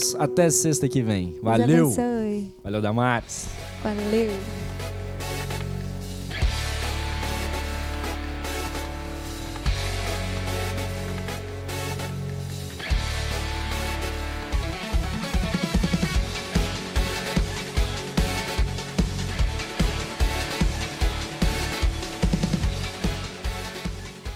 Deus. 0.00 0.14
Até 0.16 0.50
sexta 0.50 0.88
que 0.88 1.02
vem. 1.02 1.34
Valeu. 1.42 1.92
Valeu, 2.62 2.82
Damares. 2.82 3.46
Valeu. 3.82 4.53